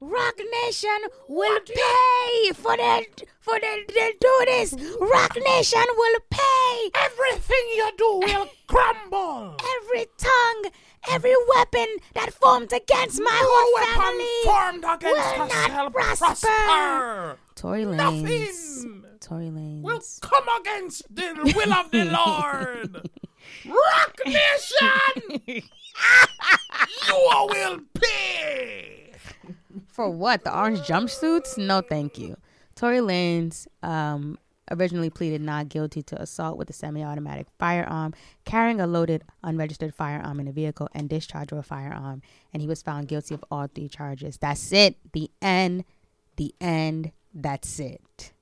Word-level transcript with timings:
Roc 0.00 0.34
Nation 0.64 0.98
will 1.28 1.60
pay 1.60 2.52
for 2.54 2.74
the 2.76 3.04
for 3.40 3.58
that 3.60 3.84
to 3.88 4.14
do 4.18 4.44
this. 4.46 4.74
Roc 5.00 5.36
Nation 5.36 5.84
will 5.94 6.18
pay. 6.30 6.90
Everything 6.94 7.64
you 7.76 7.90
do 7.98 8.18
will 8.24 8.48
crumble. 8.66 9.56
Every 9.82 10.06
tongue, 10.16 10.70
every 11.10 11.34
weapon 11.54 11.86
that 12.14 12.32
formed 12.32 12.72
against 12.72 13.20
my 13.20 13.30
No 13.30 13.48
whole 13.50 13.74
weapon 13.74 14.00
family 14.00 14.26
formed 14.44 14.84
against 15.02 15.36
will 15.36 15.42
us 15.42 15.68
not 15.68 15.92
prosper. 15.92 16.26
prosper. 16.26 17.38
Tory 17.54 17.84
Lanez. 17.84 17.96
Nothing 17.96 19.04
Tory 19.20 19.50
Lanez. 19.50 19.82
will 19.82 20.00
come 20.22 20.48
against 20.60 21.14
the 21.14 21.52
will 21.54 21.72
of 21.74 21.90
the 21.90 22.04
Lord. 22.06 23.06
Roc 23.66 24.18
Nation, 24.26 25.42
you 27.06 27.28
will 27.50 27.80
pay. 28.00 28.99
For 30.00 30.08
what? 30.08 30.44
The 30.44 30.58
orange 30.58 30.78
jumpsuits? 30.78 31.58
No, 31.58 31.82
thank 31.82 32.16
you. 32.16 32.38
Tory 32.74 33.00
Lanez 33.00 33.66
um, 33.82 34.38
originally 34.70 35.10
pleaded 35.10 35.42
not 35.42 35.68
guilty 35.68 36.02
to 36.04 36.22
assault 36.22 36.56
with 36.56 36.70
a 36.70 36.72
semi-automatic 36.72 37.48
firearm, 37.58 38.14
carrying 38.46 38.80
a 38.80 38.86
loaded, 38.86 39.24
unregistered 39.44 39.94
firearm 39.94 40.40
in 40.40 40.48
a 40.48 40.52
vehicle, 40.52 40.88
and 40.94 41.10
discharge 41.10 41.52
of 41.52 41.58
a 41.58 41.62
firearm, 41.62 42.22
and 42.54 42.62
he 42.62 42.66
was 42.66 42.80
found 42.80 43.08
guilty 43.08 43.34
of 43.34 43.44
all 43.50 43.66
three 43.66 43.90
charges. 43.90 44.38
That's 44.38 44.72
it. 44.72 44.96
The 45.12 45.30
end. 45.42 45.84
The 46.36 46.54
end. 46.62 47.12
That's 47.34 47.78
it. 47.78 48.32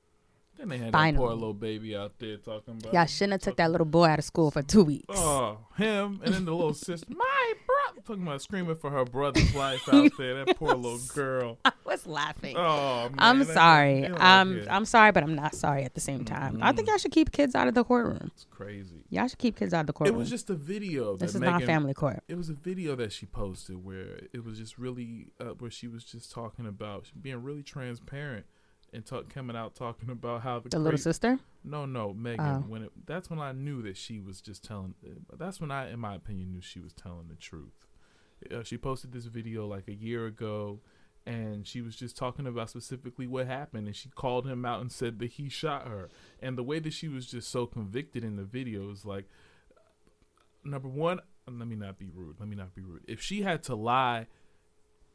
Then 0.59 0.69
they 0.71 0.79
had 0.79 0.91
Finally. 0.91 1.13
that 1.13 1.19
poor 1.19 1.35
little 1.35 1.55
baby 1.55 1.95
out 1.97 2.19
there 2.19 2.37
talking 2.37 2.79
about. 2.81 2.93
Y'all 2.93 3.07
shouldn't 3.07 3.35
have 3.35 3.43
took 3.43 3.57
that 3.59 3.71
little 3.71 3.87
boy 3.87 4.07
out 4.07 4.19
of 4.19 4.25
school 4.25 4.51
for 4.51 4.61
two 4.61 4.83
weeks. 4.83 5.07
Oh, 5.17 5.59
him 5.77 6.21
and 6.25 6.35
then 6.35 6.45
the 6.47 6.53
little 6.53 6.75
sister, 6.75 7.07
my 7.09 7.53
brother, 7.65 8.01
talking 8.05 8.25
about 8.25 8.43
screaming 8.43 8.75
for 8.75 8.91
her 8.91 9.05
brother's 9.05 9.55
life 9.55 9.89
out 9.93 10.11
there. 10.19 10.45
That 10.45 10.57
poor 10.57 10.75
little 10.75 10.99
girl. 11.15 11.59
I 11.65 11.71
was 11.85 12.09
laughing. 12.09 12.57
Oh 12.57 13.09
man, 13.11 13.15
I'm 13.19 13.45
sorry. 13.45 14.07
I'm. 14.09 14.67
I'm 14.69 14.85
sorry, 14.85 15.13
but 15.13 15.23
I'm 15.23 15.37
not 15.37 15.55
sorry 15.55 15.85
at 15.85 15.95
the 15.95 16.01
same 16.01 16.25
time. 16.25 16.59
I 16.61 16.73
think 16.73 16.89
y'all 16.89 16.99
should 16.99 17.13
keep 17.13 17.31
kids 17.31 17.55
out 17.55 17.69
of 17.69 17.75
the 17.75 17.85
courtroom. 17.85 18.33
It's 18.35 18.47
crazy. 18.51 19.05
Y'all 19.11 19.29
should 19.29 19.39
keep 19.39 19.57
kids 19.57 19.73
out 19.73 19.83
of 19.83 19.87
the 19.87 19.93
courtroom. 19.93 20.17
It 20.17 20.19
was 20.19 20.29
just 20.29 20.51
a 20.51 20.55
video. 20.55 21.17
this 21.17 21.35
that 21.35 21.39
is 21.39 21.43
not 21.43 21.63
family 21.63 21.95
court. 21.95 22.25
It 22.27 22.37
was 22.37 22.49
a 22.49 22.55
video 22.55 22.97
that 22.97 23.13
she 23.13 23.27
posted 23.27 23.85
where 23.85 24.23
it 24.33 24.45
was 24.45 24.59
just 24.59 24.77
really 24.77 25.29
uh, 25.41 25.55
where 25.61 25.71
she 25.71 25.87
was 25.87 26.03
just 26.03 26.33
talking 26.33 26.67
about 26.67 27.13
being 27.21 27.45
really 27.45 27.63
transparent 27.63 28.45
and 28.93 29.05
talk, 29.05 29.33
coming 29.33 29.57
out 29.57 29.75
talking 29.75 30.11
about 30.11 30.43
how 30.43 30.61
the, 30.61 30.69
The 30.71 30.79
little 30.79 30.99
sister. 30.99 31.39
No, 31.65 31.87
no, 31.87 32.15
Megan. 32.15 32.47
Oh. 32.47 32.65
When 32.67 32.83
it, 32.85 32.93
that's 33.07 33.29
when 33.29 33.39
I 33.39 33.53
knew 33.53 33.83
that 33.83 33.97
she 33.97 34.21
was 34.21 34.41
just 34.41 34.65
telling. 34.65 34.95
That's 35.37 35.61
when 35.61 35.71
I, 35.71 35.91
in 35.91 36.01
my 36.01 36.15
opinion, 36.15 36.53
knew 36.53 36.61
she 36.61 36.81
was 36.81 36.93
telling 36.93 37.29
the 37.29 37.37
truth. 37.37 37.87
Uh, 38.53 38.63
she 38.63 38.79
posted 38.79 39.13
this 39.13 39.27
video 39.27 39.67
like 39.67 39.89
a 39.89 39.95
year 39.95 40.27
ago, 40.27 40.81
and 41.27 41.67
she 41.67 41.81
was 41.83 41.97
just 41.97 42.17
talking 42.17 42.47
about 42.47 42.71
specifically 42.71 43.27
what 43.27 43.47
happened, 43.47 43.87
and 43.87 43.97
she 43.97 44.09
called 44.09 44.47
him 44.47 44.65
out 44.65 44.81
and 44.81 44.91
said 44.91 45.19
that 45.19 45.33
he 45.33 45.49
shot 45.49 45.87
her. 45.89 46.09
And 46.41 46.57
the 46.57 46.63
way 46.63 46.79
that 46.79 46.93
she 46.93 47.09
was 47.09 47.27
just 47.27 47.51
so 47.51 47.67
convicted 47.67 48.25
in 48.25 48.37
the 48.37 48.45
video 48.45 48.91
is 48.91 49.05
like, 49.05 49.27
number 50.65 50.89
one, 50.89 51.21
let 51.47 51.67
me 51.67 51.77
not 51.77 51.99
be 51.99 52.09
rude. 52.13 52.37
Let 52.39 52.49
me 52.49 52.57
not 52.57 52.75
be 52.75 52.83
rude. 52.83 53.05
If 53.09 53.21
she 53.21 53.43
had 53.43 53.63
to 53.65 53.75
lie 53.75 54.27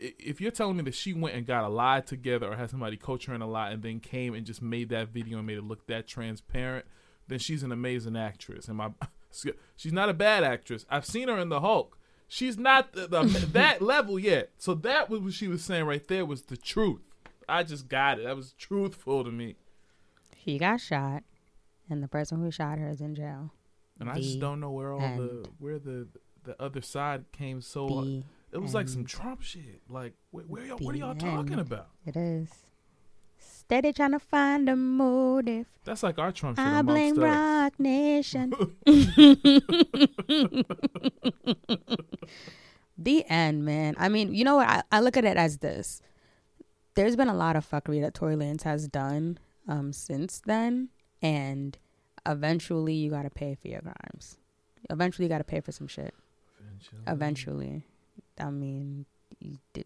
if 0.04 0.42
you're 0.42 0.52
telling 0.52 0.78
me 0.78 0.84
that 0.84 0.96
she 0.96 1.14
went 1.14 1.36
and 1.36 1.46
got 1.46 1.64
a 1.64 1.70
lie 1.70 2.02
together 2.02 2.52
or 2.52 2.56
had 2.56 2.70
somebody 2.70 2.98
coach 2.98 3.26
her 3.26 3.34
in 3.34 3.42
a 3.42 3.48
lie 3.48 3.72
and 3.72 3.82
then 3.82 4.00
came 4.00 4.34
and 4.34 4.46
just 4.46 4.62
made 4.62 4.90
that 4.90 5.10
video 5.10 5.38
and 5.38 5.48
made 5.48 5.58
it 5.58 5.64
look 5.64 5.88
that 5.88 6.08
transparent, 6.08 6.86
then 7.28 7.40
she's 7.40 7.64
an 7.64 7.72
amazing 7.72 8.18
actress. 8.18 8.68
And 8.68 8.78
my, 8.78 8.92
she's 9.76 9.94
not 9.94 10.10
a 10.10 10.14
bad 10.14 10.44
actress. 10.44 10.86
I've 10.90 11.06
seen 11.06 11.30
her 11.30 11.38
in 11.38 11.50
The 11.50 11.62
Hulk. 11.62 11.98
She's 12.28 12.58
not 12.58 12.94
the, 12.94 13.08
the, 13.08 13.24
that 13.54 13.82
level 13.82 14.20
yet. 14.20 14.52
So 14.58 14.74
that 14.76 15.10
was 15.10 15.22
what 15.22 15.34
she 15.34 15.48
was 15.48 15.64
saying 15.64 15.86
right 15.86 16.06
there 16.08 16.26
was 16.26 16.44
the 16.44 16.58
truth. 16.58 17.02
I 17.48 17.64
just 17.64 17.88
got 17.88 18.20
it. 18.20 18.26
That 18.26 18.36
was 18.36 18.54
truthful 18.54 19.24
to 19.24 19.32
me. 19.32 19.56
She 20.44 20.58
got 20.58 20.82
shot, 20.82 21.24
and 21.90 22.02
the 22.02 22.08
person 22.08 22.42
who 22.42 22.52
shot 22.52 22.78
her 22.78 22.90
is 22.90 23.02
in 23.02 23.16
jail. 23.16 23.52
And 24.00 24.10
I 24.10 24.16
just 24.16 24.40
don't 24.40 24.60
know 24.60 24.72
where 24.72 24.94
all 24.94 25.00
the 25.00 25.48
where 25.60 25.78
the 25.78 26.08
the 26.44 26.62
other 26.62 26.82
side 26.82 27.26
came 27.32 27.62
so. 27.62 27.88
The 27.88 28.24
it 28.54 28.62
was 28.62 28.74
like 28.74 28.88
some. 28.88 29.06
Trump 29.06 29.42
shit. 29.42 29.82
Like 29.90 30.14
where, 30.32 30.46
where 30.46 30.66
y'all, 30.66 30.78
what 30.78 30.96
are 30.96 30.98
y'all 30.98 31.16
talking 31.16 31.60
about? 31.60 31.88
It 32.06 32.16
is. 32.16 32.50
Steady 33.40 33.92
trying 33.94 34.12
to 34.12 34.20
find 34.20 34.70
a 34.70 34.76
motive. 34.76 35.68
That's 35.86 36.04
like 36.04 36.20
our 36.20 36.32
Trump 36.32 36.58
shit 36.58 36.66
I 36.66 36.82
blame 36.82 37.14
us. 37.14 37.20
Roc 37.20 37.80
Nation. 37.80 38.54
the 42.98 43.26
end, 43.28 43.66
man. 43.66 43.96
I 43.98 44.10
mean, 44.10 44.34
you 44.34 44.44
know 44.44 44.58
what? 44.58 44.70
I, 44.70 44.84
I 44.92 45.00
look 45.00 45.18
at 45.18 45.26
it 45.26 45.38
as 45.38 45.58
this. 45.58 46.02
There's 46.96 47.16
been 47.16 47.30
a 47.30 47.34
lot 47.34 47.56
of 47.56 47.68
fuckery 47.68 48.02
that 48.02 48.14
Tory 48.14 48.36
Lanez 48.36 48.62
has 48.64 48.88
done 48.88 49.40
um, 49.68 49.92
since 49.94 50.42
then, 50.46 50.90
and 51.22 51.78
eventually 52.26 52.94
you 52.94 53.10
got 53.10 53.24
to 53.24 53.32
pay 53.32 53.56
for 53.56 53.68
your 53.68 53.82
crimes. 53.82 54.38
Eventually 54.90 55.26
you 55.26 55.30
got 55.30 55.40
to 55.40 55.44
pay 55.44 55.62
for 55.62 55.72
some 55.72 55.88
shit. 55.88 56.14
Eventually. 57.08 57.84
I 58.40 58.50
mean, 58.50 59.06
you 59.40 59.58
did. 59.74 59.86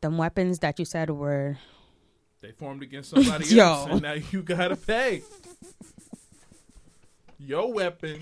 Them 0.00 0.16
weapons 0.18 0.60
that 0.60 0.78
you 0.78 0.84
said 0.84 1.10
were 1.10 1.58
They 2.40 2.52
formed 2.52 2.82
against 2.82 3.10
somebody 3.10 3.46
Yo. 3.54 3.64
else, 3.64 3.88
and 3.90 4.02
now 4.02 4.12
you 4.12 4.42
gotta 4.42 4.76
pay. 4.76 5.22
Your 7.38 7.72
weapon 7.72 8.20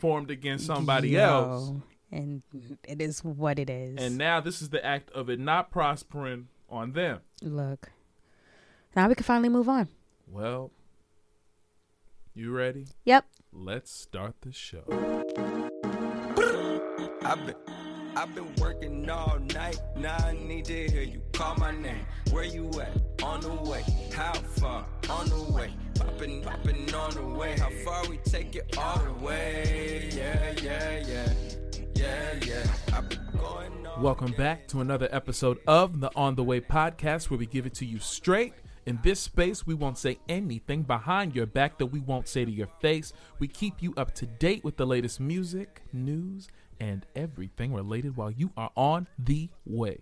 formed 0.00 0.30
against 0.30 0.66
somebody 0.66 1.10
Yo, 1.10 1.20
else, 1.22 1.72
and 2.10 2.42
it 2.86 3.00
is 3.00 3.22
what 3.22 3.58
it 3.58 3.70
is. 3.70 3.96
and 3.98 4.16
now 4.18 4.40
this 4.40 4.60
is 4.62 4.70
the 4.70 4.84
act 4.84 5.10
of 5.10 5.28
it 5.30 5.38
not 5.38 5.70
prospering 5.70 6.48
on 6.68 6.92
them. 6.92 7.20
Look, 7.42 7.90
now 8.96 9.08
we 9.08 9.14
can 9.14 9.24
finally 9.24 9.48
move 9.50 9.68
on. 9.68 9.88
Well, 10.30 10.70
you 12.34 12.50
ready? 12.52 12.86
Yep. 13.04 13.26
Let's 13.52 13.90
start 13.92 14.34
the 14.40 14.52
show. 14.52 14.84
I've 18.16 18.32
been, 18.32 18.54
working 18.60 19.10
all 19.10 19.40
night. 19.54 19.80
Now 19.96 20.16
I 20.18 20.32
need 20.32 20.66
to 20.66 20.88
hear 20.88 21.02
you 21.02 21.20
call 21.32 21.56
my 21.56 21.72
name. 21.72 22.06
Where 22.30 22.44
you 22.44 22.70
at? 22.80 22.96
On 23.24 23.40
the 23.40 23.52
way. 23.52 23.84
How 24.14 24.32
far? 24.32 24.86
On 25.10 25.28
the 25.28 25.42
way. 25.52 25.72
Popping, 25.96 26.40
popping 26.40 26.94
on 26.94 27.10
the 27.10 27.26
way. 27.26 27.58
How 27.58 27.70
far 27.84 28.08
we 28.08 28.18
take 28.18 28.54
it 28.54 28.78
all 28.78 28.98
the 28.98 29.12
way? 29.14 30.10
Yeah, 30.14 30.54
yeah, 30.62 31.04
yeah. 31.08 31.32
Yeah, 31.96 32.44
yeah. 32.46 32.66
I've 32.92 33.08
been 33.08 33.26
going 33.36 33.86
on. 33.86 34.00
Welcome 34.00 34.32
back 34.32 34.68
to 34.68 34.80
another 34.80 35.08
episode 35.10 35.58
of 35.66 36.00
the 36.00 36.10
On 36.14 36.36
the 36.36 36.44
Way 36.44 36.60
podcast, 36.60 37.30
where 37.30 37.38
we 37.38 37.46
give 37.46 37.66
it 37.66 37.74
to 37.74 37.84
you 37.84 37.98
straight. 37.98 38.54
In 38.86 38.98
this 39.02 39.18
space, 39.18 39.66
we 39.66 39.74
won't 39.74 39.96
say 39.96 40.18
anything 40.28 40.82
behind 40.82 41.34
your 41.34 41.46
back 41.46 41.78
that 41.78 41.86
we 41.86 42.00
won't 42.00 42.28
say 42.28 42.44
to 42.44 42.50
your 42.50 42.68
face. 42.80 43.12
We 43.38 43.48
keep 43.48 43.82
you 43.82 43.94
up 43.96 44.14
to 44.16 44.26
date 44.26 44.62
with 44.62 44.76
the 44.76 44.86
latest 44.86 45.20
music, 45.20 45.80
news, 45.92 46.48
and 46.80 47.06
everything 47.16 47.72
related 47.72 48.16
while 48.16 48.30
you 48.30 48.50
are 48.56 48.70
on 48.76 49.06
the 49.18 49.48
way. 49.64 49.98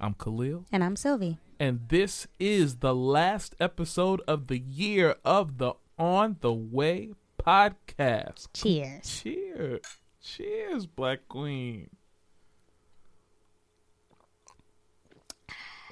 I'm 0.00 0.14
Khalil, 0.14 0.64
And 0.72 0.82
I'm 0.82 0.96
Sylvie. 0.96 1.38
and 1.60 1.80
this 1.88 2.26
is 2.40 2.76
the 2.76 2.94
last 2.94 3.54
episode 3.60 4.20
of 4.26 4.48
the 4.48 4.58
year 4.58 5.16
of 5.24 5.58
the 5.58 5.74
On 5.98 6.36
the 6.40 6.52
Way 6.52 7.12
podcast. 7.38 8.48
Cheers. 8.52 9.22
Cheers. 9.22 9.80
Cheers, 10.20 10.86
Black 10.86 11.28
Queen. 11.28 11.90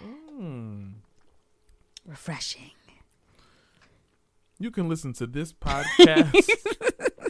Mm. 0.03 0.93
Refreshing. 2.06 2.71
You 4.59 4.71
can 4.71 4.88
listen 4.88 5.12
to 5.15 5.26
this 5.26 5.53
podcast 5.53 6.35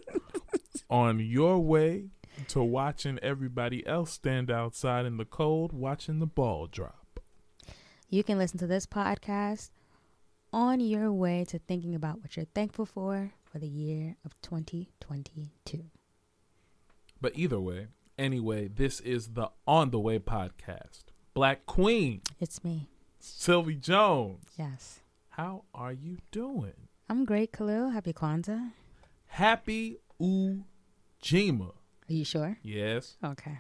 on 0.91 1.21
your 1.21 1.59
way 1.59 2.07
to 2.49 2.63
watching 2.63 3.19
everybody 3.23 3.87
else 3.87 4.13
stand 4.13 4.51
outside 4.51 5.07
in 5.07 5.17
the 5.17 5.25
cold 5.25 5.73
watching 5.73 6.19
the 6.19 6.27
ball 6.27 6.67
drop. 6.67 7.21
You 8.09 8.25
can 8.25 8.39
listen 8.39 8.59
to 8.59 8.67
this 8.67 8.87
podcast 8.87 9.71
on 10.53 10.81
your 10.81 11.13
way 11.13 11.45
to 11.47 11.59
thinking 11.59 11.95
about 11.95 12.21
what 12.21 12.37
you're 12.37 12.47
thankful 12.55 12.87
for 12.87 13.31
for 13.45 13.59
the 13.59 13.69
year 13.69 14.17
of 14.25 14.33
2022. 14.43 15.85
But 17.21 17.33
either 17.37 17.61
way, 17.61 17.89
anyway, 18.19 18.69
this 18.69 19.01
is 19.01 19.29
the 19.35 19.51
On 19.67 19.91
the 19.91 20.01
Way 20.01 20.19
podcast. 20.19 21.05
Black 21.35 21.67
Queen, 21.67 22.23
It's 22.41 22.65
me. 22.65 22.89
Sylvie 23.21 23.77
Jones. 23.77 24.45
Yes. 24.59 25.01
How 25.31 25.65
are 25.75 25.93
you 25.93 26.19
doing? 26.33 26.89
I'm 27.09 27.25
great, 27.25 27.53
Khalil. 27.53 27.91
Happy 27.91 28.13
Kwanzaa. 28.13 28.73
Happy 29.27 29.99
Ujima. 30.21 31.73
Are 32.11 32.13
you 32.15 32.25
sure? 32.25 32.59
Yes, 32.63 33.17
Okay. 33.25 33.59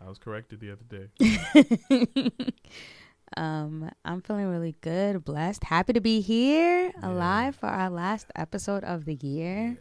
I 0.00 0.08
was 0.08 0.16
corrected 0.18 0.60
the 0.60 0.72
other 0.72 0.84
day. 0.88 2.30
um, 3.36 3.90
I'm 4.06 4.22
feeling 4.22 4.46
really 4.46 4.74
good, 4.80 5.22
blessed, 5.24 5.64
happy 5.64 5.92
to 5.92 6.00
be 6.00 6.22
here, 6.22 6.92
Yeah. 6.98 7.10
alive 7.10 7.56
for 7.56 7.66
our 7.68 7.90
last 7.90 8.26
episode 8.34 8.82
of 8.84 9.04
the 9.04 9.14
year. 9.16 9.76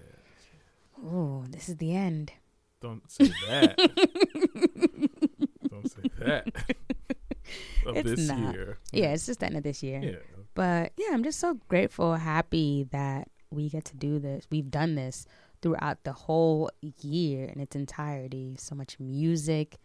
Ooh, 1.02 1.46
this 1.50 1.70
is 1.70 1.78
the 1.78 1.96
end. 1.96 2.34
Don't 2.82 3.10
say 3.10 3.28
that. 3.48 3.78
Don't 5.70 5.90
say 5.90 6.02
that. 6.20 6.48
of 7.86 7.96
It's 7.96 8.10
this 8.10 8.28
not. 8.28 8.54
year. 8.54 8.78
Yeah, 8.92 9.14
it's 9.14 9.26
just 9.28 9.40
the 9.40 9.46
end 9.46 9.56
of 9.56 9.64
this 9.64 9.82
year. 9.82 10.02
Yeah. 10.02 10.44
But 10.56 10.92
yeah, 10.98 11.08
I'm 11.14 11.24
just 11.24 11.40
so 11.40 11.54
grateful, 11.70 12.16
happy 12.16 12.86
that 12.92 13.30
we 13.52 13.70
get 13.70 13.86
to 13.86 13.96
do 13.96 14.20
this. 14.20 14.46
We've 14.52 14.70
done 14.70 14.96
this 14.96 15.26
throughout 15.62 16.04
the 16.04 16.14
whole 16.14 16.70
year 17.02 17.46
in 17.46 17.60
its 17.60 17.76
entirety. 17.76 18.56
So 18.58 18.76
much 18.76 19.00
music, 19.00 19.78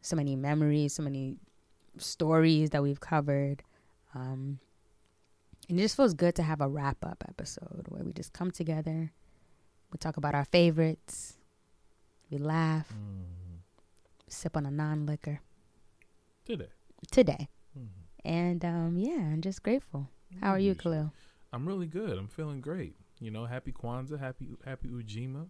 so 0.00 0.16
many 0.16 0.36
memories, 0.36 0.92
so 0.94 1.02
many 1.02 1.36
stories 1.98 2.70
that 2.70 2.82
we've 2.82 3.00
covered. 3.00 3.62
Um, 4.14 4.58
and 5.68 5.78
it 5.78 5.82
just 5.82 5.96
feels 5.96 6.14
good 6.14 6.34
to 6.36 6.42
have 6.42 6.60
a 6.60 6.68
wrap 6.68 7.04
up 7.04 7.24
episode 7.28 7.86
where 7.88 8.04
we 8.04 8.12
just 8.12 8.32
come 8.32 8.50
together, 8.50 9.12
we 9.92 9.98
talk 9.98 10.16
about 10.16 10.34
our 10.34 10.44
favorites, 10.44 11.36
we 12.30 12.38
laugh, 12.38 12.92
Mhm. 12.92 13.60
sip 14.28 14.56
on 14.56 14.66
a 14.66 14.70
non 14.70 15.06
liquor 15.06 15.40
Today. 16.44 16.68
today. 17.10 17.48
Mhm. 17.76 17.88
And 18.24 18.64
um, 18.64 18.96
yeah, 18.98 19.16
I'm 19.32 19.40
just 19.40 19.62
grateful. 19.62 20.08
How 20.40 20.50
are 20.50 20.58
you. 20.58 20.74
Khalil? 20.74 21.12
I'm 21.52 21.66
really 21.66 21.86
good. 21.86 22.18
I'm 22.18 22.28
feeling 22.28 22.60
great. 22.60 22.96
You 23.20 23.30
know, 23.30 23.46
happy 23.46 23.72
Kwanzaa, 23.72 24.18
happy 24.18 24.48
happy 24.64 24.88
Ujima, 24.88 25.46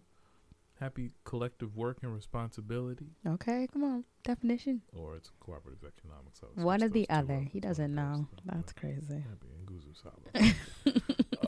happy 0.79 1.11
collective 1.25 1.75
work 1.75 1.97
and 2.01 2.13
responsibility, 2.13 3.07
Okay, 3.25 3.67
come 3.71 3.83
on. 3.83 4.03
Definition. 4.23 4.81
or 4.95 5.15
it's 5.15 5.31
cooperative 5.39 5.83
economics. 5.83 6.41
One 6.55 6.83
or 6.83 6.89
the 6.89 7.09
other. 7.09 7.39
He 7.39 7.59
doesn't 7.59 7.93
know. 7.93 8.27
That's 8.45 8.73
crazy. 8.73 9.23
Happy 9.29 9.47
Nguzu 9.65 10.95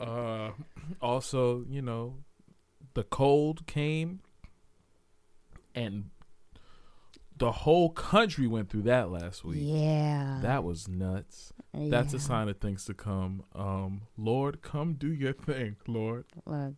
uh, 0.00 0.52
also, 1.00 1.64
you 1.68 1.82
know, 1.82 2.16
the 2.94 3.04
cold 3.04 3.66
came, 3.66 4.20
and 5.74 6.10
the 7.36 7.52
whole 7.52 7.90
country 7.90 8.46
went 8.46 8.68
through 8.68 8.82
that 8.82 9.10
last 9.10 9.44
week. 9.44 9.60
Yeah. 9.62 10.40
That 10.42 10.64
was 10.64 10.88
nuts. 10.88 11.52
That's 11.72 12.12
a 12.14 12.18
sign 12.18 12.48
of 12.48 12.58
things 12.58 12.84
to 12.86 12.94
come. 12.94 13.44
Um, 13.54 14.02
Lord, 14.18 14.60
come 14.62 14.94
do 14.94 15.12
your 15.12 15.32
thing, 15.32 15.76
Lord. 15.86 16.24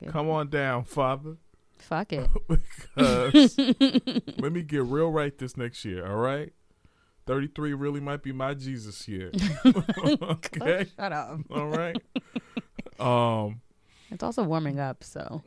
Come 0.09 0.29
on 0.31 0.49
down, 0.51 0.85
Father. 0.85 1.37
fuck 1.79 2.13
it. 2.13 2.29
because 2.49 3.57
let 4.39 4.53
me 4.53 4.63
get 4.63 4.85
real 4.85 5.11
right 5.11 5.37
this 5.37 5.57
next 5.57 5.85
year, 5.85 6.07
all 6.07 6.17
right? 6.19 6.53
33 7.27 7.73
really 7.75 8.01
might 8.01 8.23
be 8.23 8.33
my 8.33 8.53
Jesus 8.55 9.07
year. 9.09 9.31
okay? 10.05 10.87
Shut 10.97 11.13
up. 11.13 11.39
All 11.51 11.69
right. 11.69 11.97
Um 13.01 13.61
It's 14.11 14.23
also 14.23 14.43
warming 14.43 14.79
up, 14.79 15.03
so 15.05 15.43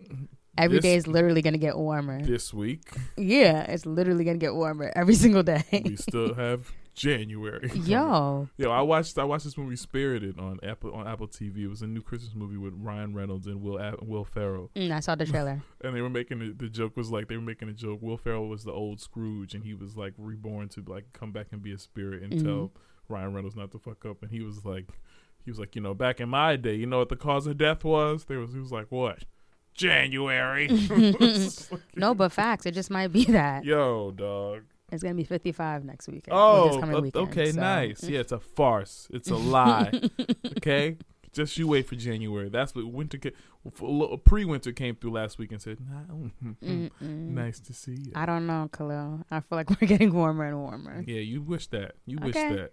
every 0.58 0.78
This- 0.78 0.84
day 0.84 0.96
is 0.96 1.08
literally 1.08 1.42
gonna 1.42 1.58
get 1.58 1.78
warmer. 1.78 2.22
this 2.22 2.54
week 2.54 2.82
yeah, 3.18 3.62
it's 3.64 3.86
literally 3.86 4.24
gonna 4.24 4.38
get 4.38 4.56
warmer 4.56 4.92
every 4.96 5.16
single 5.16 5.44
day. 5.44 5.64
we 5.72 5.96
still 5.98 6.34
have 6.34 6.72
January. 6.96 7.70
Yo, 7.76 8.48
Yo, 8.58 8.72
I 8.72 8.82
watched 8.82 9.18
I 9.18 9.24
watched 9.26 9.44
this 9.44 9.58
movie 9.58 9.76
Spirited 9.76 10.40
on 10.40 10.60
Apple 10.64 10.94
on 10.94 11.08
Apple 11.08 11.28
TV. 11.28 11.60
It 11.60 11.68
was 11.68 11.82
a 11.82 11.88
new 11.88 12.02
Christmas 12.02 12.34
movie 12.34 12.58
with 12.58 12.74
Ryan 12.78 13.14
Reynolds 13.14 13.46
and 13.48 13.62
Will 13.62 13.78
Will 14.02 14.24
Ferrell. 14.26 14.72
mm, 14.76 14.92
I 14.92 15.00
saw 15.02 15.16
the 15.16 15.26
trailer. 15.26 15.62
And 15.82 15.96
they 15.96 16.02
were 16.02 16.10
making 16.10 16.40
the, 16.40 16.52
the 16.54 16.70
joke 16.70 16.98
was 16.98 17.12
like 17.12 17.28
they 17.28 17.36
were 17.36 17.44
making 17.44 17.70
a 17.70 17.74
joke. 17.74 18.00
Will 18.02 18.18
Ferrell 18.18 18.48
was 18.48 18.64
the 18.64 18.72
old 18.72 19.00
Scrooge, 19.00 19.54
and 19.54 19.64
he 19.64 19.74
was 19.76 19.96
like 19.96 20.14
reborn 20.18 20.70
to 20.70 20.84
like 20.88 21.14
come 21.14 21.32
back 21.32 21.48
and 21.52 21.62
be 21.62 21.72
a 21.74 21.78
spirit 21.78 22.24
and 22.24 22.34
Mhm. 22.34 22.44
tell 22.44 22.72
Ryan 23.08 23.34
Reynolds 23.34 23.56
not 23.56 23.72
to 23.74 23.78
fuck 23.78 24.06
up. 24.06 24.24
And 24.24 24.32
he 24.32 24.42
was 24.42 24.66
like, 24.66 24.88
he 25.44 25.52
was 25.52 25.60
like, 25.60 25.76
you 25.76 25.82
know, 25.82 25.94
back 25.94 26.20
in 26.20 26.30
my 26.30 26.56
day, 26.56 26.74
you 26.76 26.88
know 26.88 26.98
what 27.00 27.10
the 27.10 27.16
cause 27.16 27.46
of 27.46 27.58
death 27.58 27.84
was? 27.84 28.26
There 28.26 28.40
was 28.40 28.54
he 28.54 28.60
was 28.60 28.72
like, 28.72 28.88
what? 28.90 29.26
January. 29.76 30.70
No, 31.96 32.14
but 32.16 32.32
facts. 32.32 32.66
It 32.66 32.72
just 32.72 32.90
might 32.90 33.10
be 33.12 33.26
that 33.26 33.64
Yo, 33.66 34.12
dog. 34.12 34.64
It's 34.96 35.04
gonna 35.04 35.16
be 35.16 35.24
55 35.24 35.86
next 35.86 36.08
weekend. 36.08 36.32
Oh, 36.38 36.70
this 36.70 36.78
coming 36.80 36.96
o- 36.96 37.02
weekend, 37.02 37.30
okay, 37.30 37.52
so- 37.52 37.60
nice. 37.62 38.04
Yeah, 38.04 38.20
it's 38.22 38.32
a 38.32 38.40
farce. 38.58 39.08
It's 39.14 39.30
a 39.30 39.36
lie. 39.36 39.92
okay, 40.58 40.98
just 41.34 41.58
you 41.58 41.68
wait 41.68 41.88
for 41.88 41.96
January. 41.96 42.50
That's 42.50 42.74
what 42.74 42.86
winter. 42.86 43.18
Ca- 43.20 43.32
Pre 44.26 44.46
winter 44.46 44.72
came 44.72 44.96
through 44.96 45.12
last 45.12 45.38
week 45.38 45.52
and 45.52 45.62
said, 45.62 45.78
nah, 45.82 46.16
"Nice 47.02 47.60
to 47.62 47.74
see 47.74 47.94
you." 47.94 48.12
I 48.16 48.26
don't 48.26 48.46
know, 48.48 48.70
Khalil. 48.72 49.26
I 49.32 49.40
feel 49.42 49.58
like 49.58 49.70
we're 49.82 49.88
getting 49.88 50.14
warmer 50.14 50.46
and 50.46 50.58
warmer. 50.60 51.04
Yeah, 51.06 51.20
you 51.20 51.42
wish 51.42 51.68
that. 51.68 51.96
You 52.06 52.18
wish 52.22 52.36
Okay. 52.36 52.56
that. 52.56 52.72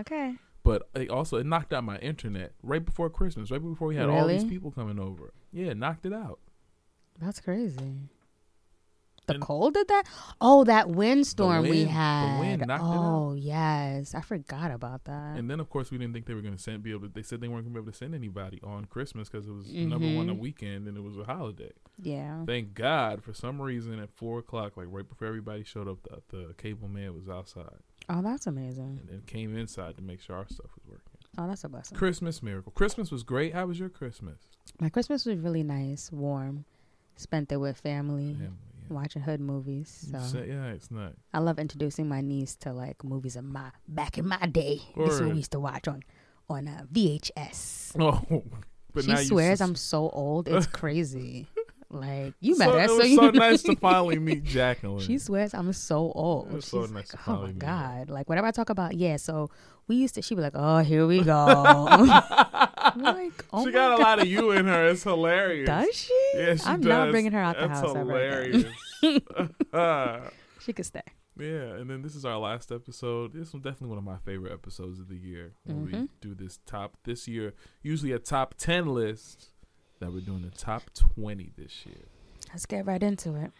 Okay. 0.00 0.34
But 0.62 0.88
it 0.94 1.10
also, 1.10 1.36
it 1.38 1.44
knocked 1.46 1.72
out 1.74 1.84
my 1.84 1.98
internet 1.98 2.52
right 2.62 2.82
before 2.84 3.10
Christmas, 3.10 3.50
right 3.50 3.60
before 3.62 3.88
we 3.88 3.96
had 3.96 4.08
all 4.08 4.26
these 4.26 4.44
people 4.44 4.70
coming 4.70 4.98
over. 4.98 5.32
Yeah, 5.52 5.72
knocked 5.74 6.06
it 6.06 6.12
out. 6.14 6.38
That's 7.20 7.38
crazy. 7.40 7.94
The 9.26 9.34
And- 9.34 9.42
cold 9.42 9.74
did 9.74 9.88
that? 9.88 10.04
Oh, 10.40 10.64
that 10.64 10.90
windstorm 10.90 11.62
we 11.62 11.70
wind- 11.70 11.88
the 11.88 11.92
had. 11.92 12.40
wind 12.40 12.64
knocked 12.66 12.82
it 12.82 12.86
oh, 12.86 13.32
yes. 13.34 14.14
I 14.14 14.20
forgot 14.20 14.70
about 14.70 15.04
that. 15.04 15.38
And 15.38 15.48
then, 15.50 15.60
of 15.60 15.70
course, 15.70 15.90
we 15.90 15.96
didn't 15.98 16.12
think 16.12 16.26
they 16.26 16.34
were 16.34 16.42
going 16.42 16.56
to 16.56 16.62
send 16.62 16.82
be 16.82 16.90
able. 16.90 17.02
To, 17.02 17.08
they 17.08 17.22
said 17.22 17.40
they 17.40 17.48
weren't 17.48 17.64
going 17.64 17.74
to 17.74 17.80
be 17.80 17.84
able 17.84 17.92
to 17.92 17.96
send 17.98 18.14
anybody 18.14 18.60
on 18.62 18.84
Christmas 18.84 19.28
because 19.30 19.46
it 19.48 19.52
was 19.52 19.72
number 19.72 20.14
one 20.14 20.28
a 20.28 20.34
Mhm. 20.34 20.40
weekend 20.40 20.86
and 20.88 20.96
it 20.98 21.02
was 21.02 21.16
a 21.16 21.24
holiday. 21.24 21.72
yeah. 22.02 22.44
Thank 22.44 22.74
God, 22.74 23.22
for 23.22 23.32
some 23.32 23.62
reason, 23.62 23.98
at 23.98 24.10
four 24.10 24.40
o'clock, 24.40 24.76
like 24.76 24.88
right 24.90 25.08
before 25.08 25.26
everybody 25.28 25.64
showed 25.64 25.88
up, 25.88 25.98
the, 26.30 26.48
the 26.48 26.54
cable 26.54 26.88
man 26.88 27.14
was 27.14 27.28
outside 27.28 27.78
Oh, 28.10 28.20
that's 28.20 28.46
amazing. 28.46 28.98
and 29.00 29.08
then 29.08 29.22
came 29.26 29.56
inside 29.56 29.96
to 29.96 30.02
make 30.02 30.20
sure 30.20 30.36
our 30.36 30.46
stuff 30.48 30.70
was 30.76 30.84
working. 30.86 31.10
Oh, 31.38 31.48
that's 31.48 31.64
a 31.64 31.68
blessing. 31.70 31.96
Christmas 31.96 32.42
miracle. 32.42 32.72
Christmas 32.72 33.10
was 33.10 33.22
great. 33.22 33.54
How 33.54 33.64
was 33.66 33.78
your 33.80 33.88
Christmas? 33.88 34.38
My 34.80 34.88
Christmas 34.90 35.24
was 35.24 35.38
really 35.38 35.62
nice, 35.62 36.12
warm. 36.12 36.64
Spent 37.16 37.50
it 37.52 37.58
with 37.58 37.76
family, 37.78 38.34
Family. 38.34 38.50
Watching 38.88 39.22
hood 39.22 39.40
movies. 39.40 40.06
So 40.10 40.18
say- 40.20 40.48
yeah, 40.48 40.66
it's 40.66 40.90
not. 40.90 41.12
I 41.32 41.38
love 41.38 41.58
introducing 41.58 42.08
my 42.08 42.20
niece 42.20 42.56
to 42.56 42.72
like 42.72 43.02
movies 43.04 43.36
of 43.36 43.44
my 43.44 43.70
back 43.88 44.18
in 44.18 44.26
my 44.28 44.38
day. 44.46 44.80
This 44.96 45.14
is 45.14 45.20
what 45.20 45.30
we 45.30 45.36
used 45.36 45.52
to 45.52 45.60
watch 45.60 45.88
on 45.88 46.02
on 46.48 46.68
uh, 46.68 46.84
VHS. 46.92 47.96
Oh, 48.00 48.42
she 49.02 49.10
swears 49.26 49.60
I'm 49.60 49.74
so 49.74 50.08
old. 50.10 50.46
It's 50.46 50.66
crazy. 50.68 51.48
Like 51.94 52.34
you 52.40 52.56
met 52.58 52.68
so, 52.68 52.72
her, 52.74 52.84
It 52.84 52.88
so 52.88 52.96
was 52.98 53.08
you 53.08 53.16
so 53.16 53.30
nice 53.34 53.62
to 53.62 53.76
finally 53.76 54.18
meet 54.18 54.44
Jacqueline. 54.56 55.00
She 55.00 55.18
swears 55.18 55.54
I'm 55.54 55.72
so 55.72 56.12
old. 56.14 56.48
It 56.48 56.54
was 56.54 56.64
She's 56.64 56.70
so 56.70 56.80
like, 56.80 56.90
nice 56.90 57.08
to 57.08 57.18
oh 57.28 57.42
my 57.42 57.52
god! 57.52 58.10
Like 58.10 58.28
whenever 58.28 58.46
I 58.46 58.50
talk 58.50 58.68
about 58.70 58.94
yeah, 58.96 59.16
so 59.16 59.48
we 59.86 59.96
used 59.96 60.14
to. 60.16 60.22
She'd 60.22 60.34
be 60.36 60.40
like, 60.42 60.54
oh, 60.54 60.78
here 60.78 61.06
we 61.06 61.22
go. 61.22 61.46
Like, 62.96 63.44
oh 63.52 63.64
she 63.64 63.72
got 63.72 63.98
a 63.98 64.02
lot 64.02 64.20
of 64.20 64.26
you 64.28 64.52
in 64.52 64.66
her. 64.66 64.86
It's 64.88 65.02
hilarious. 65.02 65.66
Does 65.66 65.94
she? 65.96 66.30
Yeah, 66.36 66.54
she 66.54 66.64
I'm 66.66 66.80
does. 66.80 66.88
not 66.88 67.10
bringing 67.10 67.32
her 67.32 67.40
out 67.40 67.56
the 67.58 67.66
That's 67.66 67.80
house 67.80 67.90
ever 67.96 67.98
hilarious. 68.00 68.64
She 70.60 70.72
could 70.72 70.86
stay. 70.86 71.02
yeah, 71.38 71.74
and 71.74 71.90
then 71.90 72.02
this 72.02 72.14
is 72.14 72.24
our 72.24 72.38
last 72.38 72.70
episode. 72.72 73.32
This 73.34 73.52
was 73.52 73.62
definitely 73.62 73.88
one 73.88 73.98
of 73.98 74.04
my 74.04 74.18
favorite 74.24 74.52
episodes 74.52 75.00
of 75.00 75.08
the 75.08 75.16
year. 75.16 75.52
When 75.64 75.84
we 75.84 75.92
Mhm. 75.92 76.08
do 76.20 76.34
this 76.34 76.60
top 76.66 76.96
this 77.04 77.26
year, 77.26 77.54
usually 77.82 78.12
a 78.12 78.18
top 78.18 78.54
ten 78.56 78.86
list. 78.86 79.50
That 80.04 80.12
we're 80.12 80.20
doing 80.20 80.42
the 80.42 80.50
top 80.50 80.82
twenty 80.92 81.50
this 81.56 81.86
year. 81.86 82.04
Let's 82.50 82.66
get 82.66 82.84
right 82.84 83.02
into 83.02 83.36
it. 83.36 83.52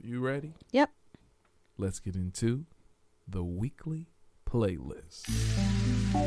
You 0.00 0.20
ready? 0.20 0.54
Yep. 0.70 0.90
Let's 1.76 1.98
get 1.98 2.14
into 2.14 2.66
the 3.26 3.42
weekly 3.42 4.06
playlist. 4.48 5.28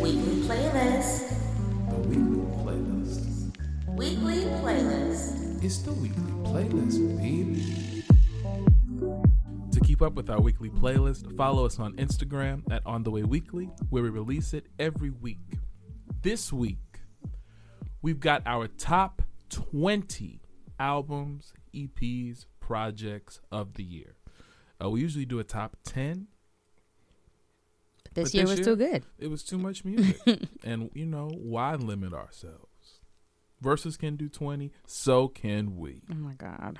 Weekly 0.01 0.41
playlist. 0.41 1.39
The 1.89 1.95
weekly 1.99 2.43
playlist. 2.65 3.57
Weekly 3.87 4.43
playlist. 4.59 5.63
It's 5.63 5.77
the 5.77 5.93
weekly 5.93 6.33
playlist, 6.43 7.17
baby. 7.21 8.03
To 9.71 9.79
keep 9.79 10.01
up 10.01 10.15
with 10.15 10.29
our 10.29 10.41
weekly 10.41 10.69
playlist, 10.69 11.33
follow 11.37 11.65
us 11.65 11.79
on 11.79 11.93
Instagram 11.93 12.69
at 12.69 12.81
On 12.85 13.03
The 13.03 13.11
Way 13.11 13.23
Weekly, 13.23 13.69
where 13.89 14.03
we 14.03 14.09
release 14.09 14.53
it 14.53 14.65
every 14.79 15.11
week. 15.11 15.39
This 16.21 16.51
week, 16.51 16.79
we've 18.03 18.19
got 18.19 18.43
our 18.45 18.67
top 18.67 19.23
20 19.49 20.39
albums, 20.79 21.53
EPs, 21.73 22.45
projects 22.59 23.41
of 23.51 23.73
the 23.73 23.83
year. 23.83 24.15
Uh, 24.83 24.89
we 24.91 25.01
usually 25.01 25.25
do 25.25 25.39
a 25.39 25.43
top 25.43 25.77
10. 25.83 26.27
This 28.13 28.25
But 28.25 28.33
year 28.35 28.43
this 28.43 28.49
was 28.51 28.59
year- 28.59 28.65
too 28.65 28.75
good. 28.75 29.05
It 29.17 29.27
was 29.27 29.43
too 29.43 29.57
much 29.57 29.83
music. 29.85 30.19
and, 30.63 30.91
you 30.93 31.05
know, 31.07 31.29
why 31.33 31.73
limit 31.75 32.13
ourselves? 32.13 32.99
Versus 33.61 33.95
can 33.97 34.17
do 34.17 34.27
20, 34.29 34.71
so 34.85 35.27
can 35.29 35.77
we. 35.77 36.01
Oh 36.11 36.15
my 36.15 36.33
god. 36.33 36.77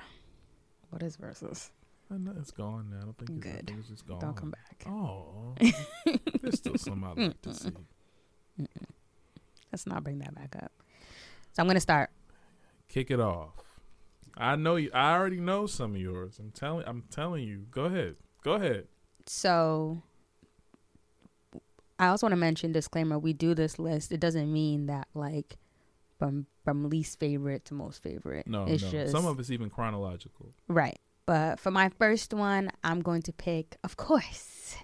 What 0.90 1.02
is 1.02 1.16
versus? 1.16 1.70
I 2.12 2.18
know 2.18 2.34
it's 2.38 2.50
gone 2.50 2.90
now. 2.90 2.98
I 2.98 3.04
don't 3.04 3.16
think 3.18 3.40
Good. 3.40 3.72
it's 3.78 3.88
just 3.88 4.06
gone. 4.06 4.20
Don't 4.20 4.36
come 4.36 4.50
back. 4.50 4.84
Oh, 4.86 5.54
there's 6.42 6.58
still 6.58 6.76
some 6.76 7.02
I'd 7.02 7.16
like 7.18 7.42
to 7.42 7.54
see. 7.54 7.70
Let's 9.72 9.86
not 9.86 10.04
bring 10.04 10.18
that 10.18 10.34
back 10.34 10.54
up. 10.62 10.70
So 11.54 11.62
I'm 11.62 11.66
gonna 11.66 11.80
start. 11.80 12.10
Kick 12.88 13.10
it 13.10 13.20
off. 13.20 13.52
I 14.36 14.56
know 14.56 14.76
you. 14.76 14.90
I 14.92 15.14
already 15.14 15.40
know 15.40 15.66
some 15.66 15.94
of 15.94 16.00
yours. 16.00 16.38
I'm 16.38 16.50
telling. 16.50 16.84
I'm 16.86 17.04
telling 17.10 17.44
you. 17.44 17.66
Go 17.70 17.84
ahead. 17.84 18.16
Go 18.42 18.54
ahead. 18.54 18.88
So 19.26 20.02
I 21.98 22.08
also 22.08 22.26
want 22.26 22.32
to 22.32 22.36
mention 22.36 22.72
disclaimer: 22.72 23.18
we 23.18 23.32
do 23.32 23.54
this 23.54 23.78
list. 23.78 24.12
It 24.12 24.20
doesn't 24.20 24.52
mean 24.52 24.86
that 24.86 25.06
like 25.14 25.58
from 26.18 26.46
from 26.64 26.88
least 26.90 27.20
favorite 27.20 27.64
to 27.66 27.74
most 27.74 28.02
favorite. 28.02 28.46
No, 28.48 28.64
it's 28.64 28.82
no. 28.82 28.90
just 28.90 29.12
Some 29.12 29.26
of 29.26 29.38
it's 29.38 29.50
even 29.50 29.70
chronological. 29.70 30.52
right. 30.68 30.98
But 31.26 31.58
for 31.58 31.70
my 31.70 31.88
first 31.88 32.34
one, 32.34 32.70
I'm 32.82 33.00
going 33.00 33.22
to 33.22 33.32
pick, 33.32 33.76
of 33.82 33.96
course, 33.96 34.76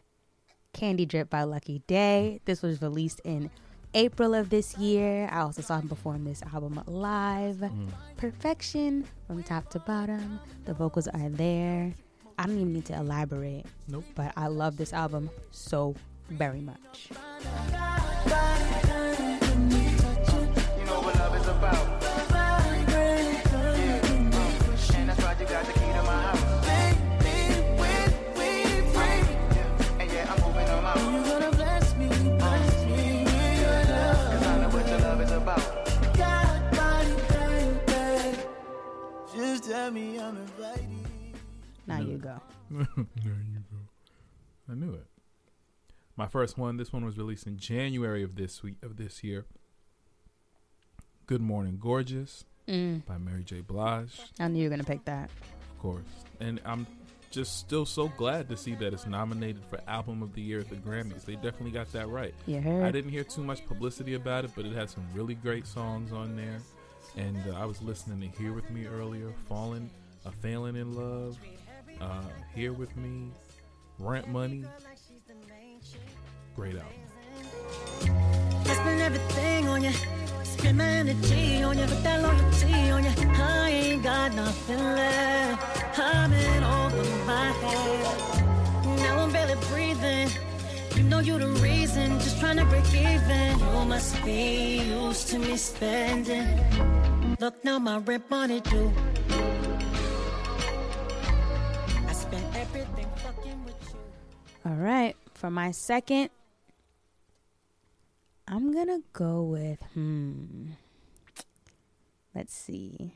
"Candydrip" 0.72 1.28
by 1.28 1.42
Lucky 1.42 1.82
Daye. 1.86 2.40
This 2.44 2.62
was 2.62 2.80
released 2.80 3.20
in 3.24 3.50
April 3.94 4.34
of 4.34 4.50
this 4.50 4.76
year. 4.78 5.28
I 5.32 5.40
also 5.40 5.62
saw 5.62 5.78
him 5.78 5.88
perform 5.88 6.24
this 6.24 6.42
album 6.42 6.82
live. 6.86 7.56
Mm. 7.56 7.88
Perfection 8.16 9.04
from 9.26 9.42
top 9.42 9.68
to 9.70 9.78
bottom. 9.80 10.40
The 10.64 10.74
vocals 10.74 11.08
are 11.08 11.28
there. 11.28 11.92
I 12.38 12.46
don't 12.46 12.56
even 12.56 12.72
need 12.72 12.86
to 12.86 12.96
elaborate. 12.96 13.66
Nope. 13.88 14.04
But 14.14 14.32
I 14.36 14.46
love 14.46 14.76
this 14.76 14.92
album 14.92 15.30
so 15.50 15.94
very 16.30 16.60
much. 16.60 17.10
Tell 39.70 39.90
me 39.90 40.18
I'm 40.18 40.36
invited. 40.36 40.88
Now 41.86 41.98
No. 42.00 42.06
you 42.10 42.18
go. 42.18 42.40
there 42.70 42.86
you 43.24 43.60
go. 43.70 43.78
I 44.70 44.74
knew 44.74 44.92
it. 44.94 45.06
My 46.16 46.26
first 46.26 46.58
one. 46.58 46.76
This 46.76 46.92
one 46.92 47.04
was 47.04 47.16
released 47.16 47.46
in 47.46 47.56
January 47.56 48.22
of 48.22 48.34
this 48.36 48.62
week 48.62 48.76
of 48.82 48.96
this 48.96 49.22
year. 49.24 49.46
Good 51.26 51.40
Morning 51.40 51.78
Gorgeous 51.80 52.44
Mm, 52.68 53.04
by 53.04 53.18
Mary 53.18 53.42
J. 53.42 53.62
Blige, 53.62 54.20
I 54.38 54.46
knew 54.46 54.58
you 54.62 54.64
were 54.66 54.70
gonna 54.70 54.84
pick 54.84 55.04
that. 55.06 55.24
of 55.72 55.78
course. 55.80 56.04
And 56.38 56.60
I'm 56.64 56.86
just 57.32 57.58
still 57.58 57.84
so 57.84 58.08
glad 58.16 58.48
to 58.48 58.56
see 58.56 58.74
that 58.76 58.92
it's 58.92 59.06
nominated 59.06 59.62
for 59.68 59.80
Album 59.88 60.22
of 60.22 60.34
the 60.34 60.40
Year 60.42 60.60
at 60.60 60.68
the 60.68 60.76
Grammys. 60.76 61.24
They 61.24 61.34
definitely 61.34 61.72
got 61.72 61.90
that 61.92 62.08
right. 62.08 62.32
You 62.46 62.60
heard? 62.60 62.84
I 62.84 62.92
didn't 62.92 63.10
hear 63.10 63.24
too 63.24 63.42
much 63.42 63.66
publicity 63.66 64.14
about 64.14 64.44
it, 64.44 64.52
but 64.54 64.66
it 64.66 64.72
had 64.72 64.88
some 64.90 65.04
really 65.14 65.34
great 65.34 65.66
songs 65.66 66.12
on 66.12 66.36
there. 66.36 66.58
And 67.16 67.36
uh, 67.48 67.58
I 67.58 67.64
was 67.64 67.82
listening 67.82 68.30
to 68.30 68.38
Here 68.38 68.52
With 68.52 68.70
Me 68.70 68.86
earlier, 68.86 69.32
Falling, 69.48 69.90
uh, 70.24 70.30
Failing 70.30 70.76
in 70.76 70.94
Love, 70.94 71.36
uh, 72.00 72.22
Here 72.54 72.72
With 72.72 72.96
Me, 72.96 73.30
Rent 73.98 74.28
Money. 74.28 74.64
Great 76.56 76.76
album. 76.76 78.20
Everything 79.00 79.68
on. 79.68 79.84
Spend 80.44 80.78
my 80.78 80.84
energy 80.84 81.62
on 81.62 81.78
you, 81.78 81.86
that 81.86 82.22
loyalty 82.22 82.90
on 82.90 83.04
you. 83.04 83.10
I 83.42 83.70
ain't 83.70 84.02
got 84.02 84.34
nothing 84.34 84.78
left. 84.78 85.98
I'm 85.98 86.32
in 86.32 86.62
over 86.64 87.24
my 87.24 87.46
head. 87.50 88.96
Now 88.98 89.18
I'm 89.20 89.32
barely 89.32 89.54
breathing. 89.68 90.28
Know 91.20 91.26
you 91.26 91.38
the 91.38 91.60
reason, 91.60 92.18
just 92.18 92.40
trying 92.40 92.56
to 92.56 92.64
break 92.64 92.94
even. 92.94 93.58
You 93.58 93.84
must 93.84 94.24
be 94.24 94.80
used 94.88 95.28
to 95.28 95.38
me 95.38 95.54
spending. 95.58 96.48
Look 97.38 97.62
now, 97.62 97.78
my 97.78 97.98
rent 97.98 98.30
money 98.30 98.62
due. 98.62 98.90
I 102.08 102.12
spent 102.14 102.56
everything 102.56 103.06
fucking 103.16 103.64
with 103.66 103.76
you. 103.92 103.98
All 104.64 104.76
right. 104.76 105.14
For 105.34 105.50
my 105.50 105.72
second, 105.72 106.30
I'm 108.48 108.72
gonna 108.72 109.00
go 109.12 109.42
with 109.42 109.82
hmm. 109.92 110.70
Let's 112.34 112.54
see. 112.54 113.12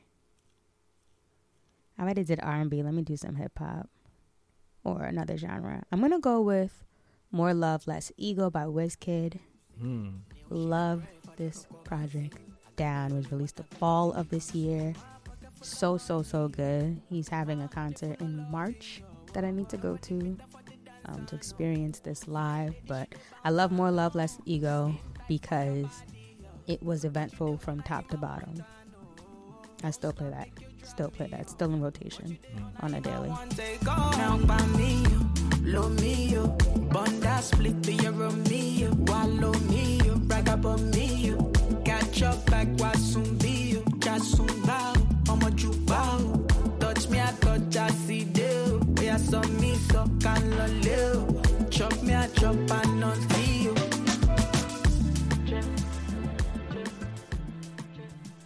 I 1.97 2.03
already 2.03 2.25
did 2.25 2.39
R 2.43 2.61
and 2.61 2.69
B. 2.69 2.83
Let 2.83 2.93
me 2.93 3.01
do 3.01 3.17
some 3.17 3.37
hip 3.37 3.59
hop 3.59 3.89
or 4.85 5.05
another 5.05 5.39
genre. 5.39 5.85
I'm 5.91 6.03
gonna 6.03 6.21
go 6.21 6.43
with 6.43 6.85
"More 7.35 7.53
Love, 7.53 7.87
Less 7.89 8.13
Ego" 8.17 8.49
by 8.49 8.63
Wizkid. 8.63 9.41
Hmm. 9.81 10.11
Love 10.51 11.03
this 11.37 11.67
project. 11.83 12.39
Down 12.77 13.17
was 13.17 13.33
released 13.33 13.57
the 13.57 13.65
fall 13.65 14.13
of 14.13 14.29
this 14.31 14.55
year. 14.55 14.95
So 15.61 15.99
so 15.99 16.23
so 16.23 16.47
good. 16.47 17.03
He's 17.09 17.29
having 17.29 17.61
a 17.61 17.69
concert 17.69 18.21
in 18.21 18.47
March 18.53 19.03
that 19.33 19.45
I 19.45 19.51
need 19.51 19.69
to 19.71 19.77
go 19.77 19.97
to 19.97 20.39
um, 21.07 21.27
to 21.27 21.35
experience 21.35 21.99
this 21.99 22.29
live. 22.29 22.77
But 22.87 23.17
I 23.45 23.51
love 23.51 23.73
more 23.73 23.91
love 23.91 24.15
less 24.15 24.39
ego 24.45 24.95
because 25.27 26.05
it 26.69 26.81
was 26.85 27.05
eventful 27.05 27.59
from 27.59 27.83
top 27.83 28.09
to 28.11 28.17
bottom. 28.17 28.65
I 29.83 29.91
still 29.91 30.13
play 30.13 30.31
that. 30.31 30.49
Still 30.85 31.11
play 31.11 31.27
that. 31.29 31.51
Still 31.51 31.73
in 31.75 31.81
rotation 31.83 32.39
on 32.81 32.95
a 32.95 33.01
daily. 33.01 33.33
Now 35.65 35.83
pa 35.83 35.89
mío, 35.89 35.89
lo 35.89 35.89
mío. 35.91 36.57
Bonda 36.91 37.41
split 37.43 37.83
to 37.83 37.93
your 37.93 38.13
Romeo. 38.13 38.91
Wallow 39.07 39.53
mío, 39.69 40.17
braga 40.27 40.57
por 40.57 40.79
mío. 40.79 41.51
Catch 41.85 42.23
up 42.23 42.51
back 42.51 42.69
wa 42.79 42.93
zumbio. 42.97 43.83
Ya 44.05 44.19
zumbao, 44.19 44.95
ọmọ 45.27 45.51
jubao. 45.57 46.47
Touch 46.79 47.09
me, 47.09 47.21
I 47.21 47.33
touch, 47.41 47.77
I 47.77 47.91
see 48.07 48.25
deal. 48.25 48.79
Be 48.95 49.09
a 49.09 49.19
so 49.19 49.41
me, 49.61 49.75
so 49.91 50.07
can 50.21 50.51
lo 50.57 50.67
leo. 50.83 51.27
Chop 51.71 52.03
me, 52.03 52.15
I 52.15 52.29
chop, 52.29 52.57
I 52.71 52.85
not 53.01 53.17
feel. 53.33 53.75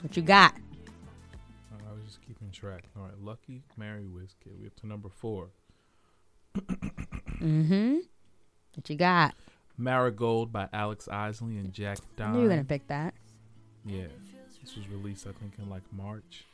What 0.03 0.17
you 0.17 0.23
got? 0.23 0.55
I 1.73 1.93
was 1.93 2.05
just 2.07 2.21
keeping 2.23 2.51
track. 2.51 2.85
All 2.97 3.03
right. 3.03 3.19
Lucky 3.21 3.63
Mary 3.77 4.07
Wizkid. 4.07 4.59
We 4.61 4.67
up 4.69 4.77
to 4.81 4.87
number 4.87 5.09
four. 5.09 5.51
Mm-hmm. 7.41 7.99
What 8.75 8.91
you 8.91 8.97
got? 8.97 9.35
Marigold 9.77 10.53
by 10.53 10.69
Alex 10.73 11.09
Isley 11.09 11.57
and 11.59 11.73
Jack 11.73 11.99
Dine. 12.17 12.35
you 12.35 12.43
were 12.43 12.49
gonna 12.49 12.65
pick 12.65 12.87
that. 12.88 13.15
Yeah. 13.85 14.07
This 14.61 14.77
was 14.77 14.88
released, 14.88 15.27
I 15.27 15.33
think, 15.33 15.55
in 15.59 15.71
like 15.71 15.85
March. 15.93 16.45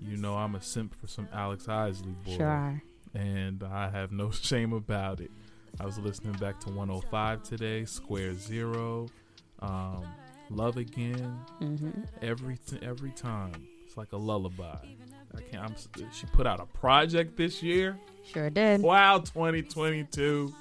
You 0.00 0.16
know, 0.16 0.34
I'm 0.36 0.54
a 0.54 0.60
simp 0.60 0.94
for 1.00 1.06
some 1.06 1.28
Alex 1.32 1.68
Isley, 1.68 2.12
boy. 2.24 2.36
Sure 2.36 2.82
and 3.14 3.62
I 3.62 3.90
have 3.90 4.12
no 4.12 4.30
shame 4.30 4.72
about 4.72 5.20
it. 5.20 5.30
I 5.80 5.86
was 5.86 5.98
listening 5.98 6.34
back 6.34 6.60
to 6.60 6.70
105 6.70 7.42
today, 7.42 7.84
Square 7.84 8.34
Zero, 8.34 9.08
um, 9.60 10.04
Love 10.50 10.76
Again. 10.76 11.38
Mm-hmm. 11.60 12.02
Every 12.20 12.58
t- 12.58 12.78
every 12.82 13.10
time, 13.12 13.66
it's 13.86 13.96
like 13.96 14.12
a 14.12 14.16
lullaby. 14.16 14.76
I 15.36 15.40
can't. 15.40 15.64
I'm. 15.64 15.74
She 16.12 16.26
put 16.26 16.46
out 16.46 16.60
a 16.60 16.66
project 16.66 17.36
this 17.36 17.62
year. 17.62 17.98
Sure 18.24 18.50
did. 18.50 18.80
Wow, 18.82 19.18
2022. 19.18 20.54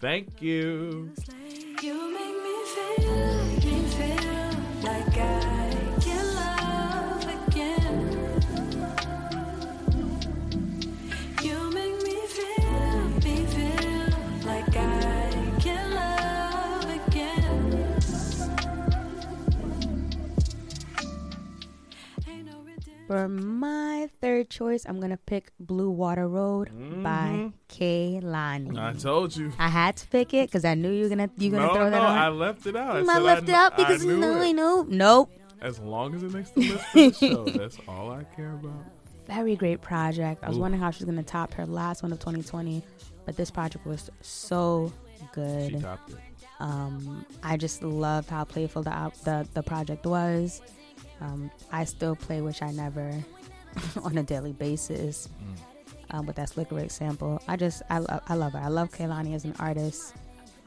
Thank 0.00 0.42
you. 0.42 1.12
You 1.82 2.35
For 23.06 23.28
my 23.28 24.08
third 24.20 24.50
choice, 24.50 24.84
I'm 24.84 25.00
gonna 25.00 25.16
pick 25.16 25.52
"Blue 25.60 25.90
Water 25.90 26.26
Road" 26.26 26.70
by 27.04 27.52
Kehlani. 27.68 28.76
I 28.76 28.94
told 28.94 29.36
you. 29.36 29.52
I 29.58 29.68
had 29.68 29.96
to 29.98 30.08
pick 30.08 30.34
it 30.34 30.48
because 30.48 30.64
I 30.64 30.74
knew 30.74 30.90
you 30.90 31.04
were 31.04 31.08
gonna 31.08 31.30
you 31.36 31.50
gonna 31.52 31.68
no, 31.68 31.74
throw 31.74 31.84
no, 31.84 31.90
that 31.90 32.02
I 32.02 32.28
left 32.28 32.66
it 32.66 32.74
out. 32.74 32.96
I, 32.96 32.98
I, 32.98 33.18
left 33.20 33.48
I, 33.48 33.52
it 33.52 33.54
out 33.54 33.72
I 33.74 33.76
because 33.76 34.04
knew 34.04 34.16
no. 34.16 34.40
I 34.40 34.50
know. 34.50 34.84
Nope. 34.88 35.30
As 35.60 35.78
long 35.78 36.14
as 36.16 36.22
it 36.24 36.32
makes 36.32 36.50
the 36.50 36.60
list 36.60 36.84
for 36.86 36.98
the 36.98 37.12
show, 37.12 37.44
that's 37.44 37.78
all 37.86 38.10
I 38.10 38.24
care 38.34 38.52
about. 38.52 38.84
Very 39.28 39.54
great 39.54 39.82
project. 39.82 40.42
I 40.42 40.48
was 40.48 40.56
Oof. 40.56 40.62
wondering 40.62 40.82
how 40.82 40.90
she's 40.90 41.04
gonna 41.04 41.22
top 41.22 41.54
her 41.54 41.64
last 41.64 42.02
one 42.02 42.12
of 42.12 42.18
2020, 42.18 42.82
but 43.24 43.36
this 43.36 43.52
project 43.52 43.86
was 43.86 44.10
so 44.20 44.92
good. 45.32 45.70
She 45.70 45.78
topped 45.78 46.10
it. 46.10 46.18
Um, 46.58 47.24
I 47.42 47.56
just 47.56 47.82
loved 47.84 48.30
how 48.30 48.44
playful 48.44 48.82
the 48.82 49.12
the 49.22 49.46
the 49.54 49.62
project 49.62 50.06
was. 50.06 50.60
Um, 51.20 51.50
I 51.72 51.84
still 51.84 52.14
play 52.16 52.40
"Wish 52.40 52.62
I 52.62 52.70
Never" 52.72 53.12
on 54.02 54.16
a 54.18 54.22
daily 54.22 54.52
basis. 54.52 55.28
um, 56.10 56.24
with 56.26 56.36
that 56.36 56.48
Slick 56.50 56.70
Rick 56.70 56.90
sample. 56.90 57.42
I 57.48 57.56
just 57.56 57.82
I 57.90 57.98
love 57.98 58.20
I 58.28 58.34
love 58.34 58.52
her. 58.52 58.58
I 58.60 58.68
love 58.68 58.90
Kehlani 58.92 59.34
as 59.34 59.44
an 59.44 59.54
artist. 59.58 60.14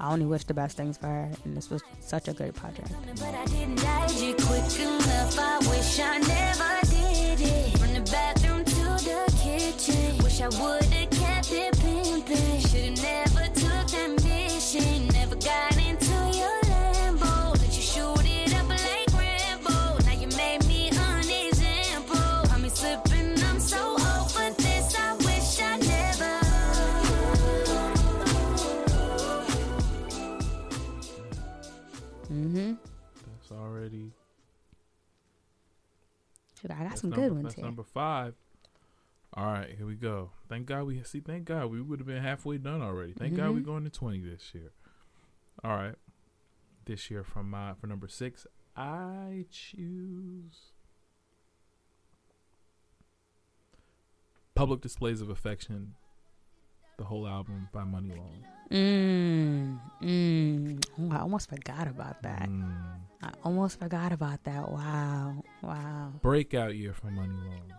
I 0.02 0.12
only 0.14 0.26
wish 0.26 0.46
the 0.46 0.54
best 0.54 0.78
things 0.78 0.98
for 0.98 1.08
her, 1.08 1.30
and 1.44 1.56
this 1.58 1.70
was 1.70 1.82
such 2.00 2.28
a 2.30 2.34
great 2.34 2.54
project. 2.56 2.90
But 3.16 3.36
I 3.36 3.46
didn't 3.46 3.76
dodge 3.82 4.22
it 4.22 4.38
quick 4.42 4.80
enough. 4.80 5.38
I 5.38 5.58
wish 5.70 6.00
I 6.00 6.18
never 6.20 6.88
did 6.88 7.42
it. 7.42 7.78
From 7.78 7.94
the 7.94 8.02
bathroom 8.12 8.64
to 8.64 8.74
the 9.04 9.40
kitchen. 9.42 10.18
Wish 10.24 10.40
I 10.42 10.48
would've 10.48 11.10
kept 11.12 11.52
it 11.52 11.78
pimping. 11.80 12.60
Should've 12.62 13.02
never 13.04 13.46
took 13.54 13.88
that 13.92 14.24
mission. 14.24 15.08
Never 15.08 15.36
got 15.36 15.76
into 15.78 15.89
I 36.70 36.84
got 36.84 36.90
that's 36.90 37.02
some 37.02 37.10
number, 37.10 37.28
good 37.30 37.44
ones 37.44 37.54
here. 37.56 37.66
number 37.66 37.84
five. 37.84 38.36
All 39.34 39.46
right, 39.46 39.70
here 39.78 39.86
we 39.86 39.96
go. 39.96 40.32
Thank 40.48 40.66
God 40.66 40.84
we 40.84 41.02
see. 41.04 41.20
Thank 41.20 41.46
God 41.46 41.68
we 41.68 41.82
would 41.82 42.00
have 42.00 42.08
been 42.08 42.22
halfway 42.22 42.58
done 42.58 42.82
already. 42.82 43.14
Thank 43.14 43.36
God 43.36 43.50
we're 43.50 43.58
mm-hmm. 43.58 43.66
going 43.66 43.84
to 43.84 43.90
twenty 43.90 44.20
this 44.20 44.52
year. 44.54 44.72
All 45.64 45.76
right, 45.76 45.96
this 46.86 47.12
year 47.12 47.24
from 47.24 47.50
my 47.50 47.74
for 47.80 47.88
number 47.88 48.08
six, 48.08 48.48
I 48.76 49.46
choose 49.52 50.72
Public 54.56 54.82
Displays 54.82 55.22
of 55.22 55.30
Affection, 55.30 55.94
the 57.00 57.06
whole 57.06 57.28
album 57.28 57.68
by 57.74 57.84
Muni 57.84 58.14
Long. 58.14 58.44
Mm, 58.70 59.80
mm. 60.04 60.86
Oh, 61.00 61.16
I 61.16 61.22
almost 61.22 61.50
forgot 61.50 61.88
about 61.88 62.22
that. 62.22 62.48
Mm. 62.48 62.76
I 63.24 63.32
almost 63.44 63.80
forgot 63.80 64.12
about 64.12 64.44
that. 64.44 64.72
Wow, 64.72 65.44
wow. 65.64 66.14
breakout 66.22 66.76
year 66.76 66.94
for 66.94 67.08
Muni 67.08 67.34
Long. 67.34 67.74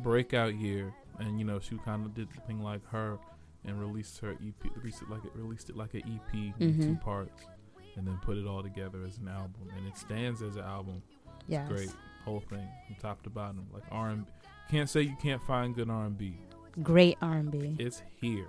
breakout 0.00 0.54
year, 0.56 0.92
and 1.18 1.38
you 1.38 1.44
know 1.44 1.60
she 1.60 1.76
kind 1.84 2.04
of 2.04 2.14
did 2.14 2.28
the 2.34 2.40
thing 2.40 2.60
like 2.60 2.84
her, 2.88 3.18
and 3.64 3.78
released 3.78 4.18
her 4.20 4.32
EP, 4.32 4.76
released 4.76 5.02
it 5.02 5.10
like 5.10 5.24
it 5.24 5.32
released 5.34 5.70
it 5.70 5.76
like 5.76 5.94
an 5.94 6.02
EP 6.06 6.34
in 6.58 6.80
two 6.80 6.96
parts, 6.96 7.42
and 7.96 8.06
then 8.06 8.18
put 8.22 8.36
it 8.38 8.46
all 8.46 8.62
together 8.62 9.04
as 9.06 9.18
an 9.18 9.28
album, 9.28 9.68
and 9.76 9.86
it 9.86 9.96
stands 9.96 10.42
as 10.42 10.56
an 10.56 10.64
album. 10.64 11.02
Yes. 11.46 11.68
Great 11.68 11.94
whole 12.24 12.40
thing 12.40 12.68
from 12.86 12.96
top 12.96 13.22
to 13.22 13.30
bottom, 13.30 13.66
like 13.72 13.82
R 13.90 14.10
and 14.10 14.26
Can't 14.70 14.88
say 14.88 15.02
you 15.02 15.16
can't 15.20 15.42
find 15.42 15.74
good 15.74 15.90
R 15.90 16.04
and 16.06 16.16
B. 16.16 16.38
Great 16.82 17.16
R&B. 17.20 17.76
It's 17.78 18.02
here. 18.20 18.48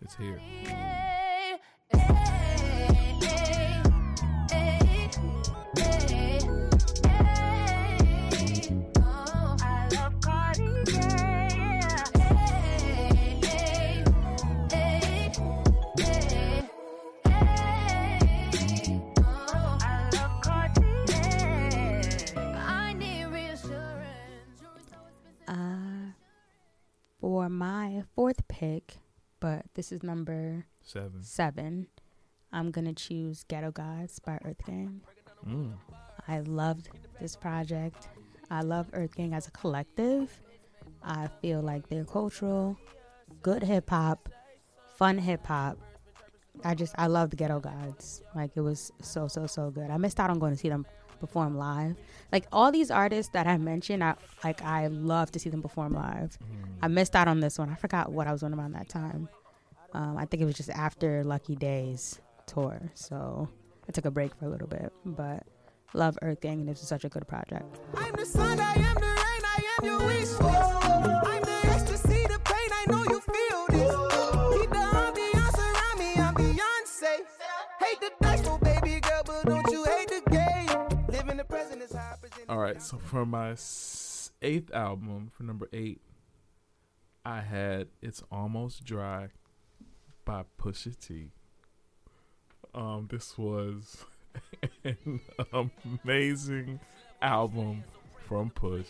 It's 0.00 0.14
here. 0.16 0.40
Pick, 28.58 28.96
but 29.38 29.66
this 29.74 29.92
is 29.92 30.02
number 30.02 30.66
Seven. 30.82 31.22
seven, 31.22 31.86
I'm 32.52 32.72
gonna 32.72 32.92
choose 32.92 33.44
"Ghetto 33.44 33.70
Gods" 33.70 34.18
by 34.18 34.40
EarthGang. 34.44 34.98
Mm. 35.46 35.74
I 36.26 36.40
loved 36.40 36.88
this 37.20 37.36
project. 37.36 38.08
I 38.50 38.62
love 38.62 38.90
EarthGang 38.90 39.32
as 39.32 39.46
a 39.46 39.52
collective. 39.52 40.42
I 41.04 41.28
feel 41.40 41.60
like 41.62 41.88
they're 41.88 42.04
cultural, 42.04 42.76
good 43.42 43.62
hip 43.62 43.90
hop, 43.90 44.28
fun 44.96 45.18
hip 45.18 45.46
hop. 45.46 45.78
I 46.64 46.74
just 46.74 46.96
I 46.98 47.06
love 47.06 47.30
the 47.30 47.36
Ghetto 47.36 47.60
Gods. 47.60 48.24
Like 48.34 48.50
it 48.56 48.62
was 48.62 48.90
so 49.00 49.28
so 49.28 49.46
so 49.46 49.70
good. 49.70 49.88
I 49.88 49.98
missed 49.98 50.18
out 50.18 50.30
on 50.30 50.40
going 50.40 50.52
to 50.52 50.58
see 50.58 50.68
them 50.68 50.84
perform 51.18 51.56
live. 51.56 51.96
Like 52.32 52.46
all 52.52 52.70
these 52.72 52.90
artists 52.90 53.32
that 53.32 53.46
I 53.46 53.58
mentioned, 53.58 54.02
I 54.02 54.14
like 54.44 54.62
I 54.62 54.86
love 54.88 55.30
to 55.32 55.38
see 55.38 55.50
them 55.50 55.62
perform 55.62 55.94
live. 55.94 56.38
I 56.82 56.88
missed 56.88 57.16
out 57.16 57.28
on 57.28 57.40
this 57.40 57.58
one. 57.58 57.70
I 57.70 57.74
forgot 57.74 58.12
what 58.12 58.26
I 58.26 58.32
was 58.32 58.40
doing 58.40 58.54
around 58.54 58.72
that 58.72 58.88
time. 58.88 59.28
Um, 59.92 60.16
I 60.16 60.26
think 60.26 60.42
it 60.42 60.46
was 60.46 60.54
just 60.54 60.70
after 60.70 61.24
Lucky 61.24 61.56
Daye's 61.56 62.20
tour, 62.46 62.90
so 62.94 63.48
I 63.88 63.92
took 63.92 64.04
a 64.04 64.10
break 64.10 64.34
for 64.34 64.46
a 64.46 64.48
little 64.48 64.68
bit. 64.68 64.92
But 65.04 65.44
love 65.94 66.18
EarthGang, 66.22 66.52
and 66.52 66.68
this 66.68 66.82
is 66.82 66.88
such 66.88 67.04
a 67.04 67.08
good 67.08 67.26
project. 67.26 67.78
All 82.48 82.56
right, 82.56 82.80
so 82.80 82.96
for 82.96 83.26
my 83.26 83.54
eighth 84.40 84.72
album, 84.72 85.30
for 85.36 85.42
number 85.42 85.68
eight, 85.70 86.00
I 87.22 87.42
had 87.42 87.88
"It's 88.00 88.22
Almost 88.32 88.86
Dry" 88.86 89.28
by 90.24 90.44
Pusha 90.58 90.98
T. 90.98 91.28
Um, 92.74 93.06
this 93.10 93.36
was 93.36 94.06
an 94.84 95.70
amazing 96.02 96.80
album 97.20 97.84
from 98.26 98.48
Push, 98.48 98.88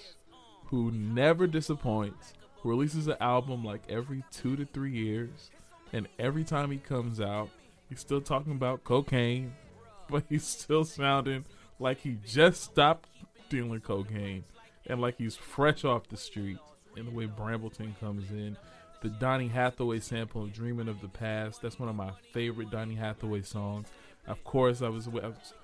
who 0.67 0.93
never 0.93 1.49
disappoints. 1.49 2.35
Who 2.61 2.71
releases 2.71 3.09
an 3.09 3.17
album 3.21 3.65
like 3.65 3.83
every 3.89 4.23
two 4.31 4.55
to 4.55 4.67
three 4.67 4.93
years, 4.93 5.51
and 5.93 6.07
every 6.21 6.45
time 6.45 6.71
he 6.71 6.79
comes 6.79 7.21
out, 7.21 7.51
he's 7.89 7.99
still 7.99 8.21
talking 8.21 8.53
about 8.53 8.85
cocaine, 8.85 9.55
but 10.09 10.23
he's 10.29 10.45
still 10.45 10.85
sounding 10.85 11.45
like 11.81 12.01
he 12.01 12.19
just 12.25 12.63
stopped 12.63 13.09
dealing 13.49 13.81
cocaine 13.81 14.45
and 14.87 15.01
like 15.01 15.17
he's 15.19 15.37
fresh 15.37 15.85
off 15.85 16.09
the 16.09 16.17
street. 16.17 16.59
And 16.97 17.07
the 17.07 17.13
way 17.13 17.27
Brambleton 17.27 17.95
comes 18.01 18.31
in, 18.31 18.57
the 19.03 19.09
Donny 19.09 19.47
Hathaway 19.47 20.01
sample 20.01 20.45
of 20.45 20.53
"Dreaming 20.53 20.89
of 20.89 21.01
the 21.01 21.09
Past." 21.09 21.63
That's 21.63 21.79
one 21.79 21.89
of 21.89 21.95
my 21.95 22.11
favorite 22.33 22.71
Donny 22.71 22.97
Hathaway 22.97 23.43
songs. 23.43 23.89
Of 24.27 24.43
course, 24.43 24.83
I 24.83 24.89
was, 24.89 25.07
I 25.07 25.29
was 25.29 25.55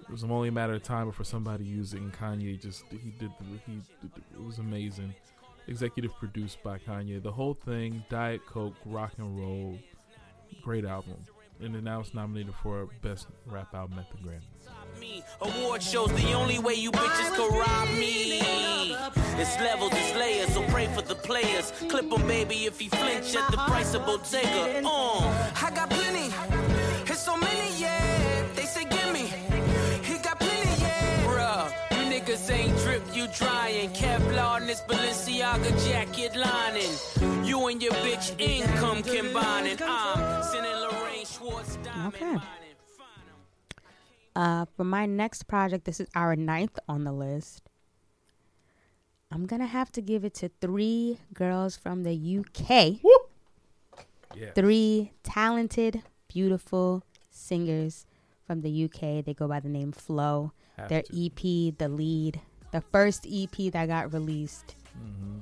it 0.00 0.10
was 0.10 0.24
only 0.24 0.48
a 0.48 0.52
matter 0.52 0.74
of 0.74 0.82
time 0.82 1.06
before 1.06 1.24
somebody 1.24 1.64
used 1.64 1.94
it, 1.94 2.00
and 2.00 2.12
Kanye 2.12 2.60
just 2.60 2.84
he 2.90 3.10
did 3.18 3.30
the, 3.40 3.44
he 3.66 3.80
it 4.34 4.44
was 4.44 4.58
amazing. 4.58 5.14
Executive 5.66 6.14
produced 6.16 6.62
by 6.62 6.78
Kanye. 6.78 7.22
The 7.22 7.32
whole 7.32 7.54
thing, 7.54 8.04
Diet 8.10 8.44
Coke, 8.46 8.74
rock 8.84 9.12
and 9.16 9.38
roll, 9.38 9.78
great 10.62 10.84
album. 10.84 11.16
And 11.60 11.74
then 11.74 11.84
now 11.84 12.00
it's 12.00 12.12
nominated 12.12 12.54
for 12.62 12.86
best 13.00 13.28
rap 13.46 13.74
album 13.74 13.98
at 13.98 14.10
the 14.10 14.18
Grammy. 14.18 14.42
Me. 15.00 15.22
Award 15.40 15.82
shows 15.82 16.12
the 16.12 16.32
only 16.32 16.58
way 16.58 16.74
you 16.74 16.90
bitches 16.92 17.34
can 17.36 17.58
rob 17.58 17.88
me. 17.98 18.94
It's 19.36 19.58
levels, 19.60 19.90
it's 19.92 20.14
layers, 20.14 20.52
so 20.54 20.62
pray 20.68 20.86
for 20.94 21.02
the 21.02 21.14
players. 21.16 21.72
Clip 21.88 22.10
'em, 22.12 22.26
baby, 22.26 22.66
if 22.66 22.78
he 22.78 22.88
flinch 22.88 23.34
at 23.34 23.50
the 23.50 23.56
price 23.56 23.92
of 23.94 24.06
Bottega. 24.06 24.82
Uh. 24.86 25.50
I 25.66 25.70
got 25.74 25.90
plenty. 25.90 26.32
It's 27.10 27.20
so 27.20 27.36
many, 27.36 27.68
yeah. 27.78 28.42
They 28.54 28.64
say 28.64 28.84
gimme. 28.84 29.26
He 30.08 30.18
got 30.18 30.38
plenty, 30.38 30.74
yeah. 30.82 31.24
Bruh, 31.26 31.66
you 31.96 32.02
niggas 32.12 32.50
ain't 32.50 32.76
drip, 32.78 33.02
you 33.12 33.26
drying. 33.28 33.90
Kevlar 33.90 34.60
in 34.60 34.66
this 34.68 34.82
Balenciaga 34.82 35.70
jacket 35.86 36.36
lining. 36.36 37.44
You 37.44 37.66
and 37.66 37.82
your 37.82 37.92
bitch 38.04 38.38
income 38.40 39.02
combining. 39.02 39.78
I'm 39.82 40.42
sending 40.44 40.76
Lorraine 40.84 41.26
Schwartz 41.26 41.76
diamond 41.84 42.14
Okay. 42.14 42.63
Mining. 44.34 44.46
Uh, 44.52 44.64
for 44.76 44.84
my 44.84 45.06
next 45.06 45.44
project, 45.44 45.84
this 45.84 46.00
is 46.00 46.08
our 46.14 46.36
ninth 46.36 46.78
on 46.88 47.04
the 47.04 47.12
list. 47.12 47.62
I'm 49.30 49.46
gonna 49.46 49.66
have 49.66 49.90
to 49.92 50.00
give 50.02 50.24
it 50.24 50.34
to 50.34 50.50
three 50.60 51.18
girls 51.32 51.76
from 51.76 52.04
the 52.04 52.12
UK. 52.14 53.00
Yeah. 54.36 54.50
Three 54.54 55.12
talented, 55.22 56.02
beautiful 56.28 57.02
singers 57.30 58.06
from 58.46 58.60
the 58.62 58.84
UK. 58.84 59.24
They 59.24 59.34
go 59.34 59.48
by 59.48 59.60
the 59.60 59.68
name 59.68 59.92
Flo. 59.92 60.52
Have 60.76 60.88
Their 60.88 61.02
to. 61.02 61.26
EP, 61.26 61.76
the 61.78 61.88
lead, 61.88 62.40
the 62.72 62.80
first 62.80 63.26
EP 63.30 63.72
that 63.72 63.86
got 63.86 64.12
released, 64.12 64.74
Mm-hmm. 64.96 65.38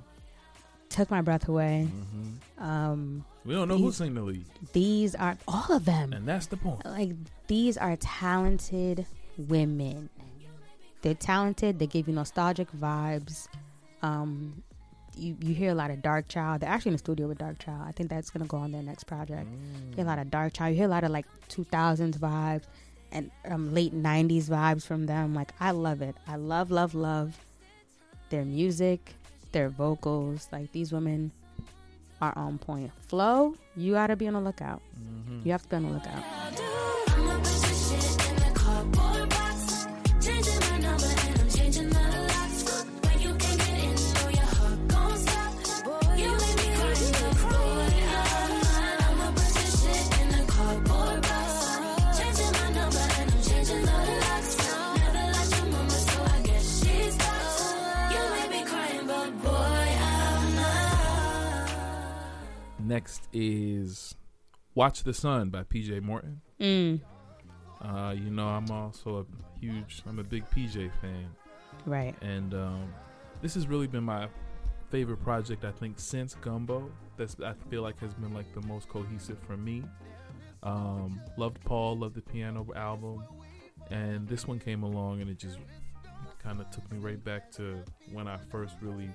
took 0.88 1.10
my 1.10 1.20
breath 1.20 1.46
away. 1.48 1.86
Mm-hmm. 1.90 2.62
Um, 2.64 3.24
We 3.44 3.54
don't 3.54 3.68
know 3.68 3.76
who 3.78 3.86
These- 3.86 3.96
sing 3.96 4.14
the 4.14 4.22
lead, 4.22 4.44
these 4.72 5.14
are 5.14 5.36
all 5.48 5.72
of 5.72 5.84
them. 5.84 6.12
and 6.12 6.26
that's 6.26 6.46
the 6.46 6.56
point. 6.56 6.84
like 6.84 7.10
these 7.48 7.76
are 7.76 7.96
talented 7.96 9.06
women. 9.36 10.08
They're 11.02 11.14
talented. 11.14 11.78
They 11.80 11.88
give 11.88 12.06
you 12.06 12.14
nostalgic 12.14 12.70
vibes. 12.72 13.48
Um, 14.02 14.62
you, 15.16 15.36
you 15.40 15.52
hear 15.54 15.72
a 15.72 15.74
lot 15.74 15.90
of 15.90 15.98
Darkchild. 15.98 16.60
They're 16.60 16.68
actually 16.70 16.90
in 16.90 16.94
the 16.94 16.98
studio 16.98 17.26
with 17.26 17.38
Darkchild. 17.38 17.86
I 17.86 17.90
think 17.92 18.08
that's 18.08 18.30
gonna 18.30 18.46
go 18.46 18.56
on 18.58 18.70
their 18.70 18.82
next 18.82 19.04
project. 19.04 19.48
You 19.90 19.96
hear 19.96 20.04
a 20.04 20.08
lot 20.08 20.18
of 20.20 20.28
Darkchild. 20.28 20.70
You 20.70 20.76
hear 20.76 20.84
a 20.86 20.88
lot 20.88 21.02
of 21.04 21.10
like 21.10 21.26
2000s 21.48 22.16
vibes 22.18 22.64
and 23.10 23.30
um, 23.46 23.74
late 23.74 23.92
90s 23.94 24.44
vibes 24.44 24.86
from 24.86 25.06
them. 25.06 25.34
Like 25.34 25.52
I 25.60 25.72
love 25.72 26.00
it. 26.02 26.14
I 26.28 26.36
love, 26.36 26.70
love, 26.70 26.94
love 26.94 27.36
their 28.30 28.44
music, 28.44 29.14
their 29.50 29.68
vocals. 29.68 30.48
Like 30.52 30.70
these 30.72 30.92
women 30.92 31.32
are 32.22 32.32
on 32.38 32.56
point. 32.56 32.92
Flo, 33.08 33.54
you 33.76 33.94
gotta 33.94 34.16
be 34.16 34.28
on 34.28 34.34
the 34.34 34.40
lookout. 34.40 34.80
Mm-hmm. 34.98 35.40
You 35.44 35.52
have 35.52 35.62
to 35.64 35.68
be 35.68 35.76
on 35.76 35.82
the 35.82 35.90
lookout. 35.90 36.22
Is 63.32 64.14
Watch 64.74 65.02
the 65.02 65.14
Sun 65.14 65.50
by 65.50 65.62
PJ 65.64 66.02
Morton. 66.02 66.40
Mm, 66.60 67.00
Uh, 67.80 68.14
you 68.16 68.30
know, 68.30 68.46
I'm 68.46 68.70
also 68.70 69.26
a 69.26 69.58
huge, 69.60 70.02
I'm 70.06 70.18
a 70.18 70.24
big 70.24 70.48
PJ 70.50 70.90
fan. 71.00 71.28
right. 71.86 72.14
And 72.22 72.54
um, 72.54 72.92
this 73.40 73.54
has 73.54 73.66
really 73.66 73.86
been 73.88 74.04
my 74.04 74.28
favorite 74.90 75.22
project, 75.22 75.64
I 75.64 75.72
think, 75.72 75.98
since 75.98 76.34
Gumbo. 76.36 76.90
That's 77.16 77.36
I 77.44 77.54
feel 77.70 77.82
like 77.82 77.98
has 78.00 78.14
been 78.14 78.32
like 78.34 78.52
the 78.54 78.66
most 78.66 78.88
cohesive 78.88 79.38
for 79.46 79.56
me. 79.56 79.82
Um, 80.62 81.20
loved 81.36 81.60
Paul, 81.64 81.98
loved 81.98 82.14
the 82.14 82.20
piano 82.22 82.64
album, 82.76 83.24
and 83.90 84.28
this 84.28 84.46
one 84.46 84.60
came 84.60 84.84
along 84.84 85.20
and 85.20 85.28
it 85.28 85.38
just 85.38 85.58
kind 86.42 86.60
of 86.60 86.70
took 86.70 86.90
me 86.92 86.98
right 86.98 87.22
back 87.24 87.50
to 87.52 87.82
when 88.12 88.28
I 88.28 88.36
first 88.50 88.76
really 88.80 89.10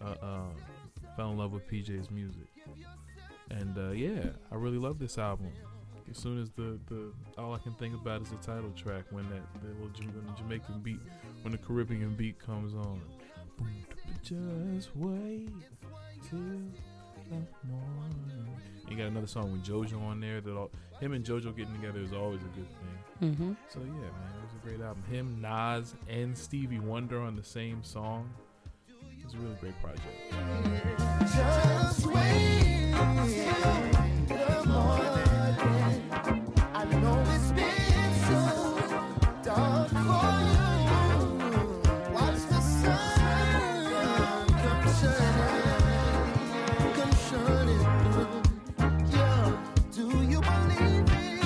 uh, 0.00 0.14
uh, 0.20 0.42
fell 1.18 1.32
in 1.32 1.36
love 1.36 1.50
with 1.50 1.68
PJ's 1.68 2.12
music. 2.12 2.46
And 3.50 3.76
uh, 3.76 3.90
yeah, 3.90 4.30
I 4.52 4.54
really 4.54 4.78
love 4.78 5.00
this 5.00 5.18
album. 5.18 5.50
As 6.08 6.16
soon 6.16 6.40
as 6.40 6.48
the, 6.50 6.78
the 6.86 7.12
all 7.36 7.52
I 7.52 7.58
can 7.58 7.74
think 7.74 7.94
about 7.94 8.22
is 8.22 8.28
the 8.30 8.36
title 8.36 8.70
track 8.76 9.04
when 9.10 9.28
that 9.30 9.42
the 9.60 9.68
little 9.68 9.90
when 10.14 10.26
the 10.26 10.32
Jamaican 10.40 10.80
beat 10.80 11.00
when 11.42 11.50
the 11.50 11.58
Caribbean 11.58 12.14
beat 12.14 12.38
comes 12.38 12.72
on. 12.72 13.02
Just 14.22 14.94
wait 14.94 15.50
till 16.30 16.38
the 16.38 17.42
morning. 17.66 18.56
You 18.88 18.96
got 18.96 19.08
another 19.08 19.26
song 19.26 19.50
with 19.50 19.64
JoJo 19.64 20.00
on 20.00 20.20
there 20.20 20.40
that 20.40 20.54
all 20.54 20.70
him 21.00 21.14
and 21.14 21.24
JoJo 21.24 21.56
getting 21.56 21.74
together 21.74 21.98
is 21.98 22.12
always 22.12 22.40
a 22.42 22.56
good 22.56 22.68
thing. 22.68 23.30
Mm-hmm. 23.30 23.52
So 23.68 23.80
yeah, 23.80 23.90
man, 23.90 24.32
it 24.36 24.44
was 24.44 24.54
a 24.62 24.66
great 24.66 24.80
album. 24.80 25.02
Him, 25.10 25.40
Nas, 25.40 25.96
and 26.08 26.38
Stevie 26.38 26.78
Wonder 26.78 27.20
on 27.20 27.34
the 27.34 27.44
same 27.44 27.82
song. 27.82 28.30
It's 29.28 29.34
a 29.34 29.40
really 29.40 29.56
great 29.60 29.78
project. 29.82 30.06
Just 31.20 32.06
wait 32.06 32.94
till 34.26 34.38
the 34.38 34.64
morning. 34.66 36.02
I 36.72 36.84
know 36.86 37.22
it's 37.34 37.52
been 37.52 38.14
so 38.24 38.40
dark 39.42 39.90
for 39.90 40.32
you. 40.48 41.12
Watch 42.14 42.40
the 42.48 42.60
sun 42.62 44.48
come 44.48 44.86
shining, 44.96 46.32
come 46.94 47.14
shining 47.28 47.84
through. 48.14 48.40
Yeah, 49.12 49.52
do 49.92 50.04
you 50.24 50.40
believe 50.40 51.04
it? 51.12 51.44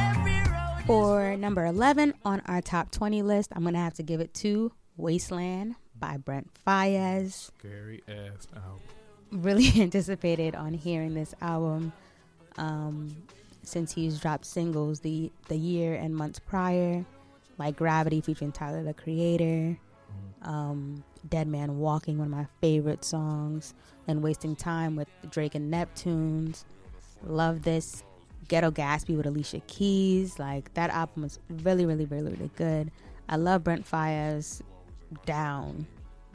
Every 0.00 0.40
road 0.50 0.82
For 0.84 1.36
number 1.36 1.64
11 1.64 2.14
on 2.24 2.42
our 2.46 2.60
top 2.60 2.90
20 2.90 3.22
list, 3.22 3.52
I'm 3.54 3.62
going 3.62 3.74
to 3.74 3.78
have 3.78 3.94
to 3.94 4.02
give 4.02 4.20
it 4.20 4.34
to 4.34 4.72
Wasteland 4.96 5.76
by 6.02 6.16
Brent 6.16 6.50
Faiyaz. 6.66 7.52
Scary 7.58 8.02
ass 8.08 8.48
album. 8.54 8.80
Really 9.30 9.70
anticipated 9.80 10.56
on 10.56 10.74
hearing 10.74 11.14
this 11.14 11.32
album 11.40 11.92
um, 12.58 13.16
since 13.62 13.94
he's 13.94 14.18
dropped 14.18 14.44
singles 14.44 15.00
the, 15.00 15.30
the 15.48 15.56
year 15.56 15.94
and 15.94 16.14
months 16.14 16.40
prior, 16.40 17.06
like 17.56 17.76
Gravity 17.76 18.20
featuring 18.20 18.50
Tyler 18.50 18.82
the 18.82 18.92
Creator, 18.92 19.78
um, 20.42 21.04
Dead 21.28 21.46
Man 21.46 21.78
Walking, 21.78 22.18
one 22.18 22.26
of 22.26 22.32
my 22.32 22.48
favorite 22.60 23.04
songs, 23.04 23.72
and 24.08 24.24
Wasting 24.24 24.56
Time 24.56 24.96
with 24.96 25.08
Drake 25.30 25.54
and 25.54 25.72
Neptunes. 25.72 26.64
Love 27.22 27.62
this. 27.62 28.02
Ghetto 28.48 28.72
Gatsby 28.72 29.16
with 29.16 29.24
Alicia 29.24 29.60
Keys. 29.68 30.40
Like 30.40 30.74
that 30.74 30.90
album 30.90 31.22
was 31.22 31.38
really, 31.48 31.86
really, 31.86 32.06
really, 32.06 32.32
really 32.32 32.50
good. 32.56 32.90
I 33.28 33.36
love 33.36 33.62
Brent 33.62 33.88
Faiyaz 33.88 34.62
down. 35.26 35.86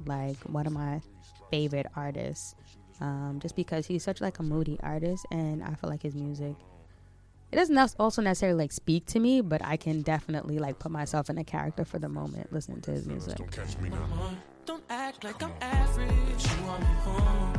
Like 0.06 0.38
one 0.44 0.68
of 0.68 0.74
my 0.74 1.02
favorite 1.52 1.88
artists. 1.96 2.56
Um, 3.00 3.40
just 3.40 3.56
because 3.56 3.86
he's 3.86 4.04
such 4.04 4.22
like 4.22 4.40
a 4.40 4.44
moody 4.44 4.80
artist 4.82 5.28
and 5.30 5.64
I 5.64 5.76
feel 5.76 5.88
like 5.88 6.02
his 6.02 6.16
music 6.16 6.56
it 7.52 7.56
doesn't 7.56 7.96
also 7.98 8.22
necessarily 8.22 8.58
like 8.58 8.72
speak 8.72 9.06
to 9.08 9.20
me, 9.20 9.42
but 9.42 9.64
I 9.64 9.78
can 9.78 10.02
definitely 10.02 10.60
like 10.60 10.80
put 10.80 10.92
myself 10.92 11.30
in 11.30 11.38
a 11.38 11.44
character 11.44 11.86
for 11.86 11.98
the 11.98 12.10
moment 12.10 12.52
listening 12.52 12.82
to 12.82 12.92
his 12.92 13.06
music. 13.06 13.38
Don't 14.66 14.84
act 14.90 15.24
like 15.24 15.42
I'm 15.42 15.54
average. 15.62 16.10
You 16.10 16.66
want 16.66 16.82
me 16.82 16.88
home. 16.88 17.54
I 17.54 17.57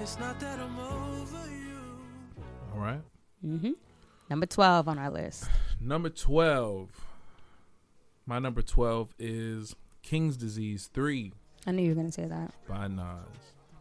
It's 0.00 0.18
not 0.18 0.40
that 0.40 0.58
I'm 0.58 0.78
over 0.78 1.48
you. 1.50 1.78
All 2.74 2.80
right. 2.80 3.00
Mm-hmm. 3.44 3.72
Number 4.30 4.46
12 4.46 4.88
on 4.88 4.98
our 4.98 5.10
list. 5.10 5.44
Number 5.80 6.08
12. 6.08 6.88
My 8.26 8.38
number 8.38 8.62
12 8.62 9.14
is 9.18 9.74
King's 10.02 10.36
Disease 10.36 10.88
3 10.94 11.32
I 11.66 11.72
knew 11.72 11.82
you 11.82 11.88
were 11.90 11.94
going 11.94 12.06
to 12.06 12.12
say 12.12 12.26
that. 12.26 12.52
by 12.68 12.86
Nas. 12.88 13.04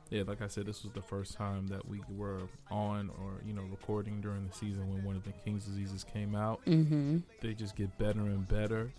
Yeah, 0.10 0.24
like 0.28 0.42
I 0.42 0.48
said, 0.48 0.66
this 0.66 0.84
was 0.84 0.92
the 0.92 1.02
first 1.02 1.36
time 1.36 1.68
that 1.68 1.88
we 1.88 2.02
were 2.10 2.42
on 2.72 3.10
or, 3.22 3.42
you 3.46 3.54
know, 3.54 3.62
recording 3.70 4.20
during 4.22 4.46
the 4.48 4.54
season 4.54 4.90
when 4.90 5.04
one 5.04 5.16
of 5.16 5.24
the 5.24 5.32
King's 5.46 5.66
Diseases 5.66 6.04
came 6.04 6.36
out. 6.36 6.60
Mm-hmm. 6.66 7.20
They 7.42 7.54
just 7.54 7.76
get 7.76 7.96
better 7.98 8.22
and 8.22 8.46
better. 8.48 8.92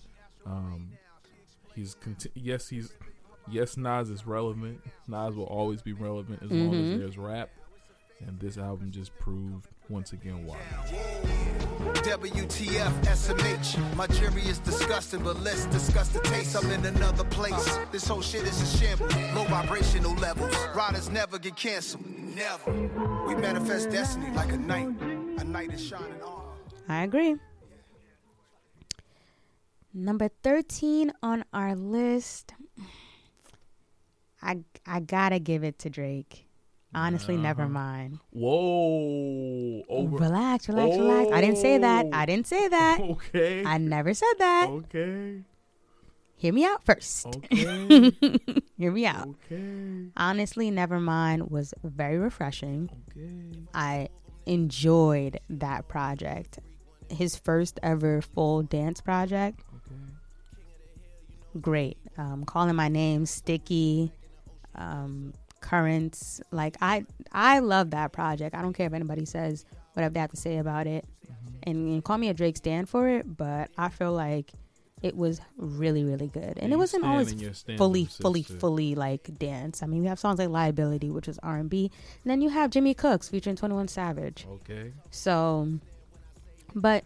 Um, 0.46 0.92
he's, 1.74 1.94
conti- 1.94 2.30
yes, 2.34 2.68
he's, 2.68 2.92
yes, 3.48 3.76
Nas 3.76 4.10
is 4.10 4.26
relevant. 4.26 4.80
Nas 5.08 5.34
will 5.34 5.44
always 5.44 5.82
be 5.82 5.92
relevant 5.92 6.42
as 6.42 6.50
long 6.50 6.72
Mhm. 6.72 6.92
as 6.94 6.98
there's 7.00 7.18
rap. 7.18 7.50
And 8.26 8.38
this 8.38 8.58
album 8.58 8.90
just 8.90 9.16
proved 9.18 9.66
once 9.88 10.12
again 10.12 10.44
why. 10.44 10.58
WTF 12.04 12.92
SMH. 13.06 13.78
My 13.96 14.06
jury 14.08 14.42
is 14.42 14.58
disgusting, 14.58 15.22
but 15.22 15.40
let's 15.40 15.64
discuss 15.66 16.08
the 16.10 16.20
taste. 16.20 16.54
I'm 16.54 16.70
in 16.70 16.84
another 16.84 17.24
place. 17.24 17.78
This 17.90 18.06
whole 18.06 18.20
shit 18.20 18.42
is 18.42 18.60
a 18.60 18.78
shambles. 18.78 19.14
Low 19.34 19.44
vibrational 19.44 20.14
levels. 20.16 20.54
Riders 20.74 21.08
never 21.08 21.38
get 21.38 21.56
canceled. 21.56 22.04
Never. 22.06 22.72
We 23.26 23.34
manifest 23.36 23.90
destiny 23.90 24.30
like 24.36 24.52
a 24.52 24.58
night. 24.58 24.88
A 25.38 25.44
night 25.44 25.72
is 25.72 25.82
shining 25.82 26.20
on. 26.22 26.42
I 26.88 27.02
agree. 27.04 27.36
Number 29.94 30.28
13 30.42 31.12
on 31.22 31.44
our 31.52 31.74
list. 31.74 32.52
I 34.42 34.60
I 34.86 35.00
gotta 35.00 35.38
give 35.38 35.64
it 35.64 35.78
to 35.80 35.90
Drake. 35.90 36.46
Honestly, 36.92 37.36
never 37.36 37.62
Uh-huh. 37.62 37.70
mind. 37.70 38.18
Whoa. 38.32 39.82
Over. 39.88 40.16
Relax, 40.16 40.68
relax, 40.68 40.96
relax. 40.96 41.30
I 41.30 41.40
didn't 41.40 41.58
say 41.58 41.78
that. 41.78 42.06
I 42.12 42.26
didn't 42.26 42.46
say 42.48 42.66
that. 42.68 42.98
Okay. 43.10 43.64
I 43.64 43.78
never 43.78 44.12
said 44.12 44.34
that. 44.38 44.68
Okay. 44.70 45.42
Hear 46.36 46.52
me 46.52 46.64
out 46.64 46.82
first. 46.84 47.26
Okay. 47.26 48.10
Hear 48.78 48.90
me 48.90 49.06
out. 49.06 49.28
Okay. 49.28 50.06
Honestly, 50.16 50.70
never 50.70 50.98
mind 50.98 51.50
was 51.50 51.74
very 51.84 52.18
refreshing. 52.18 52.90
Okay. 53.10 53.60
I 53.74 54.08
enjoyed 54.46 55.38
that 55.50 55.86
project. 55.86 56.58
His 57.08 57.36
first 57.36 57.78
ever 57.82 58.20
full 58.22 58.62
dance 58.62 59.00
project. 59.00 59.60
Okay. 59.76 61.60
Great. 61.60 61.98
Um, 62.16 62.44
calling 62.44 62.74
my 62.74 62.88
name, 62.88 63.26
sticky, 63.26 64.12
um, 64.80 65.32
currents. 65.60 66.40
Like 66.50 66.76
I, 66.80 67.04
I 67.32 67.58
love 67.60 67.90
that 67.90 68.12
project. 68.12 68.54
I 68.54 68.62
don't 68.62 68.72
care 68.72 68.86
if 68.86 68.92
anybody 68.94 69.24
says 69.24 69.64
whatever 69.94 70.14
they 70.14 70.20
have 70.20 70.30
to 70.30 70.36
say 70.36 70.56
about 70.58 70.86
it, 70.86 71.04
Mm-hmm. 71.30 71.70
and, 71.70 71.88
and 71.92 72.04
call 72.04 72.18
me 72.18 72.28
a 72.28 72.34
Drake 72.34 72.56
stand 72.56 72.88
for 72.88 73.08
it. 73.08 73.36
But 73.36 73.70
I 73.78 73.88
feel 73.88 74.12
like 74.12 74.50
it 75.02 75.16
was 75.16 75.40
really, 75.56 76.04
really 76.04 76.26
good, 76.28 76.58
and 76.58 76.68
you 76.70 76.74
it 76.74 76.76
wasn't 76.78 77.04
always 77.04 77.32
in 77.32 77.38
your 77.38 77.54
stand 77.54 77.78
fully, 77.78 78.04
fully, 78.06 78.42
sister. 78.42 78.58
fully 78.58 78.94
like 78.94 79.38
dance. 79.38 79.82
I 79.82 79.86
mean, 79.86 80.02
we 80.02 80.08
have 80.08 80.18
songs 80.18 80.38
like 80.38 80.48
Liability, 80.50 81.10
which 81.10 81.28
is 81.28 81.38
R 81.42 81.56
and 81.56 81.70
B, 81.70 81.90
and 82.24 82.30
then 82.30 82.40
you 82.42 82.48
have 82.50 82.70
Jimmy 82.70 82.94
Cooks 82.94 83.28
featuring 83.28 83.56
Twenty 83.56 83.74
One 83.74 83.88
Savage. 83.88 84.46
Okay. 84.56 84.92
So, 85.10 85.68
but 86.74 87.04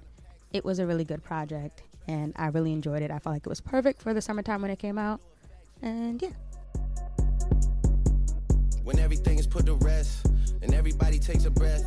it 0.53 0.65
was 0.65 0.79
a 0.79 0.87
really 0.87 1.05
good 1.05 1.23
project, 1.23 1.83
and 2.09 2.33
I 2.37 2.47
really 2.49 2.73
enjoyed 2.73 3.03
it. 3.03 3.11
I 3.11 3.19
felt 3.19 3.35
like 3.35 3.47
it 3.47 3.49
was 3.51 3.61
perfect 3.61 4.03
for 4.03 4.13
the 4.15 4.21
summertime 4.23 4.63
when 4.63 4.71
it 4.71 4.79
came 4.79 4.99
out, 4.99 5.21
and 5.83 6.21
yeah. 6.23 6.31
When 8.85 8.99
everything 8.99 9.39
is 9.39 9.47
put 9.47 9.65
to 9.67 9.75
rest, 9.77 10.27
and 10.63 10.75
everybody 10.75 11.19
takes 11.19 11.47
a 11.47 11.51
breath, 11.51 11.85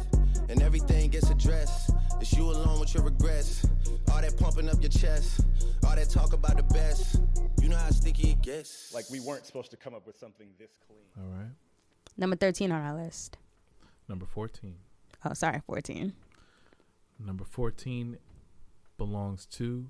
and 0.50 0.62
everything 0.62 1.12
gets 1.12 1.30
addressed. 1.30 1.92
It's 2.20 2.34
you 2.34 2.46
alone 2.46 2.80
with 2.80 2.94
your 2.94 3.04
regrets. 3.04 3.66
All 4.12 4.22
that 4.22 4.36
pumping 4.38 4.68
up 4.68 4.82
your 4.82 4.90
chest, 4.90 5.46
all 5.84 5.96
that 5.96 6.10
talk 6.10 6.34
about 6.34 6.58
the 6.58 6.64
best. 6.64 7.22
You 7.62 7.70
know 7.70 7.78
how 7.78 7.92
sticky 7.92 8.32
it 8.32 8.42
gets. 8.42 8.94
Like 8.94 9.06
we 9.12 9.20
weren't 9.20 9.46
supposed 9.46 9.70
to 9.72 9.78
come 9.78 9.94
up 9.94 10.08
with 10.08 10.18
something 10.18 10.48
this 10.58 10.72
clean. 10.88 11.00
All 11.18 11.38
right. 11.38 11.52
Number 12.18 12.36
thirteen 12.36 12.72
on 12.72 12.82
our 12.82 12.96
list. 12.96 13.38
Number 14.08 14.26
14. 14.26 14.76
Oh, 15.26 15.34
sorry, 15.34 15.62
fourteen. 15.66 16.14
Number 17.20 17.44
14 17.44 18.18
belongs 18.98 19.46
to 19.48 19.90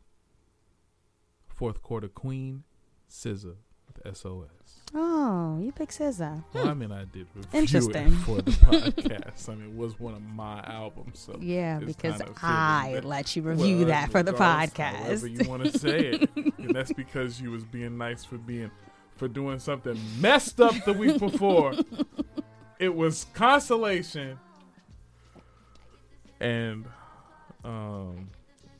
fourth 1.48 1.82
quarter 1.82 2.08
queen, 2.08 2.64
SZA 3.10 3.46
with 3.46 3.67
SOS. 4.14 4.48
Oh, 4.94 5.60
you 5.62 5.72
picked 5.74 5.98
SZA. 6.00 6.44
Well, 6.54 6.70
I 6.70 6.74
mean, 6.74 6.92
I 6.92 7.04
did 7.04 7.28
review 7.36 7.60
Interesting. 7.60 8.08
it 8.08 8.12
for 8.26 8.42
the 8.42 8.52
podcast. 8.52 9.50
I 9.50 9.56
mean, 9.56 9.70
it 9.72 9.76
was 9.76 10.00
one 10.00 10.14
of 10.14 10.22
my 10.22 10.62
albums, 10.64 11.20
so 11.20 11.38
Yeah, 11.42 11.80
because 11.80 12.22
I 12.42 13.02
let 13.04 13.36
you 13.36 13.42
review 13.42 13.86
that 13.86 14.12
for 14.12 14.24
the 14.24 14.32
podcast. 14.34 15.30
You 15.30 15.50
want 15.50 15.66
to 15.66 15.78
say 15.78 15.98
it, 16.08 16.30
and 16.58 16.74
that's 16.74 16.94
because 16.94 17.42
you 17.42 17.52
was 17.52 17.64
being 17.66 17.98
nice 17.98 18.24
for 18.24 18.38
being 18.38 18.72
for 19.18 19.28
doing 19.28 19.60
something 19.60 20.00
messed 20.20 20.62
up 20.62 20.74
the 20.86 20.94
week 20.94 21.20
before. 21.20 21.74
it 22.80 22.96
was 22.96 23.26
consolation, 23.34 24.40
and 26.40 26.86
um, 27.66 28.30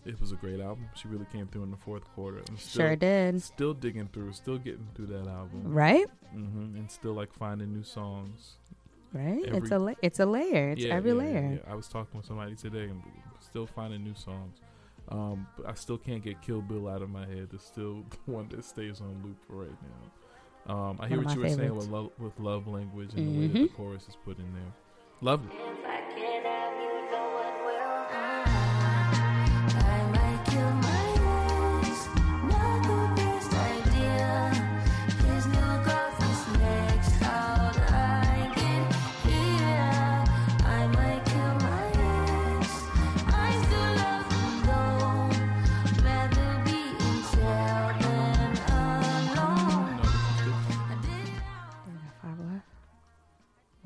it 0.08 0.20
was 0.20 0.32
a 0.32 0.36
great 0.36 0.60
album. 0.60 0.88
She 0.96 1.08
really 1.08 1.26
came 1.32 1.48
through 1.48 1.64
in 1.64 1.72
the 1.72 1.78
fourth 1.78 2.04
quarter. 2.16 2.40
I'm 2.50 2.58
still, 2.58 2.82
Sure 2.82 2.96
did. 2.96 3.42
Still 3.44 3.74
digging 3.74 4.08
through, 4.14 4.34
still 4.34 4.58
getting 4.58 4.88
through 4.96 5.08
that 5.08 5.28
album, 5.28 5.62
Right? 5.66 6.06
Mm-hmm. 6.36 6.78
And 6.78 6.92
still 6.92 7.14
like 7.14 7.34
finding 7.34 7.74
new 7.74 7.84
songs. 7.84 8.56
Right? 9.14 9.44
it's 9.46 9.72
a 9.72 9.80
la- 9.80 9.94
it's 10.02 10.20
a 10.20 10.26
layer. 10.26 10.72
It's 10.72 10.84
Yeah, 10.84 10.94
every 10.96 11.12
yeah, 11.12 11.18
layer. 11.18 11.60
yeah. 11.66 11.72
I 11.72 11.76
was 11.76 11.88
talking 11.88 12.18
with 12.18 12.26
somebody 12.26 12.56
today 12.56 12.84
and 12.86 13.02
still 13.40 13.66
finding 13.66 14.04
new 14.04 14.14
songs. 14.16 14.58
Um, 15.10 15.48
but 15.56 15.66
I 15.68 15.74
still 15.76 15.98
can't 15.98 16.22
get 16.22 16.42
Kill 16.42 16.62
Bill 16.62 16.88
out 16.90 17.02
of 17.02 17.10
my 17.10 17.26
head. 17.26 17.48
It's 17.54 17.66
still 17.66 18.04
the 18.26 18.32
one 18.32 18.50
that 18.50 18.66
stays 18.66 19.00
on 19.00 19.22
loop 19.24 19.38
for 19.48 19.64
right 19.64 19.70
now. 20.68 20.74
Um, 20.76 20.98
I 21.00 21.08
hear 21.08 21.22
what 21.24 21.34
you 21.34 21.40
were 21.42 21.48
saying 21.50 21.74
with 21.74 21.88
love, 21.88 22.12
with 22.20 22.38
love 22.40 22.68
language 22.68 23.14
and 23.16 23.26
the 23.36 23.40
way 23.40 23.48
that 23.48 23.54
the 23.54 23.60
Mhm. 23.70 23.74
chorus 23.76 24.04
is 24.10 24.18
put 24.26 24.38
in 24.38 24.54
there. 24.54 24.74
Love 25.22 25.42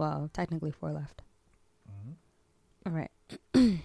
Well, 0.02 0.32
technically 0.34 0.72
four 0.72 0.94
left. 0.94 1.22
Mm-hmm. 1.88 2.90
All 2.90 3.06
right. 3.54 3.80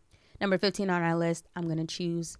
Number 0.40 0.56
15 0.56 0.88
on 0.88 1.02
our 1.02 1.14
list, 1.14 1.48
I'm 1.54 1.64
going 1.64 1.76
to 1.76 1.84
choose 1.84 2.38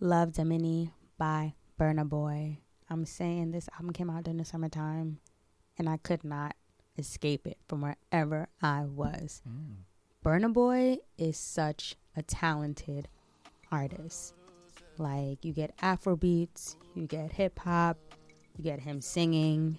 Love 0.00 0.32
Damini 0.32 0.90
by 1.18 1.54
Burna 1.78 2.08
Boy. 2.08 2.58
I'm 2.90 3.04
saying 3.04 3.52
this 3.52 3.68
album 3.74 3.92
came 3.92 4.10
out 4.10 4.24
during 4.24 4.38
the 4.38 4.44
summertime, 4.44 5.20
and 5.78 5.88
I 5.88 5.98
could 5.98 6.24
not 6.24 6.56
escape 6.98 7.46
it 7.46 7.58
from 7.68 7.82
wherever 7.82 8.48
I 8.60 8.86
was. 8.86 9.40
Mm. 9.48 9.84
Burna 10.24 10.52
Boy 10.52 10.96
is 11.16 11.36
such 11.36 11.94
a 12.16 12.22
talented 12.22 13.06
artist. 13.70 14.34
Like, 14.98 15.44
you 15.44 15.52
get 15.52 15.76
Afro 15.80 16.16
beats, 16.16 16.76
you 16.96 17.06
get 17.06 17.30
hip 17.30 17.60
hop, 17.60 17.98
you 18.58 18.64
get 18.64 18.80
him 18.80 19.00
singing. 19.00 19.78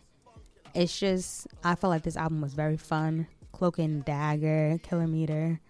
It's 0.76 1.00
just, 1.00 1.48
I 1.64 1.76
felt 1.76 1.90
like 1.92 2.04
this 2.04 2.18
album 2.18 2.42
was 2.42 2.54
very 2.54 2.78
fun. 2.78 3.28
Cloak 3.54 3.80
and 3.80 4.04
Dagger, 4.04 4.78
Kilometer, 4.84 5.62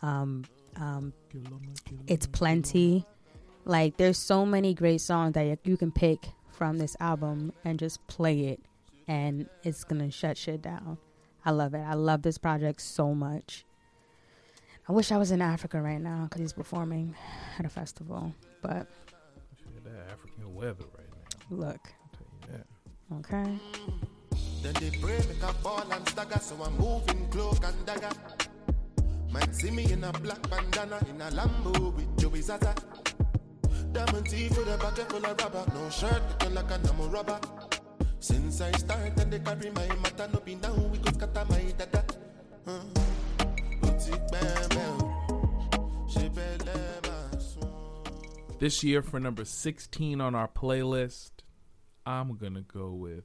um, 0.00 0.44
um, 0.76 1.12
It's 2.06 2.26
Plenty. 2.26 3.04
Like, 3.66 3.98
there's 3.98 4.16
so 4.18 4.46
many 4.46 4.72
great 4.72 5.00
songs 5.02 5.34
that 5.34 5.42
you- 5.42 5.58
you 5.64 5.76
can 5.76 5.92
pick 5.92 6.30
from 6.48 6.78
this 6.78 6.96
album 7.00 7.52
and 7.64 7.78
just 7.78 8.04
play 8.06 8.46
it, 8.46 8.60
and 9.06 9.48
it's 9.62 9.84
gonna 9.84 10.10
shut 10.10 10.38
shit 10.38 10.62
down. 10.62 10.96
I 11.44 11.50
love 11.50 11.74
it. 11.74 11.82
I 11.82 11.92
love 11.94 12.22
this 12.22 12.38
project 12.38 12.80
so 12.80 13.14
much. 13.14 13.66
I 14.88 14.92
wish 14.92 15.12
I 15.12 15.16
was 15.18 15.30
in 15.32 15.42
Africa 15.42 15.82
right 15.82 16.00
now 16.00 16.24
because 16.24 16.40
he's 16.40 16.52
performing 16.52 17.14
at 17.58 17.66
a 17.66 17.68
festival. 17.68 18.32
But 18.62 18.86
African 20.10 20.54
weather 20.54 20.84
right 20.96 21.08
now. 21.50 21.56
look, 21.56 21.80
I'll 22.02 22.10
tell 22.18 22.52
you 22.54 22.58
that. 23.20 23.34
okay. 23.34 23.58
Then 24.62 24.74
they 24.74 24.90
pray, 24.98 25.18
make 25.28 25.42
a 25.42 25.52
fall 25.62 25.84
and 25.90 26.08
stagger, 26.08 26.38
so 26.40 26.56
I'm 26.62 26.76
moving 26.78 27.28
cloak 27.30 27.64
and 27.64 27.86
dagger. 27.86 28.10
Might 29.30 29.54
see 29.54 29.70
me 29.70 29.90
in 29.92 30.04
a 30.04 30.12
black 30.12 30.42
bandana, 30.50 31.00
in 31.08 31.20
a 31.20 31.30
Lambo 31.30 31.94
with 31.94 32.18
Joey 32.18 32.40
Zaza. 32.42 32.74
Diamond 33.92 34.26
teeth 34.26 34.56
with 34.56 34.68
a 34.68 34.78
bucket 34.78 35.10
full 35.10 35.24
of 35.24 35.38
rubber, 35.40 35.64
no 35.74 35.90
shirt, 35.90 36.22
looking 36.30 36.54
like 36.54 36.70
a 36.70 36.78
namo 36.78 37.12
rubber. 37.12 37.40
Since 38.18 38.60
I 38.60 38.72
start 38.72 39.18
and 39.18 39.32
they 39.32 39.38
carry 39.38 39.70
my 39.70 39.86
matter, 39.96 40.28
no 40.32 40.40
be 40.40 40.54
now, 40.54 40.74
we 40.74 40.98
go 40.98 41.12
scatter 41.12 41.44
my 41.48 41.74
dada. 41.78 42.04
Uh. 42.66 42.80
This 48.58 48.82
year 48.82 49.02
for 49.02 49.20
number 49.20 49.44
16 49.44 50.18
on 50.18 50.34
our 50.34 50.48
playlist, 50.48 51.30
I'm 52.06 52.38
to 52.38 52.62
go 52.62 52.90
with 52.90 53.24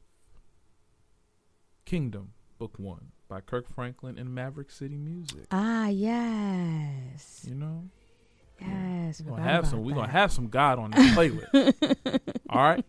Kingdom, 1.91 2.32
Book 2.58 2.80
One 2.80 3.12
by 3.27 3.41
Kirk 3.41 3.67
Franklin 3.67 4.17
and 4.17 4.34
Maverick 4.34 4.71
City 4.71 4.95
Music. 4.95 5.45
Ah, 5.51 5.89
yes. 5.89 7.45
You 7.45 7.54
know? 7.54 7.84
Yes. 8.62 9.19
We're 9.19 9.32
gonna 9.32 9.43
have 9.43 9.67
some. 9.67 9.84
We're 9.84 9.95
gonna 9.95 10.10
have 10.10 10.32
some 10.32 10.47
God 10.47 10.80
on 10.80 10.91
this 10.91 11.12
playlist. 11.12 11.73
all 12.49 12.62
right. 12.63 12.86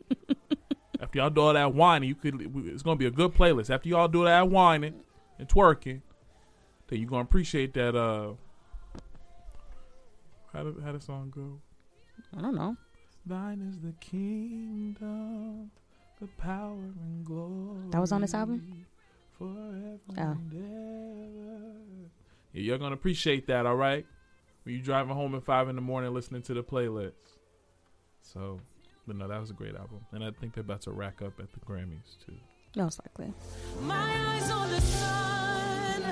After 1.01 1.19
y'all 1.19 1.31
do 1.31 1.41
all 1.41 1.53
that 1.53 1.75
whining, 1.75 2.11
you 2.11 2.15
could. 2.15 2.49
It's 2.69 2.85
gonna 2.85 2.95
be 2.95 3.07
a 3.07 3.11
good 3.11 3.35
playlist. 3.35 3.71
After 3.71 3.88
y'all 3.88 4.07
do 4.07 4.21
all 4.21 4.27
that 4.27 4.49
whining 4.49 4.95
and 5.37 5.49
twerking, 5.49 6.03
then 6.87 7.01
you're 7.01 7.11
gonna 7.11 7.23
appreciate 7.23 7.75
that. 7.75 7.97
Uh, 7.97 8.35
how 10.53 10.62
did 10.62 10.81
how 10.81 10.93
the 10.93 11.01
song 11.01 11.33
go? 11.35 11.61
I 12.38 12.41
don't 12.41 12.55
know. 12.55 12.77
Thine 13.27 13.69
is 13.69 13.81
the 13.81 13.95
kingdom, 13.99 15.73
the 16.21 16.29
power 16.38 16.79
and 17.03 17.25
glory. 17.25 17.91
That 17.91 18.01
was 18.01 18.12
on 18.12 18.21
this 18.21 18.33
album? 18.33 18.87
Forever 19.42 19.98
Oh. 20.18 20.31
and 20.31 20.52
ever. 20.55 22.11
Yeah, 22.52 22.62
you're 22.62 22.78
gonna 22.78 22.94
appreciate 22.94 23.46
that, 23.48 23.66
all 23.66 23.76
right? 23.76 24.07
When 24.62 24.74
you 24.76 24.81
driving 24.83 25.14
home 25.14 25.35
at 25.35 25.42
five 25.42 25.68
in 25.68 25.74
the 25.76 25.83
morning 25.83 26.14
listening 26.14 26.42
to 26.42 26.55
the 26.55 26.62
playlist. 26.62 27.14
So, 28.22 28.61
but 29.07 29.16
no, 29.16 29.26
that 29.26 29.40
was 29.40 29.50
a 29.50 29.55
great 29.55 29.74
album, 29.74 30.07
and 30.12 30.22
I 30.22 30.31
think 30.31 30.55
they're 30.55 30.62
about 30.62 30.83
to 30.83 30.92
rack 30.92 31.22
up 31.22 31.40
at 31.40 31.52
the 31.52 31.61
Grammys 31.61 32.16
too. 32.24 32.37
Most 32.76 33.00
likely. 33.00 33.35
My 33.81 33.96
eyes 34.28 34.50
on 34.50 34.70
the 34.70 34.81
sun. 34.81 36.02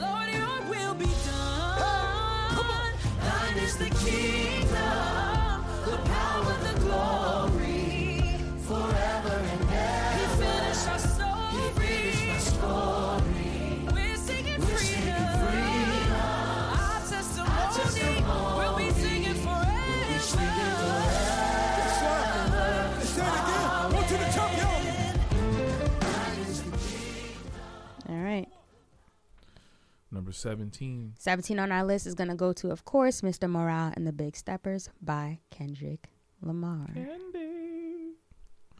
Lord, 0.00 0.28
Number 30.30 30.36
Number 30.48 30.66
17. 30.66 31.14
17 31.18 31.58
on 31.58 31.72
our 31.72 31.84
list 31.84 32.06
is 32.06 32.14
going 32.14 32.28
to 32.30 32.36
go 32.36 32.52
to, 32.52 32.70
of 32.70 32.84
course, 32.84 33.20
Mr. 33.22 33.50
Morale 33.50 33.92
and 33.96 34.06
the 34.06 34.12
Big 34.12 34.36
Steppers 34.36 34.88
by 35.02 35.40
Kendrick 35.50 36.08
Lamar. 36.40 36.86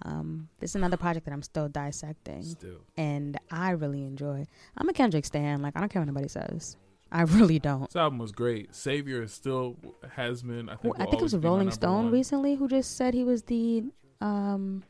Um, 0.02 0.48
this 0.60 0.70
is 0.70 0.76
another 0.76 0.96
project 0.96 1.26
that 1.26 1.32
I'm 1.32 1.42
still 1.42 1.68
dissecting. 1.68 2.42
Still. 2.44 2.84
And 2.96 3.36
I 3.50 3.70
really 3.70 4.04
enjoy. 4.04 4.46
I'm 4.76 4.88
a 4.88 4.92
Kendrick 4.92 5.24
stan. 5.24 5.60
Like, 5.60 5.76
I 5.76 5.80
don't 5.80 5.88
care 5.90 6.00
what 6.00 6.08
anybody 6.08 6.28
says. 6.28 6.76
I 7.12 7.22
really 7.22 7.58
don't. 7.58 7.88
This 7.88 7.96
album 7.96 8.20
was 8.20 8.30
great. 8.32 8.74
Savior 8.74 9.22
is 9.22 9.32
still 9.32 9.76
has 10.12 10.42
been. 10.42 10.68
I 10.68 10.76
think. 10.76 10.96
Well, 10.96 11.02
I 11.02 11.10
think 11.10 11.20
it 11.20 11.24
was 11.24 11.34
always 11.34 11.42
be 11.42 11.48
my 11.48 11.52
Rolling 11.52 11.70
Stone 11.72 12.04
one. 12.04 12.12
recently 12.12 12.54
who 12.54 12.68
just 12.68 12.96
said 12.96 13.14
he 13.14 13.24
was 13.24 13.42
the 13.42 13.84
um 14.20 14.84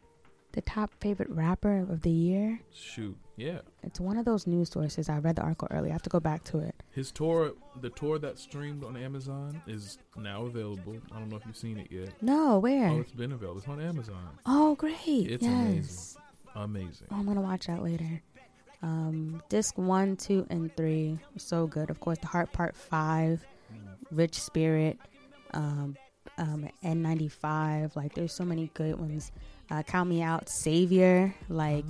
the 0.53 0.63
top 0.63 0.93
favorite 1.01 1.31
rapper 1.31 1.79
of 1.79 2.03
the 2.03 2.11
year. 2.11 2.61
Shoot, 2.73 3.17
yeah. 3.37 3.61
It's 3.83 4.01
one 4.01 4.19
of 4.19 4.25
those 4.25 4.47
news 4.47 4.71
sources. 4.71 5.09
I 5.09 5.19
read 5.19 5.37
the 5.37 5.43
article 5.43 5.69
earlier. 5.71 5.91
I 5.91 5.95
have 5.95 6.03
to 6.03 6.11
go 6.11 6.21
back 6.21 6.45
to 6.45 6.59
it. 6.59 6.75
His 6.91 7.11
tour, 7.11 7.53
the 7.81 7.91
tour 7.91 8.19
that 8.19 8.39
streamed 8.39 8.85
on 8.85 8.97
Amazon, 8.97 9.63
is 9.67 9.99
now 10.17 10.45
available. 10.45 10.97
I 11.13 11.19
don't 11.19 11.29
know 11.29 11.37
if 11.37 11.47
you've 11.47 11.57
seen 11.57 11.79
it 11.79 11.89
yet. 11.91 12.11
No, 12.21 12.59
where? 12.59 12.89
Oh, 12.89 13.01
it's 13.01 13.13
been 13.13 13.33
available. 13.33 13.59
It's 13.59 13.69
on 13.69 13.81
Amazon. 13.81 14.29
Oh, 14.47 14.75
great. 14.75 14.97
It's 15.07 15.43
yes. 15.43 15.53
amazing. 15.53 16.23
Amazing. 16.55 17.07
Oh, 17.11 17.17
I'm 17.17 17.27
gonna 17.27 17.41
watch 17.41 17.67
that 17.67 17.83
later. 17.83 18.23
Um, 18.83 19.43
disc 19.49 19.77
one, 19.77 20.17
two, 20.17 20.47
and 20.51 20.75
three 20.77 21.19
so 21.37 21.67
good. 21.67 21.91
Of 21.91 22.01
course, 22.01 22.19
the 22.19 22.27
Heart 22.27 22.53
Part 22.53 22.75
Five, 22.75 23.45
Rich 24.11 24.41
Spirit, 24.41 24.99
um, 25.53 25.97
um, 26.39 26.69
N95. 26.83 27.95
Like, 27.95 28.15
there's 28.15 28.33
so 28.33 28.45
many 28.45 28.71
good 28.75 28.99
ones. 28.99 29.33
Uh, 29.71 29.83
Count 29.83 30.11
Me 30.11 30.23
Out, 30.23 30.49
Savior. 30.49 31.35
Like, 31.49 31.85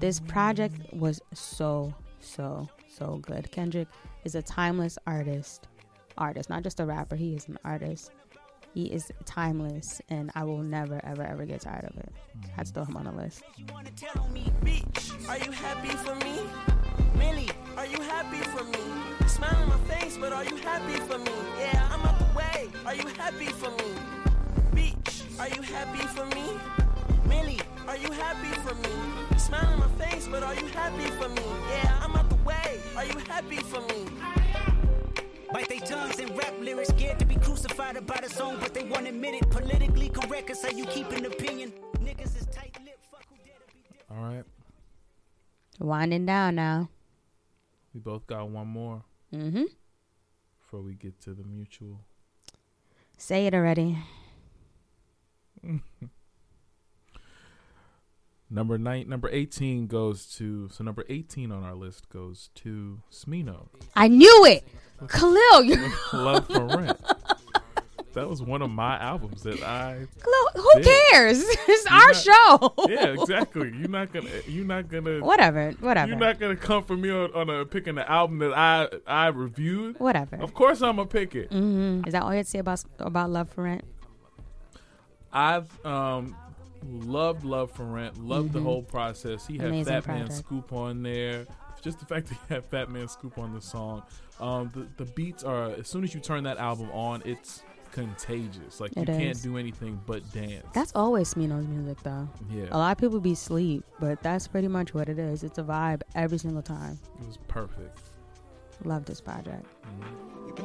this 0.00 0.20
project 0.20 0.76
was 0.94 1.20
so, 1.34 1.94
so, 2.20 2.68
so 2.88 3.18
good. 3.18 3.50
Kendrick 3.50 3.88
is 4.24 4.34
a 4.34 4.42
timeless 4.42 4.98
artist. 5.06 5.68
Artist, 6.16 6.48
not 6.50 6.62
just 6.62 6.80
a 6.80 6.86
rapper. 6.86 7.16
He 7.16 7.34
is 7.34 7.46
an 7.48 7.58
artist. 7.64 8.10
He 8.74 8.86
is 8.86 9.10
timeless, 9.24 10.00
and 10.08 10.30
I 10.34 10.44
will 10.44 10.62
never, 10.62 11.00
ever, 11.04 11.22
ever 11.22 11.44
get 11.44 11.62
tired 11.62 11.84
of 11.84 11.96
it. 11.96 12.12
I'd 12.56 12.68
throw 12.68 12.84
him 12.84 12.96
on 12.96 13.04
the 13.04 13.12
list. 13.12 13.42
Millie, 17.16 17.50
are 17.76 17.86
you 17.86 18.00
happy 18.02 18.38
for 18.38 18.64
me? 18.64 19.26
Smile 19.26 19.66
my 19.66 19.76
face, 19.94 20.16
but 20.18 20.32
are 20.32 20.44
you 20.44 20.56
happy 20.56 20.94
for 21.00 21.18
me? 21.18 21.32
Yeah, 21.58 21.88
I'm 21.92 22.02
the 22.02 22.38
way. 22.38 22.68
Are 22.86 22.94
you 22.94 23.06
happy 23.08 23.46
for 23.46 23.70
me? 23.70 24.94
Are 25.38 25.48
you 25.48 25.62
happy 25.62 26.06
for 26.08 26.26
me? 26.26 26.87
Millie, 27.28 27.60
are 27.86 27.96
you 27.96 28.10
happy 28.12 28.48
for 28.60 28.74
me? 28.74 28.94
You 29.32 29.38
smile 29.38 29.72
in 29.72 29.78
my 29.80 29.88
face, 30.04 30.26
but 30.28 30.42
are 30.42 30.54
you 30.54 30.66
happy 30.68 31.04
for 31.18 31.28
me? 31.28 31.42
Yeah, 31.70 31.98
I'm 32.00 32.16
out 32.16 32.28
the 32.28 32.36
way. 32.36 32.80
Are 32.96 33.04
you 33.04 33.18
happy 33.18 33.56
for 33.56 33.80
me? 33.80 34.06
Bite 35.52 35.68
their 35.68 35.80
tongues 35.80 36.18
and 36.18 36.36
rap 36.36 36.52
lyrics, 36.60 36.90
scared 36.90 37.18
to 37.20 37.24
be 37.24 37.36
crucified 37.36 37.96
about 37.96 38.24
a 38.24 38.28
song, 38.28 38.58
but 38.60 38.74
they 38.74 38.84
won't 38.84 39.06
admit 39.06 39.34
it. 39.34 39.50
Politically 39.50 40.10
correct 40.10 40.50
is 40.50 40.62
how 40.62 40.70
you 40.70 40.84
keep 40.86 41.10
an 41.12 41.24
opinion. 41.26 41.72
Niggas 42.00 42.36
is 42.36 42.46
tight 42.46 42.76
lipped, 42.84 43.04
fuck 43.10 43.24
who 43.30 43.36
dare 43.44 43.54
to 43.66 43.74
be 43.74 43.80
All 44.10 44.22
right. 44.22 44.44
Winding 45.78 46.26
down 46.26 46.56
now. 46.56 46.88
We 47.94 48.00
both 48.00 48.26
got 48.26 48.48
one 48.48 48.66
more 48.68 49.02
Mm-hmm. 49.34 49.64
before 50.60 50.80
we 50.80 50.94
get 50.94 51.20
to 51.22 51.34
the 51.34 51.44
mutual. 51.44 52.00
Say 53.18 53.46
it 53.46 53.54
already. 53.54 53.98
Number 58.50 58.78
nine, 58.78 59.08
number 59.08 59.28
eighteen 59.30 59.86
goes 59.86 60.24
to 60.36 60.68
so 60.70 60.82
number 60.82 61.04
eighteen 61.08 61.52
on 61.52 61.62
our 61.64 61.74
list 61.74 62.08
goes 62.08 62.48
to 62.56 63.00
Smino. 63.12 63.68
I 63.94 64.08
knew 64.08 64.44
it. 64.46 64.66
Kahlil, 65.02 65.64
you 65.66 65.76
Love 66.18 66.46
for 66.46 66.64
Rent. 66.66 66.98
That 68.14 68.26
was 68.28 68.42
one 68.42 68.62
of 68.62 68.70
my 68.70 68.98
albums 68.98 69.42
that 69.42 69.62
I. 69.62 70.06
Kahlil, 70.18 70.62
who 70.62 70.80
did. 70.82 71.02
cares? 71.10 71.44
It's 71.68 71.84
You're 71.84 71.94
our 71.94 72.06
not- 72.06 72.16
show. 72.16 72.74
Yeah, 72.88 73.06
exactly. 73.20 73.68
You're 73.78 73.88
not 73.90 74.12
gonna. 74.14 74.30
You're 74.46 74.64
not 74.64 74.88
gonna. 74.88 75.20
Whatever, 75.20 75.72
whatever. 75.80 76.08
You're 76.08 76.18
not 76.18 76.40
gonna 76.40 76.56
come 76.56 76.82
for 76.84 76.96
me 76.96 77.10
on, 77.10 77.30
on 77.34 77.50
a 77.50 77.66
picking 77.66 77.96
the 77.96 78.10
album 78.10 78.38
that 78.38 78.56
I 78.56 78.88
I 79.06 79.26
reviewed. 79.28 80.00
Whatever. 80.00 80.36
Of 80.36 80.54
course, 80.54 80.80
I'm 80.80 80.96
gonna 80.96 81.06
pick 81.06 81.34
it. 81.34 81.52
hmm 81.52 82.00
Is 82.06 82.12
that 82.12 82.22
all 82.22 82.30
you 82.30 82.38
had 82.38 82.46
to 82.46 82.50
say 82.50 82.58
about 82.60 82.82
about 82.98 83.28
Love 83.28 83.50
for 83.50 83.64
Rent? 83.64 83.84
I've 85.32 85.68
um 85.84 86.34
loved 86.84 87.44
Love 87.44 87.70
for 87.72 87.84
Rent, 87.84 88.18
loved 88.18 88.52
the 88.52 88.60
Mhm. 88.60 88.64
whole 88.64 88.82
process. 88.82 89.46
He 89.46 89.56
had 89.58 89.68
Amazing 89.68 90.02
Fat 90.02 90.06
Man. 90.06 90.30
Scoop 90.30 90.72
on 90.72 91.02
there. 91.02 91.46
Just 91.80 92.00
the 92.00 92.06
fact 92.06 92.26
that 92.28 92.34
he 92.48 92.54
had 92.54 92.64
Fat 92.66 92.90
Man 92.90 93.06
Scoop 93.08 93.38
on 93.38 93.54
the 93.54 93.60
song. 93.60 94.02
Um, 94.40 94.70
the 94.74 94.86
the 95.04 95.10
beats 95.12 95.44
are 95.44 95.66
as 95.70 95.88
soon 95.88 96.04
as 96.04 96.14
you 96.14 96.20
turn 96.20 96.44
that 96.44 96.58
album 96.58 96.90
on, 96.92 97.22
it's 97.24 97.62
contagious. 97.92 98.80
Like 98.80 98.94
you 98.96 99.02
It 99.02 99.06
can't 99.06 99.42
do 99.42 99.56
anything 99.56 100.00
but 100.06 100.30
dance. 100.32 100.66
That's 100.74 100.92
always 100.94 101.32
Smino's 101.34 101.66
music, 101.66 101.98
though. 102.02 102.28
Yeah. 102.50 102.66
A 102.70 102.76
lot 102.78 102.92
of 102.92 102.98
people 102.98 103.18
be 103.20 103.34
sleep, 103.34 103.84
but 103.98 104.22
that's 104.22 104.46
pretty 104.46 104.68
much 104.68 104.92
what 104.94 105.08
it 105.08 105.18
is. 105.18 105.42
It's 105.42 105.58
a 105.58 105.62
vibe 105.62 106.02
every 106.14 106.38
single 106.38 106.62
time. 106.62 106.98
It 107.20 107.26
was 107.26 107.38
perfect. 107.48 107.98
Love 108.84 109.04
this 109.06 109.20
project. 109.20 109.66
You've 110.46 110.56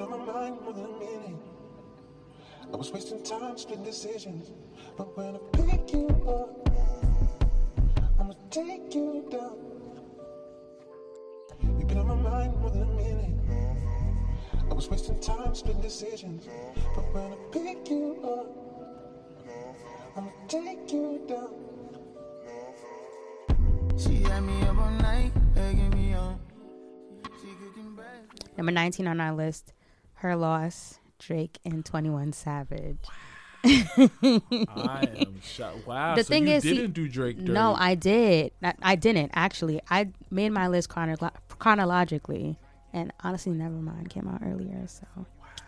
I 2.74 2.76
was 2.76 2.92
wasting 2.92 3.22
time, 3.22 3.56
split 3.56 3.84
decisions. 3.84 4.52
But 4.98 5.16
when 5.16 5.36
I 5.36 5.40
pick 5.52 5.94
you 5.94 6.08
up, 6.28 6.70
I'ma 8.20 8.34
take 8.50 8.96
you 8.96 9.26
down. 9.30 9.58
You've 11.62 11.88
been 11.88 12.00
on 12.00 12.08
my 12.08 12.16
mind 12.16 12.60
more 12.60 12.72
than 12.72 12.82
a 12.82 12.86
minute. 12.88 13.30
I 14.70 14.74
was 14.74 14.90
wasting 14.90 15.20
time, 15.20 15.54
decisions. 15.82 16.48
But 16.96 17.14
when 17.14 17.34
I 17.34 17.36
pick 17.52 17.90
you 17.90 18.20
up, 18.24 18.48
I'ma 20.18 20.32
take 20.48 20.92
you 20.92 21.22
down. 21.28 21.54
She 24.00 24.24
had 24.24 24.42
me 24.42 24.62
up 24.64 24.78
all 24.78 24.90
night, 24.90 25.32
me 25.94 26.14
on. 26.16 26.40
Number 28.58 28.72
19 28.72 29.08
on 29.08 29.22
our 29.22 29.34
list, 29.34 29.74
Her 30.16 30.36
Loss, 30.36 31.00
Drake 31.26 31.60
and 31.66 31.86
21 31.86 32.34
Savage. 32.34 32.98
I 33.66 34.10
am 35.18 35.40
shocked. 35.42 35.88
Wow. 35.88 36.16
The 36.16 36.24
so 36.24 36.30
thing 36.30 36.48
is, 36.48 36.64
he- 36.64 36.74
didn't 36.76 36.94
do 36.94 37.08
Drake 37.08 37.38
dirty. 37.38 37.52
No, 37.52 37.76
I 37.78 37.96
did. 37.96 38.52
I, 38.62 38.74
I 38.82 38.96
didn't 38.96 39.32
actually. 39.34 39.80
I 39.90 40.10
made 40.30 40.50
my 40.50 40.68
list 40.68 40.90
chronolo- 40.90 41.32
chronologically, 41.60 42.58
and 42.92 43.14
honestly, 43.24 43.54
Nevermind 43.54 44.10
came 44.10 44.28
out 44.28 44.42
earlier. 44.46 44.84
So, 44.88 45.06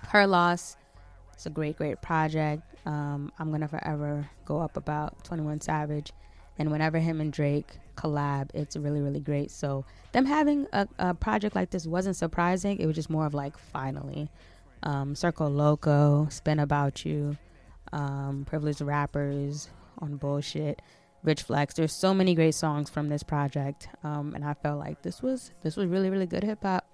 Her 0.09 0.27
Loss, 0.27 0.75
it's 1.33 1.45
a 1.45 1.49
great, 1.49 1.77
great 1.77 2.01
project. 2.01 2.63
Um, 2.85 3.31
I'm 3.39 3.49
gonna 3.51 3.67
forever 3.67 4.29
go 4.45 4.59
up 4.59 4.75
about 4.77 5.23
21 5.23 5.61
Savage, 5.61 6.11
and 6.59 6.71
whenever 6.71 6.99
him 6.99 7.21
and 7.21 7.31
Drake 7.31 7.77
collab, 7.95 8.49
it's 8.53 8.75
really, 8.75 8.99
really 8.99 9.21
great. 9.21 9.51
So, 9.51 9.85
them 10.11 10.25
having 10.25 10.67
a, 10.73 10.85
a 10.99 11.13
project 11.13 11.55
like 11.55 11.69
this 11.69 11.87
wasn't 11.87 12.17
surprising. 12.17 12.77
It 12.79 12.85
was 12.87 12.95
just 12.95 13.09
more 13.09 13.25
of 13.25 13.33
like 13.33 13.57
finally. 13.57 14.29
Um, 14.85 15.15
Circo 15.15 15.53
Loco, 15.53 16.27
Spin 16.29 16.59
About 16.59 17.05
You, 17.05 17.37
um, 17.91 18.45
Privileged 18.45 18.81
Rappers 18.81 19.69
on 19.99 20.17
Bullshit, 20.17 20.81
Rich 21.23 21.43
Flex. 21.43 21.73
There's 21.73 21.91
so 21.93 22.13
many 22.13 22.35
great 22.35 22.53
songs 22.53 22.89
from 22.89 23.09
this 23.09 23.23
project, 23.23 23.89
um, 24.03 24.33
and 24.35 24.45
I 24.45 24.53
felt 24.53 24.79
like 24.79 25.01
this 25.01 25.21
was 25.21 25.51
this 25.63 25.75
was 25.75 25.87
really 25.87 26.09
really 26.09 26.27
good 26.27 26.43
hip 26.43 26.63
hop. 26.63 26.85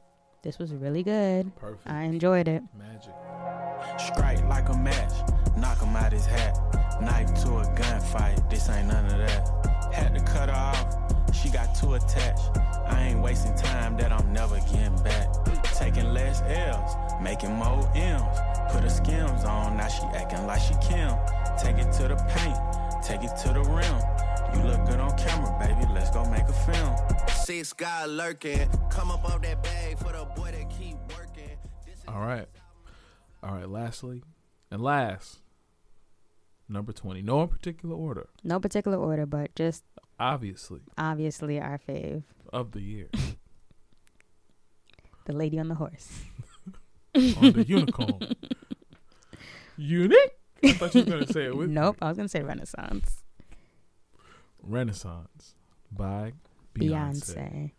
This 0.41 0.57
was 0.57 0.73
really 0.73 1.03
good. 1.03 1.55
Perfect. 1.57 1.87
I 1.87 2.03
enjoyed 2.03 2.47
it. 2.47 2.63
Magic. 2.77 3.13
Strike 3.99 4.43
like 4.47 4.69
a 4.69 4.77
match, 4.77 5.13
knock 5.57 5.81
him 5.81 5.95
out 5.95 6.11
his 6.11 6.25
hat. 6.25 6.57
Knife 7.01 7.33
to 7.43 7.57
a 7.57 7.65
gunfight, 7.75 8.49
this 8.49 8.69
ain't 8.69 8.87
none 8.87 9.05
of 9.05 9.17
that. 9.17 9.91
Had 9.93 10.15
to 10.15 10.23
cut 10.23 10.49
her 10.49 10.55
off, 10.55 11.33
she 11.35 11.49
got 11.49 11.75
too 11.75 11.95
attached. 11.95 12.57
I 12.87 13.09
ain't 13.09 13.21
wasting 13.21 13.55
time 13.55 13.97
that 13.97 14.11
I'm 14.11 14.31
never 14.31 14.57
getting 14.71 14.95
back. 15.03 15.27
Taking 15.75 16.13
less 16.13 16.41
L's, 16.43 16.93
making 17.21 17.53
more 17.53 17.89
M's. 17.95 18.39
Put 18.71 18.83
her 18.83 18.89
skims 18.89 19.43
on, 19.43 19.77
now 19.77 19.87
she 19.87 20.03
acting 20.15 20.45
like 20.45 20.61
she 20.61 20.73
Kim. 20.81 21.15
Take 21.57 21.77
it 21.77 21.91
to 21.93 22.07
the 22.07 22.15
paint, 22.29 23.03
take 23.03 23.23
it 23.23 23.35
to 23.43 23.53
the 23.53 23.61
rim. 23.61 24.01
You 24.53 24.69
look 24.69 24.85
good 24.85 24.99
on 24.99 25.17
camera, 25.17 25.57
baby, 25.59 25.87
let's 25.93 26.11
go 26.11 26.25
make 26.29 26.43
a 26.43 26.53
film. 26.53 26.95
Six 27.29 27.73
guy 27.73 28.05
lurking. 28.05 28.69
Come 28.89 29.11
up 29.11 29.23
off 29.25 29.41
that 29.41 29.63
bag 29.63 29.97
for 29.97 30.11
the 30.11 30.25
boy 30.35 30.51
that 30.51 30.69
keep 30.69 30.97
working. 31.15 31.57
All 32.07 32.21
right. 32.21 32.47
All 33.43 33.53
right. 33.53 33.69
Lastly, 33.69 34.23
and 34.69 34.81
last, 34.81 35.39
number 36.67 36.91
20. 36.91 37.21
No 37.21 37.41
in 37.41 37.47
particular 37.47 37.95
order. 37.95 38.27
No 38.43 38.59
particular 38.59 38.97
order, 38.97 39.25
but 39.25 39.55
just 39.55 39.83
Obviously, 40.21 40.81
obviously 40.99 41.59
our 41.59 41.79
fave, 41.79 42.21
of 42.53 42.73
the 42.73 42.81
year. 42.81 43.09
the 45.25 45.33
lady 45.33 45.57
on 45.57 45.67
the 45.67 45.73
horse. 45.73 46.21
On 47.15 47.51
the 47.53 47.65
unicorn. 47.67 48.19
Unique? 49.77 50.31
I 50.63 50.73
thought 50.73 50.93
you 50.95 51.01
were 51.01 51.11
going 51.11 51.25
to 51.25 51.33
say 51.33 51.45
it 51.45 51.55
with 51.55 51.69
me. 51.69 51.75
Nope, 51.75 51.97
I 52.01 52.09
was 52.09 52.17
gonna 52.17 52.29
say 52.29 52.41
Renaissance. 52.41 53.23
Renaissance 54.61 55.55
by 55.91 56.33
Beyonce. 56.75 57.35
Beyonce. 57.35 57.71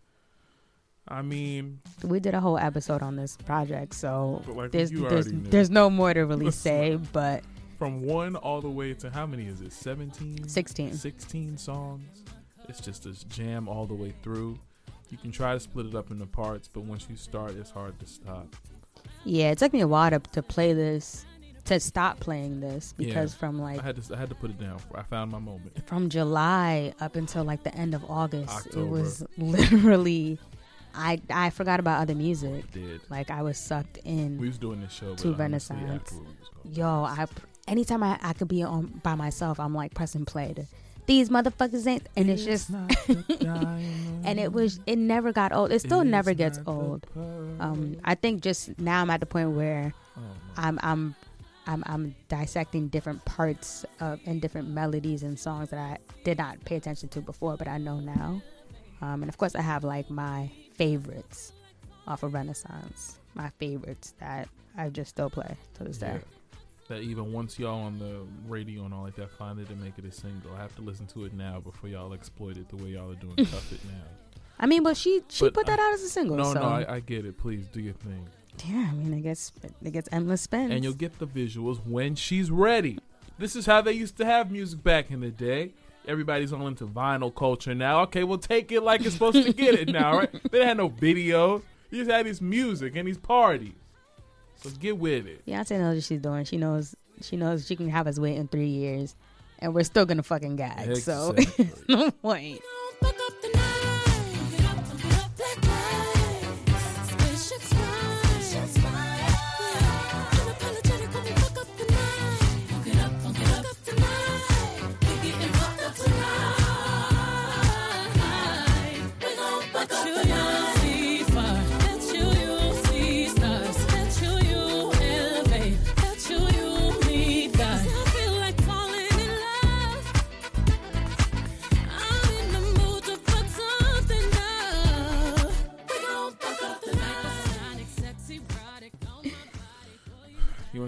I 1.07 1.21
mean, 1.21 1.79
We 2.03 2.19
did 2.19 2.33
a 2.33 2.39
whole 2.39 2.57
episode 2.57 3.01
on 3.01 3.15
this 3.15 3.35
project, 3.37 3.93
so 3.93 4.41
like 4.47 4.71
there's 4.71 4.91
there's, 4.91 5.27
there's 5.29 5.69
no 5.69 5.89
more 5.89 6.13
to 6.13 6.21
really 6.21 6.51
say. 6.51 6.97
But 7.11 7.43
from 7.77 8.03
one 8.03 8.35
all 8.35 8.61
the 8.61 8.69
way 8.69 8.93
to 8.95 9.09
how 9.09 9.25
many 9.25 9.47
is 9.47 9.61
it? 9.61 9.73
17? 9.73 10.47
16. 10.47 10.93
16 10.93 11.57
songs. 11.57 12.23
It's 12.69 12.79
just 12.79 13.05
a 13.05 13.13
jam 13.27 13.67
all 13.67 13.85
the 13.85 13.93
way 13.93 14.13
through. 14.23 14.57
You 15.09 15.17
can 15.17 15.31
try 15.31 15.53
to 15.53 15.59
split 15.59 15.87
it 15.87 15.95
up 15.95 16.09
into 16.09 16.25
parts, 16.25 16.67
but 16.67 16.83
once 16.85 17.07
you 17.09 17.17
start, 17.17 17.51
it's 17.51 17.69
hard 17.69 17.99
to 17.99 18.05
stop. 18.05 18.55
Yeah, 19.25 19.51
it 19.51 19.57
took 19.57 19.73
me 19.73 19.81
a 19.81 19.87
while 19.87 20.09
to, 20.11 20.19
to 20.19 20.41
play 20.43 20.73
this, 20.73 21.25
to 21.65 21.79
stop 21.79 22.19
playing 22.19 22.59
this 22.59 22.93
Yeah. 22.97 23.07
because 23.07 23.33
from 23.33 23.59
like 23.59 23.79
I 23.79 23.83
had 23.83 24.01
to 24.03 24.13
I 24.15 24.17
had 24.19 24.29
to 24.29 24.35
put 24.35 24.49
it 24.51 24.59
down. 24.59 24.79
I 24.95 25.03
found 25.03 25.31
my 25.31 25.39
moment. 25.39 25.85
from 25.87 26.09
July 26.09 26.93
up 26.99 27.15
until 27.15 27.43
like 27.43 27.63
the 27.63 27.73
end 27.75 27.93
of 27.93 28.03
August, 28.09 28.49
October. 28.67 28.79
it 28.85 28.89
was 28.89 29.23
literally. 29.37 30.39
I 30.95 31.19
I 31.29 31.49
forgot 31.49 31.79
about 31.79 32.01
other 32.01 32.13
music. 32.15 32.71
did. 32.71 33.01
Like 33.09 33.31
I 33.31 33.41
was 33.41 33.57
sucked 33.57 33.97
in. 34.05 34.37
We 34.37 34.47
was 34.47 34.57
doing 34.59 34.81
this 34.81 34.91
show, 34.91 35.15
to 35.15 35.27
honestly, 35.29 35.31
Renaissance. 35.33 35.81
afterward 36.11 36.27
we 36.27 36.35
was 36.39 36.49
going 36.63 36.75
Yo, 36.75 37.03
I 37.03 37.25
anytime 37.67 38.03
I, 38.03 38.19
I 38.21 38.33
could 38.33 38.47
be 38.47 38.61
on 38.61 38.99
by 39.03 39.15
myself, 39.15 39.59
I'm 39.59 39.73
like 39.73 39.93
pressing 39.95 40.25
play 40.25 40.53
to 40.53 40.65
these 41.05 41.29
motherfuckers 41.29 41.85
ain't, 41.87 42.07
and 42.15 42.29
it's 42.29 42.43
just, 42.45 42.69
and 44.23 44.39
it 44.39 44.51
was 44.53 44.79
it 44.85 44.97
never 44.97 45.31
got 45.31 45.51
old. 45.51 45.71
It 45.71 45.79
still 45.79 46.01
It's 46.01 46.09
never 46.09 46.33
gets 46.33 46.59
old. 46.65 47.07
Um, 47.59 47.97
I 48.03 48.15
think 48.15 48.41
just 48.41 48.77
now 48.79 49.01
I'm 49.01 49.09
at 49.09 49.19
the 49.19 49.25
point 49.25 49.51
where 49.51 49.93
Oh, 50.15 50.21
I'm 50.57 50.79
I'm 50.83 51.15
I'm 51.65 51.83
I'm 51.87 52.15
dissecting 52.29 52.87
different 52.89 53.23
parts 53.25 53.85
of 53.99 54.19
and 54.25 54.41
different 54.41 54.69
melodies 54.69 55.23
and 55.23 55.39
songs 55.39 55.69
that 55.69 55.79
I 55.79 55.97
did 56.23 56.37
not 56.37 56.63
pay 56.65 56.75
attention 56.75 57.09
to 57.09 57.21
before, 57.21 57.57
but 57.57 57.67
I 57.67 57.77
know 57.79 57.99
now. 57.99 58.41
Um, 59.01 59.23
and 59.23 59.29
of 59.29 59.37
course, 59.37 59.55
I 59.55 59.61
have 59.61 59.83
like 59.83 60.09
my 60.09 60.49
favorites 60.75 61.51
off 62.07 62.23
of 62.23 62.33
Renaissance, 62.33 63.17
my 63.33 63.49
favorites 63.59 64.13
that 64.19 64.47
I 64.77 64.89
just 64.89 65.09
still 65.09 65.29
play 65.29 65.55
to 65.75 65.83
this 65.83 65.97
day. 65.97 66.19
That 66.89 67.01
even 67.01 67.31
once 67.31 67.57
y'all 67.57 67.81
on 67.83 67.97
the 67.97 68.21
radio 68.47 68.83
and 68.83 68.93
all 68.93 69.03
like 69.03 69.15
that 69.15 69.31
find 69.31 69.57
it 69.59 69.69
and 69.69 69.81
make 69.81 69.97
it 69.97 70.03
a 70.05 70.11
single, 70.11 70.51
I 70.53 70.61
have 70.61 70.75
to 70.75 70.81
listen 70.81 71.05
to 71.07 71.23
it 71.25 71.33
now 71.33 71.59
before 71.61 71.89
y'all 71.89 72.13
exploit 72.13 72.57
it 72.57 72.67
the 72.69 72.75
way 72.75 72.89
y'all 72.89 73.11
are 73.11 73.15
doing 73.15 73.35
Cuff 73.37 73.71
It 73.71 73.79
now. 73.85 73.93
I 74.59 74.65
mean, 74.65 74.83
but 74.83 74.97
she 74.97 75.21
she 75.29 75.45
But 75.45 75.53
put 75.53 75.65
that 75.67 75.79
I- 75.79 75.87
out 75.87 75.93
as 75.93 76.03
a 76.03 76.09
single. 76.09 76.35
No, 76.37 76.43
so. 76.53 76.59
no, 76.59 76.65
I, 76.67 76.95
I 76.95 76.99
get 76.99 77.25
it. 77.25 77.37
Please 77.37 77.65
do 77.67 77.79
your 77.81 77.93
thing. 77.93 78.27
yeah, 78.67 78.89
I 78.91 78.93
mean, 78.93 79.13
it 79.13 79.21
gets 79.21 79.51
it 79.81 79.91
gets 79.91 80.09
endless 80.11 80.41
spins. 80.41 80.71
and 80.73 80.83
you'll 80.83 80.93
get 80.93 81.17
the 81.19 81.27
visuals 81.27 81.79
when 81.87 82.15
she's 82.15 82.51
ready. 82.51 82.99
This 83.39 83.55
is 83.55 83.65
how 83.65 83.81
they 83.81 83.93
used 83.93 84.17
to 84.17 84.25
have 84.25 84.51
music 84.51 84.83
back 84.83 85.09
in 85.09 85.21
the 85.21 85.31
day. 85.31 85.71
Everybody's 86.05 86.51
all 86.51 86.67
into 86.67 86.85
vinyl 86.85 87.33
culture 87.33 87.73
now. 87.73 88.01
Okay, 88.01 88.25
well 88.25 88.37
take 88.37 88.71
it 88.73 88.81
like 88.81 89.01
it's 89.05 89.13
supposed 89.13 89.41
to 89.41 89.53
get 89.53 89.73
it 89.75 89.87
now, 89.89 90.17
right? 90.17 90.29
They 90.51 90.65
had 90.65 90.75
no 90.77 90.89
video. 90.89 91.63
You 91.89 91.99
just 91.99 92.11
had 92.11 92.25
this 92.25 92.41
music 92.41 92.95
and 92.97 93.07
these 93.07 93.17
parties. 93.17 93.71
So 94.63 94.69
get 94.79 94.97
with 94.97 95.27
it. 95.27 95.45
Beyonce 95.45 95.77
knows 95.79 95.95
what 95.95 96.03
she's 96.03 96.21
doing. 96.21 96.45
She 96.45 96.57
knows 96.57 96.95
she 97.21 97.35
knows 97.35 97.67
she 97.67 97.75
can 97.75 97.89
have 97.89 98.07
us 98.07 98.17
wait 98.19 98.37
in 98.37 98.47
three 98.47 98.67
years, 98.67 99.15
and 99.59 99.73
we're 99.73 99.83
still 99.83 100.05
gonna 100.05 100.23
fucking 100.23 100.55
gag. 100.55 100.95
So 100.97 101.31
Exactly. 101.31 101.69
no 101.89 102.11
point. 102.11 102.61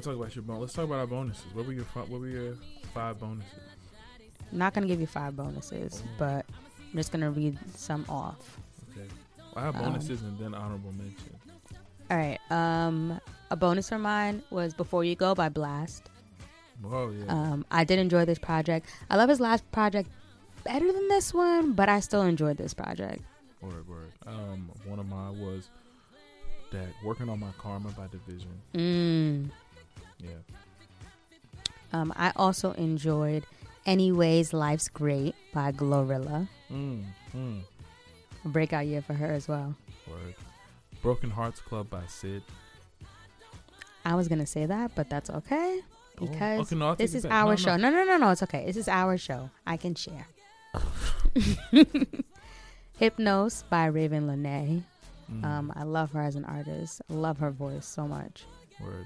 To 0.06 0.12
talk 0.12 0.20
about 0.22 0.36
your 0.36 0.43
bonus? 0.43 0.62
Let's 0.62 0.74
talk 0.74 0.86
about 0.86 0.99
our 0.99 1.08
bonuses. 1.08 1.45
What 1.56 1.66
were 1.66 1.74
your 1.74 1.86
fi- 1.86 2.01
what 2.01 2.22
were 2.22 2.28
your 2.28 2.53
five 2.93 3.20
bonuses? 3.20 3.51
Not 4.51 4.76
gonna 4.76 4.86
give 4.86 5.01
you 5.01 5.08
five 5.08 5.36
bonuses, 5.36 6.03
but 6.20 6.45
I'm 6.91 6.95
just 6.95 7.12
gonna 7.12 7.32
read 7.32 7.58
some 7.76 8.06
off. 8.08 8.60
Okay. 8.91 9.08
I 9.56 9.62
have 9.62 9.76
Um, 9.76 9.82
bonuses 9.82 10.22
and 10.22 10.38
then 10.38 10.53
honorable 10.53 10.91
mention. 10.91 11.36
All 12.12 12.18
right. 12.18 12.38
Um, 12.51 13.20
a 13.49 13.56
bonus 13.56 13.89
for 13.89 13.97
mine 13.97 14.43
was 14.51 14.76
"Before 14.76 15.03
You 15.03 15.16
Go" 15.16 15.34
by 15.34 15.49
Blxst. 15.49 16.03
Oh 16.84 17.10
yeah. 17.10 17.26
Um, 17.26 17.66
I 17.72 17.84
did 17.84 17.97
enjoy 17.97 18.26
this 18.26 18.38
project. 18.38 18.86
I 19.10 19.16
love 19.18 19.30
his 19.30 19.39
last 19.39 19.70
project 19.72 20.08
better 20.64 20.91
than 20.93 21.08
this 21.08 21.34
one, 21.34 21.74
but 21.74 21.89
I 21.89 21.99
still 21.99 22.22
enjoyed 22.22 22.58
this 22.58 22.76
project. 22.76 23.24
Word, 23.60 23.88
word. 23.89 24.12
Um, 24.28 24.70
one 24.86 24.99
of 24.99 25.08
mine 25.10 25.39
was 25.39 25.68
that 26.72 26.89
working 27.03 27.28
on 27.28 27.39
my 27.39 27.51
karma 27.58 27.89
by 27.93 28.06
DVSN. 28.06 28.45
Mm. 28.76 29.49
Yeah. 30.26 31.99
Um, 31.99 32.13
I 32.15 32.32
also 32.36 32.71
enjoyed 32.73 33.45
"Anyways, 33.86 34.51
Life's 34.53 34.89
Great" 34.89 35.36
by 35.53 35.71
Glorilla. 35.71 36.47
Mm, 36.71 37.03
mm. 37.36 37.61
A 38.43 38.47
breakout 38.47 38.86
year 38.88 39.01
for 39.01 39.13
her 39.13 39.32
as 39.32 39.47
well. 39.47 39.76
Word. 40.09 40.36
Broken 41.01 41.30
Hearts 41.30 41.61
Club 41.61 41.89
by 41.89 42.01
Syd. 42.07 42.43
I 44.03 44.15
was 44.15 44.28
gonna 44.28 44.45
say 44.45 44.65
that, 44.65 44.91
but 44.95 45.09
that's 45.09 45.30
okay 45.30 45.82
Oh, 46.21 46.26
because 46.28 46.67
okay, 46.67 46.76
no, 46.76 46.95
this 46.95 47.13
is 47.15 47.26
our 47.26 47.43
No, 47.45 47.49
no. 47.51 47.55
show. 47.55 47.76
No, 47.78 47.89
no, 47.89 48.03
no, 48.03 48.17
no. 48.17 48.30
It's 48.32 48.43
okay. 48.43 48.65
This 48.65 48.78
is 48.78 48.88
our 48.88 49.17
show. 49.17 49.49
I 49.65 49.78
can 49.78 49.95
share. 49.95 50.28
Hypnos 53.01 53.63
by 53.69 53.89
Ravyn 53.89 54.26
Lenae. 54.28 54.84
Mm. 55.32 55.43
Um, 55.43 55.73
I 55.76 55.84
love 55.84 56.11
her 56.11 56.21
as 56.21 56.36
an 56.36 56.45
artist. 56.45 57.01
I 57.09 57.13
love 57.13 57.39
her 57.39 57.51
voice 57.51 57.86
so 57.86 58.07
much. 58.07 58.43
Word. 58.80 59.05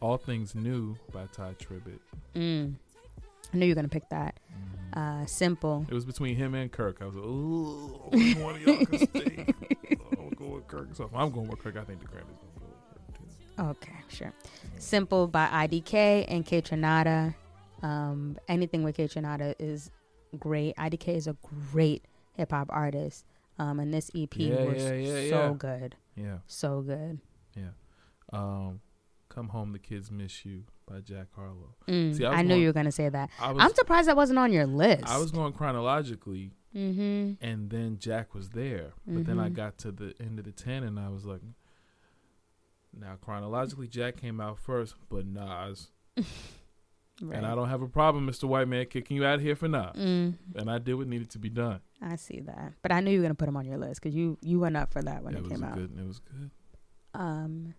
All 0.00 0.16
Things 0.18 0.54
New 0.54 0.96
by 1.12 1.26
Tye 1.32 1.54
Tribbett. 1.58 1.98
Mm. 2.34 2.74
I 3.52 3.56
knew 3.56 3.66
you 3.66 3.72
were 3.72 3.76
gonna 3.76 3.88
pick 3.88 4.08
that. 4.10 4.38
Mm-hmm. 4.52 4.98
Uh, 5.22 5.26
simple. 5.26 5.86
It 5.88 5.94
was 5.94 6.04
between 6.04 6.36
him 6.36 6.54
and 6.54 6.70
Kirk. 6.72 6.98
I 7.00 7.04
was 7.06 7.14
like, 7.14 7.24
ooh, 7.24 8.00
which 8.10 8.36
one 8.38 8.54
of 8.56 8.62
y'all 8.62 8.84
can 8.86 8.98
stay? 8.98 9.46
I'll 10.18 10.30
go 10.30 10.46
with 10.54 10.66
Kirk. 10.68 10.88
So 10.94 11.04
if 11.04 11.14
I'm 11.14 11.30
going 11.30 11.48
with 11.48 11.58
Kirk, 11.60 11.76
I 11.76 11.84
think 11.84 12.00
the 12.00 12.06
Grammys 12.06 12.24
going 12.26 12.52
to 12.54 12.60
go 12.60 12.66
with 12.66 13.14
Kirk 13.14 13.18
too. 13.58 13.62
Okay, 13.62 13.96
sure. 14.08 14.32
Simple 14.78 15.26
by 15.26 15.46
IDK 15.48 16.24
and 16.28 16.46
Kaytranada. 16.46 17.34
Um, 17.82 18.38
anything 18.48 18.82
with 18.84 18.96
Kaytranada 18.96 19.54
is 19.58 19.90
great. 20.38 20.76
IDK 20.76 21.08
is 21.08 21.26
a 21.26 21.36
great 21.72 22.04
hip 22.34 22.50
hop 22.52 22.68
artist. 22.70 23.24
Um, 23.58 23.80
and 23.80 23.92
this 23.92 24.10
EP 24.14 24.34
Yeah, 24.36 24.64
was 24.64 24.82
yeah, 24.82 24.92
yeah, 24.94 25.30
so 25.30 25.54
good. 25.54 25.94
Yeah. 26.14 26.38
So 26.46 26.80
good. 26.82 27.20
Yeah. 27.54 27.70
Um, 28.32 28.80
Come 29.36 29.48
Home, 29.50 29.72
the 29.72 29.78
Kids 29.78 30.10
Miss 30.10 30.46
You 30.46 30.64
by 30.90 31.00
Jack 31.00 31.26
Harlow. 31.36 31.74
Mm, 31.86 32.16
See, 32.16 32.24
was 32.24 32.32
I 32.32 32.40
knew 32.40 32.48
going- 32.48 32.60
you 32.62 32.66
were 32.68 32.72
gonna 32.72 32.90
say 32.90 33.10
that. 33.10 33.28
I 33.38 33.50
I'm 33.52 33.74
surprised 33.74 34.08
that 34.08 34.16
wasn't 34.16 34.38
on 34.38 34.50
your 34.50 34.64
list. 34.66 35.04
I 35.06 35.18
was 35.18 35.30
going 35.30 35.52
chronologically, 35.52 36.52
Mm-hmm. 36.74 37.44
and 37.44 37.68
then 37.70 37.98
Jack 37.98 38.34
was 38.34 38.48
there. 38.50 38.94
But 39.06 39.26
then 39.26 39.38
I 39.38 39.50
Mhm. 39.50 39.54
got 39.54 39.76
to 39.78 39.92
the 39.92 40.14
end 40.18 40.38
of 40.38 40.46
the 40.46 40.52
10, 40.52 40.82
and 40.84 40.98
I 40.98 41.10
was 41.10 41.26
like, 41.26 41.42
now 42.98 43.16
chronologically, 43.20 43.88
Jack 43.88 44.16
came 44.16 44.40
out 44.40 44.58
first, 44.58 44.94
but 45.10 45.26
Nas. 45.26 45.90
Right. 46.16 46.26
And 47.36 47.46
I 47.46 47.54
don't 47.54 47.70
have 47.70 47.80
a 47.80 47.88
problem, 47.88 48.26
Mr. 48.26 48.44
White 48.44 48.68
Man, 48.68 48.84
kicking 48.86 49.16
you 49.16 49.24
out 49.24 49.40
here 49.40 49.56
for 49.56 49.68
Nas. 49.68 49.96
Mm. 49.96 50.34
And 50.54 50.70
I 50.70 50.78
did 50.78 50.94
what 50.94 51.08
needed 51.08 51.30
to 51.30 51.38
be 51.38 51.48
done. 51.48 51.80
I 52.02 52.16
see 52.16 52.40
that, 52.40 52.74
but 52.82 52.92
I 52.92 53.00
knew 53.00 53.10
you 53.10 53.18
were 53.20 53.24
gonna 53.24 53.34
put 53.34 53.48
him 53.48 53.56
on 53.56 53.64
your 53.66 53.78
list 53.78 54.02
because 54.02 54.14
you 54.14 54.36
you 54.42 54.60
went 54.60 54.76
up 54.76 54.92
for 54.92 55.00
that 55.02 55.22
when 55.24 55.34
it 55.34 55.38
it, 55.38 55.42
was 55.44 55.52
came 55.52 55.62
out. 55.64 55.74
good. 55.76 55.92
It 55.98 56.06
was 56.06 56.18
good. 56.20 56.50
Um, 57.14 57.74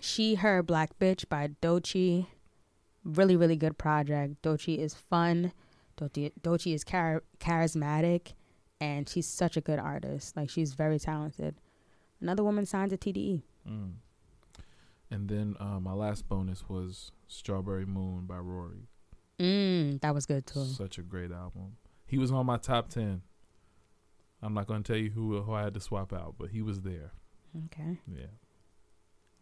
she 0.00 0.36
her 0.36 0.62
black 0.62 0.98
bitch 0.98 1.28
by 1.28 1.48
Doechii, 1.62 2.26
really 3.04 3.36
really 3.36 3.56
good 3.56 3.78
project. 3.78 4.42
Doechii 4.42 4.78
is 4.78 4.94
fun. 4.94 5.52
Doechii 5.96 6.32
Doechii 6.42 6.74
is 6.74 6.84
char- 6.84 7.22
charismatic, 7.38 8.32
and 8.80 9.08
she's 9.08 9.26
such 9.26 9.56
a 9.56 9.60
good 9.60 9.78
artist. 9.78 10.36
Like 10.36 10.50
she's 10.50 10.74
very 10.74 10.98
talented. 10.98 11.56
Another 12.20 12.42
woman 12.44 12.66
signed 12.66 12.90
to 12.90 12.96
TDE. 12.96 13.42
Mm. 13.68 13.92
And 15.10 15.28
then 15.28 15.54
uh, 15.60 15.78
my 15.80 15.92
last 15.92 16.28
bonus 16.28 16.68
was 16.68 17.12
Strawberry 17.28 17.86
Moon 17.86 18.24
by 18.26 18.38
Rory. 18.38 18.88
Mm, 19.38 20.00
that 20.00 20.14
was 20.14 20.26
good 20.26 20.46
too. 20.46 20.64
Such 20.64 20.98
a 20.98 21.02
great 21.02 21.30
album. 21.30 21.76
He 22.06 22.18
was 22.18 22.32
on 22.32 22.46
my 22.46 22.56
top 22.56 22.88
10. 22.88 23.22
I'm 24.42 24.54
not 24.54 24.66
going 24.66 24.82
to 24.82 24.92
tell 24.92 25.00
you 25.00 25.10
who, 25.10 25.40
who 25.42 25.52
I 25.52 25.64
had 25.64 25.74
to 25.74 25.80
swap 25.80 26.12
out, 26.12 26.36
but 26.38 26.50
he 26.50 26.62
was 26.62 26.82
there. 26.82 27.12
Okay. 27.66 27.98
Yeah. 28.06 28.26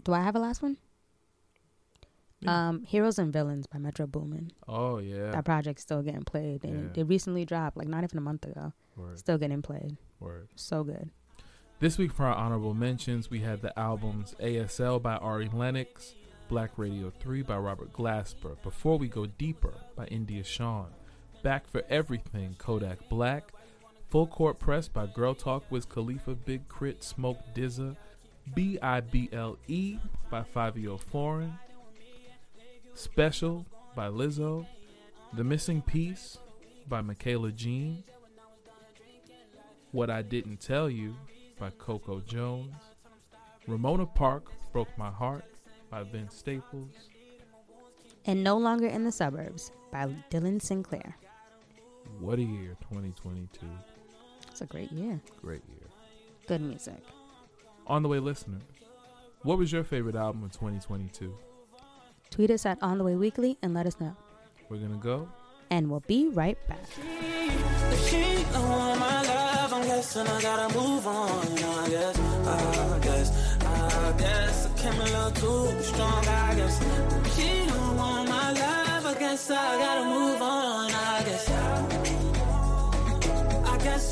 Do 0.04 0.12
I 0.12 0.22
have 0.22 0.36
a 0.36 0.38
last 0.38 0.62
one? 0.62 0.76
Yeah. 2.40 2.68
Um, 2.68 2.82
Heroes 2.84 3.18
and 3.18 3.32
Villains 3.32 3.66
by 3.66 3.78
Metro 3.78 4.06
Boomin. 4.06 4.50
Oh, 4.68 4.98
yeah. 4.98 5.30
That 5.30 5.44
project's 5.44 5.82
still 5.82 6.02
getting 6.02 6.24
played, 6.24 6.64
and 6.64 6.94
Yeah. 6.94 7.02
it 7.02 7.06
recently 7.08 7.44
dropped, 7.44 7.76
like 7.76 7.88
not 7.88 8.04
even 8.04 8.18
a 8.18 8.22
month 8.22 8.44
ago. 8.44 8.72
Word. 8.96 9.18
Still 9.18 9.38
getting 9.38 9.62
played. 9.62 9.96
Word. 10.20 10.48
So 10.54 10.84
good. 10.84 11.10
This 11.80 11.98
week 11.98 12.12
for 12.12 12.26
our 12.26 12.34
honorable 12.34 12.74
mentions, 12.74 13.30
we 13.30 13.40
had 13.40 13.60
the 13.62 13.76
albums 13.78 14.34
ASL 14.40 15.00
by 15.00 15.16
Ari 15.16 15.48
Lennox, 15.52 16.14
Black 16.48 16.72
Radio 16.76 17.10
3 17.18 17.42
by 17.42 17.56
Robert 17.56 17.92
Glasper, 17.92 18.60
Before 18.62 18.98
We 18.98 19.08
Go 19.08 19.26
Deeper 19.26 19.72
by 19.96 20.06
India 20.06 20.44
Shawn, 20.44 20.90
Back 21.42 21.66
for 21.66 21.82
Everything 21.88 22.54
Kodak 22.58 23.08
Black, 23.08 23.52
Full 24.08 24.26
Court 24.26 24.58
Press 24.58 24.86
by 24.86 25.06
Girl 25.06 25.34
Talk 25.34 25.64
Wiz 25.70 25.84
Khalifa 25.86 26.34
Big 26.34 26.68
K.R.I.T. 26.68 26.98
Smoke 27.00 27.38
DZA, 27.54 27.96
B 28.52 28.78
I 28.82 29.00
B 29.00 29.28
L 29.32 29.56
E 29.68 29.98
by 30.30 30.42
Fivio 30.42 31.00
Foreign, 31.00 31.58
Special 32.94 33.64
by 33.96 34.08
Lizzo, 34.08 34.66
The 35.32 35.44
Missing 35.44 35.82
Piece 35.82 36.38
by 36.88 37.00
Michaela 37.00 37.52
Jean, 37.52 38.04
What 39.92 40.10
I 40.10 40.22
Didn't 40.22 40.60
Tell 40.60 40.90
You 40.90 41.14
by 41.58 41.70
Coco 41.70 42.20
Jones, 42.20 42.74
Ramona 43.66 44.06
Park 44.06 44.50
Broke 44.72 44.96
My 44.98 45.10
Heart 45.10 45.44
by 45.90 46.02
Vince 46.02 46.36
Staples, 46.36 47.08
And 48.26 48.44
No 48.44 48.58
Longer 48.58 48.88
in 48.88 49.04
the 49.04 49.12
Suburbs 49.12 49.72
by 49.90 50.06
Dylan 50.30 50.60
Sinclair. 50.60 51.16
What 52.20 52.38
a 52.38 52.42
Year 52.42 52.76
2022. 52.90 53.66
It's 54.50 54.60
a 54.60 54.66
great 54.66 54.92
year. 54.92 55.20
Great 55.40 55.62
year. 55.68 55.88
Good 56.46 56.60
music. 56.60 57.02
On 57.86 58.02
the 58.02 58.08
way, 58.08 58.18
listener, 58.18 58.60
what 59.42 59.58
was 59.58 59.70
your 59.70 59.84
favorite 59.84 60.16
album 60.16 60.42
of 60.42 60.52
2022? 60.52 61.36
Tweet 62.30 62.50
us 62.50 62.64
at 62.64 62.82
On 62.82 62.96
the 62.96 63.04
Way 63.04 63.14
Weekly 63.14 63.58
and 63.62 63.74
let 63.74 63.86
us 63.86 64.00
know. 64.00 64.16
We're 64.70 64.78
gonna 64.78 64.96
go. 64.96 65.28
And 65.70 65.90
we'll 65.90 66.00
be 66.00 66.28
right 66.28 66.56
back. 66.66 66.80
If 66.80 68.08
she 68.08 68.44
don't 68.52 68.68
want 68.68 69.00
my 69.00 69.22
love, 69.22 69.72
I'm 69.74 69.86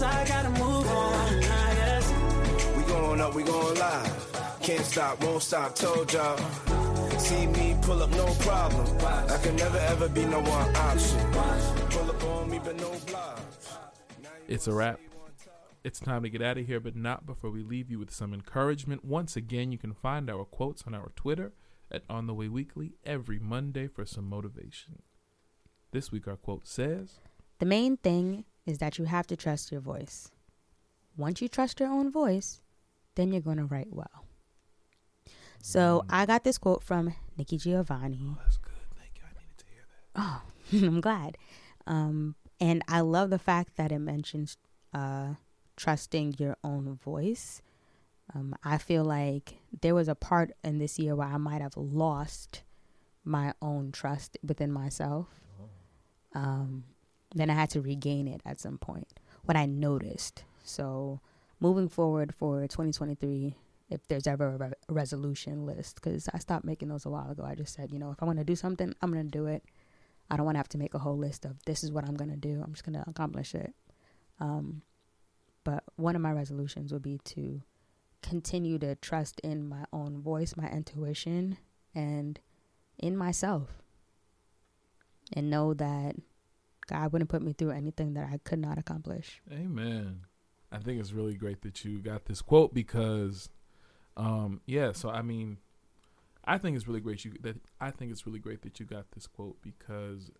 I 0.03 0.25
gotta 0.29 0.51
move 0.51 0.82
up, 3.23 3.35
we 3.35 3.43
going 3.45 3.79
live. 3.79 4.59
Can't 4.61 4.85
stop, 4.85 5.23
won't 5.23 5.43
stop, 5.43 5.75
told 5.77 6.13
y'all. 6.13 6.37
See 7.19 7.47
me 7.47 7.77
pull 7.83 8.03
up, 8.03 8.11
no 8.11 8.27
problem. 8.41 8.87
I 9.05 9.39
can 9.43 9.55
never 9.57 9.79
ever 9.79 10.09
be 10.09 10.25
no 10.25 10.41
one 10.41 10.77
option. 10.77 11.33
Pull 11.91 12.11
up 12.11 12.25
on 12.25 12.51
me, 12.51 12.61
but 12.63 12.77
no 12.77 12.91
blocks. 13.07 13.79
It's 14.49 14.67
a 14.67 14.73
wrap. 14.73 14.99
It's 15.85 16.01
time 16.01 16.23
to 16.25 16.31
get 16.31 16.43
out 16.43 16.59
of 16.59 16.67
here, 16.67 16.81
but 16.81 16.97
not 16.97 17.27
before 17.27 17.51
we 17.51 17.63
leave 17.63 17.91
you 17.91 17.99
with 17.99 18.13
some 18.13 18.35
encouragement. 18.35 19.05
Once 19.05 19.37
again, 19.37 19.73
you 19.73 19.79
can 19.79 19.95
find 19.95 20.29
our 20.29 20.45
quotes 20.45 20.83
on 20.87 20.95
our 20.95 21.13
Twitter 21.15 21.53
at 21.91 22.03
On 22.09 22.27
the 22.27 22.35
Way 22.35 22.49
Weekly 22.49 22.93
every 23.05 23.39
Monday 23.39 23.87
for 23.87 24.05
some 24.05 24.29
motivation. 24.29 25.03
This 25.93 26.11
week, 26.11 26.27
our 26.27 26.37
quote 26.37 26.67
says 26.67 27.21
The 27.59 27.67
main 27.67 27.97
thing 27.97 28.45
is 28.67 28.79
that 28.79 28.99
you 28.99 29.05
have 29.05 29.27
to 29.29 29.37
trust 29.37 29.71
your 29.71 29.81
voice. 29.81 30.31
Once 31.17 31.43
you 31.43 31.49
trust 31.49 31.79
your 31.79 31.91
own 31.91 32.11
voice, 32.11 32.62
then 33.15 33.33
you're 33.33 33.43
going 33.43 33.59
to 33.59 33.65
write 33.65 33.89
well. 33.91 34.27
So 35.61 36.05
I 36.11 36.27
got 36.27 36.43
this 36.43 36.59
quote 36.59 36.83
from 36.83 37.15
Nikki 37.37 37.57
Giovanni. 37.57 38.21
Oh, 38.25 38.39
that's 38.43 38.59
good. 38.59 38.73
Thank 38.99 39.13
you. 39.17 39.23
I 39.25 39.39
needed 39.39 39.59
to 39.59 39.65
hear 39.67 39.85
that. 39.87 40.83
Oh, 40.83 40.87
I'm 40.87 41.01
glad. 41.01 41.39
Um, 41.87 42.35
and 42.61 42.83
I 42.89 43.01
love 43.01 43.31
the 43.31 43.39
fact 43.39 43.77
that 43.77 43.93
it 43.93 44.01
mentions 44.01 44.57
uh, 44.93 45.35
trusting 45.77 46.37
your 46.39 46.57
own 46.65 46.99
voice. 47.03 47.63
Um, 48.35 48.55
I 48.65 48.79
feel 48.79 49.05
like 49.05 49.59
there 49.83 49.95
was 49.95 50.09
a 50.09 50.15
part 50.15 50.53
in 50.65 50.79
this 50.79 50.99
year 50.99 51.15
where 51.15 51.29
I 51.29 51.37
might 51.37 51.61
have 51.61 51.77
lost 51.77 52.63
my 53.25 53.53
own 53.63 53.93
trust 53.93 54.39
within 54.45 54.73
myself. 54.73 55.29
Um, 56.35 56.85
then 57.35 57.51
I 57.51 57.55
had 57.55 57.71
to 57.71 57.81
regain 57.81 58.27
it 58.27 58.41
at 58.45 58.61
some 58.61 58.79
point. 58.79 59.09
What 59.45 59.57
I 59.57 59.67
noticed. 59.67 60.45
So 60.65 61.21
moving 61.63 61.89
forward 61.89 62.35
for 62.35 62.61
2023, 62.63 63.55
if 63.89 64.07
there's 64.09 64.27
ever 64.27 64.49
a, 64.49 64.57
re- 64.57 64.73
resolution 64.89 65.65
list, 65.65 65.95
because 65.95 66.29
I 66.35 66.39
stopped 66.39 66.65
making 66.65 66.89
those 66.89 67.07
a 67.07 67.11
while 67.11 67.31
ago. 67.31 67.45
I 67.45 67.55
just 67.55 67.73
said, 67.73 67.93
you 67.93 68.01
know, 68.01 68.11
if 68.11 68.21
I 68.21 68.27
want 68.27 68.39
to 68.39 68.45
do 68.45 68.57
something, 68.57 68.93
I'm 69.01 69.13
going 69.13 69.25
to 69.25 69.31
do 69.31 69.47
it. 69.47 69.63
I 70.29 70.37
don't 70.37 70.45
want 70.45 70.57
to 70.57 70.59
have 70.59 70.69
to 70.71 70.79
make 70.79 70.95
a 70.95 70.99
whole 70.99 71.17
list 71.17 71.45
of 71.45 71.63
this 71.65 71.85
is 71.85 71.93
what 71.93 72.05
I'm 72.05 72.17
going 72.17 72.31
to 72.31 72.37
do. 72.37 72.61
I'm 72.65 72.73
just 72.73 72.85
going 72.85 73.01
to 73.01 73.09
accomplish 73.09 73.55
it. 73.55 73.73
Um, 74.41 74.83
but 75.63 75.85
one 75.95 76.17
of 76.17 76.23
my 76.23 76.33
resolutions 76.33 76.93
would 76.93 77.03
be 77.03 77.19
to 77.27 77.63
continue 78.23 78.79
to 78.79 78.97
trust 78.97 79.41
in 79.45 79.69
my 79.69 79.85
own 79.93 80.21
voice, 80.21 80.55
my 80.57 80.69
intuition, 80.69 81.59
and 81.95 82.41
in 82.99 83.17
myself. 83.17 83.69
And 85.33 85.49
know 85.49 85.75
that 85.75 86.17
God 86.89 87.13
wouldn't 87.13 87.31
put 87.31 87.43
me 87.43 87.53
through 87.53 87.71
anything 87.71 88.15
that 88.15 88.29
I 88.33 88.39
could 88.43 88.59
not 88.59 88.79
accomplish. 88.79 89.41
Amen. 89.53 90.23
I 90.73 90.79
think 90.79 90.99
it's 91.01 91.13
really 91.13 91.35
great 91.35 91.61
that 91.63 91.85
you 91.85 91.99
got 91.99 92.25
this 92.25 92.41
quote 92.43 92.73
because, 92.73 93.49
um, 94.17 94.61
yeah. 94.67 94.93
So 94.93 95.11
I 95.11 95.23
mean, 95.23 95.59
I 96.45 96.59
think 96.59 96.77
it's 96.77 96.89
really 96.89 97.01
great 97.01 97.25
you 97.25 97.33
that 97.43 97.57
I 97.81 97.91
think 97.91 98.11
it's 98.11 98.27
really 98.27 98.39
great 98.41 98.63
that 98.63 98.81
you 98.81 98.87
got 98.87 99.11
this 99.13 99.27
quote 99.27 99.61
because 99.63 100.31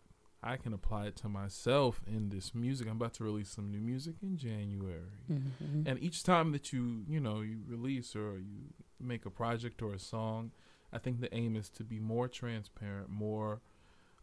I 0.43 0.57
can 0.57 0.73
apply 0.73 1.07
it 1.07 1.17
to 1.17 1.29
myself 1.29 2.01
in 2.07 2.31
this 2.31 2.55
music. 2.55 2.89
I'm 2.89 2.97
about 2.97 3.15
to 3.15 3.25
release 3.25 3.51
some 3.51 3.71
new 3.71 3.81
music 3.81 4.17
in 4.23 4.37
January, 4.37 5.21
Mhm. 5.31 5.87
and 5.87 6.03
each 6.03 6.23
time 6.25 6.51
that 6.53 6.73
you 6.73 7.05
you 7.07 7.21
know 7.21 7.43
you 7.43 7.61
release 7.69 8.17
or 8.17 8.39
you 8.39 8.73
make 8.99 9.25
a 9.27 9.31
project 9.31 9.83
or 9.83 9.93
a 9.95 9.99
song, 9.99 10.51
I 10.93 10.99
think 10.99 11.21
the 11.21 11.33
aim 11.35 11.55
is 11.57 11.69
to 11.71 11.85
be 11.85 11.99
more 12.01 12.27
transparent, 12.29 13.09
more 13.11 13.61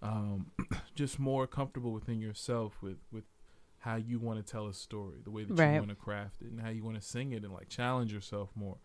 um, 0.02 0.52
just 0.96 1.20
more 1.20 1.46
comfortable 1.48 1.92
within 1.92 2.20
yourself 2.20 2.82
with 2.82 2.98
with 3.12 3.26
how 3.80 3.96
you 3.96 4.20
want 4.20 4.46
to 4.46 4.52
tell 4.52 4.68
a 4.68 4.74
story, 4.74 5.20
the 5.24 5.32
way 5.32 5.44
that 5.46 5.54
Right. 5.54 5.74
you 5.74 5.80
want 5.80 5.90
to 5.90 5.96
craft 5.96 6.42
it, 6.42 6.52
and 6.52 6.60
how 6.62 6.70
you 6.70 6.84
want 6.84 6.96
to 6.96 7.02
sing 7.02 7.32
it, 7.32 7.44
and 7.44 7.54
like 7.54 7.70
challenge 7.70 8.12
yourself 8.14 8.50
more, 8.56 8.78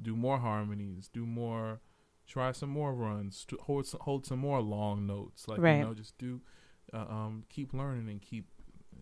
do 0.00 0.16
more 0.16 0.38
harmonies, 0.38 1.08
do 1.12 1.24
more, 1.26 1.80
try 2.26 2.52
some 2.52 2.70
more 2.70 2.92
runs, 2.94 3.46
hold 3.62 3.86
some, 3.86 4.00
hold 4.00 4.26
some 4.26 4.38
more 4.40 4.60
long 4.60 5.06
notes, 5.06 5.46
like 5.48 5.60
Right. 5.60 5.78
you 5.78 5.84
know, 5.84 5.94
just 5.94 6.16
do, 6.18 6.40
uh, 6.92 6.98
um, 7.08 7.44
keep 7.48 7.72
learning 7.72 8.08
and 8.08 8.20
keep 8.20 8.46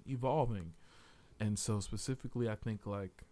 evolving, 0.06 0.74
and 1.40 1.58
so 1.58 1.80
specifically, 1.80 2.48
I 2.48 2.54
think 2.54 2.86
like, 2.86 3.22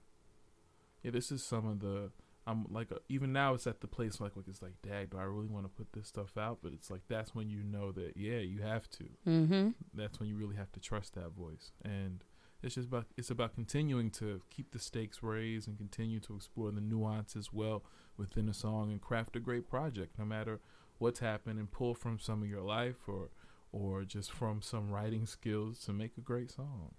yeah, 1.02 1.10
this 1.10 1.30
is 1.30 1.42
some 1.42 1.66
of 1.66 1.80
the. 1.80 2.10
I'm 2.46 2.66
like 2.70 2.92
uh, 2.92 2.96
even 3.08 3.32
now 3.32 3.54
it's 3.54 3.66
at 3.66 3.80
the 3.80 3.88
place 3.88 4.20
like 4.20 4.36
like 4.36 4.46
it's 4.48 4.62
like 4.62 4.80
dag 4.82 5.10
do 5.10 5.18
I 5.18 5.24
really 5.24 5.48
want 5.48 5.64
to 5.64 5.68
put 5.68 5.92
this 5.92 6.06
stuff 6.08 6.36
out? 6.38 6.58
But 6.62 6.72
it's 6.72 6.90
like 6.90 7.02
that's 7.08 7.34
when 7.34 7.50
you 7.50 7.62
know 7.64 7.90
that 7.92 8.16
yeah 8.16 8.38
you 8.38 8.62
have 8.62 8.88
to. 8.90 9.04
Mhm. 9.26 9.74
that's 9.94 10.20
when 10.20 10.28
you 10.28 10.36
really 10.36 10.56
have 10.56 10.70
to 10.72 10.80
trust 10.80 11.14
that 11.14 11.32
voice. 11.32 11.72
And 11.84 12.22
it's 12.62 12.76
just 12.76 12.88
about 12.88 13.06
it's 13.16 13.30
about 13.30 13.54
continuing 13.54 14.10
to 14.12 14.40
keep 14.50 14.70
the 14.72 14.78
stakes 14.78 15.22
raised 15.22 15.66
and 15.68 15.76
continue 15.76 16.20
to 16.20 16.34
explore 16.36 16.70
the 16.70 16.80
nuance 16.80 17.36
as 17.36 17.52
well 17.52 17.84
within 18.16 18.48
a 18.48 18.54
song 18.54 18.90
and 18.92 19.00
craft 19.00 19.36
a 19.36 19.40
great 19.40 19.68
project 19.68 20.18
no 20.18 20.24
matter 20.24 20.60
what's 20.98 21.20
happened 21.20 21.58
and 21.58 21.70
pull 21.70 21.94
from 21.94 22.18
some 22.18 22.42
of 22.42 22.48
your 22.48 22.62
life 22.62 23.08
or 23.08 23.28
or 23.72 24.04
just 24.04 24.32
from 24.32 24.62
some 24.62 24.90
writing 24.90 25.26
skills 25.26 25.80
to 25.80 25.92
make 25.92 26.16
a 26.16 26.20
great 26.22 26.50
song. 26.50 26.94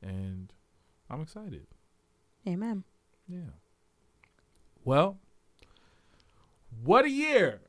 And 0.00 0.52
I'm 1.10 1.20
excited. 1.20 1.66
Amen. 2.46 2.84
yeah 3.26 3.50
well, 4.84 5.18
what 6.82 7.04
a 7.04 7.10
year! 7.10 7.60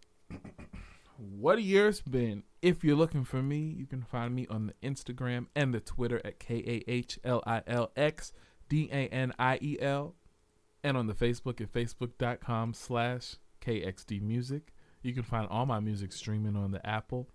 what 1.17 1.57
a 1.57 1.61
year 1.61 1.87
it's 1.87 2.01
been. 2.01 2.43
If 2.61 2.83
you're 2.83 2.95
looking 2.95 3.23
for 3.23 3.41
me, 3.41 3.75
you 3.77 3.85
can 3.85 4.01
find 4.01 4.33
me 4.35 4.47
on 4.49 4.67
the 4.67 4.87
Instagram 4.87 5.47
and 5.55 5.73
the 5.73 5.79
Twitter 5.79 6.21
at 6.23 6.39
K 6.39 6.55
A 6.55 6.89
H 6.89 7.19
L 7.23 7.43
I 7.45 7.61
L 7.67 7.91
X 7.95 8.31
D 8.69 8.89
A 8.91 9.07
N 9.07 9.33
I 9.37 9.59
E 9.61 9.77
L, 9.81 10.15
and 10.83 10.97
on 10.97 11.07
the 11.07 11.13
Facebook 11.13 11.61
at 11.61 11.71
facebook.com 11.71 12.73
slash 12.73 13.35
KXD 13.61 14.21
Music. 14.21 14.73
You 15.01 15.13
can 15.13 15.23
find 15.23 15.47
all 15.49 15.65
my 15.65 15.79
music 15.79 16.13
streaming 16.13 16.55
on 16.55 16.71
the 16.71 16.85
Apple, 16.85 17.29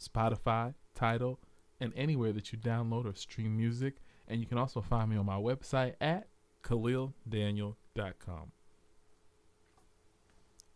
Spotify, 0.00 0.74
Tidal, 0.94 1.38
and 1.80 1.92
anywhere 1.94 2.32
that 2.32 2.52
you 2.52 2.58
download 2.58 3.06
or 3.06 3.14
stream 3.14 3.56
music. 3.56 3.98
And 4.26 4.40
you 4.40 4.46
can 4.46 4.58
also 4.58 4.80
find 4.80 5.10
me 5.10 5.16
on 5.16 5.26
my 5.26 5.36
website 5.36 5.94
at 6.00 6.28
KahlilDaniel.com. 6.64 8.52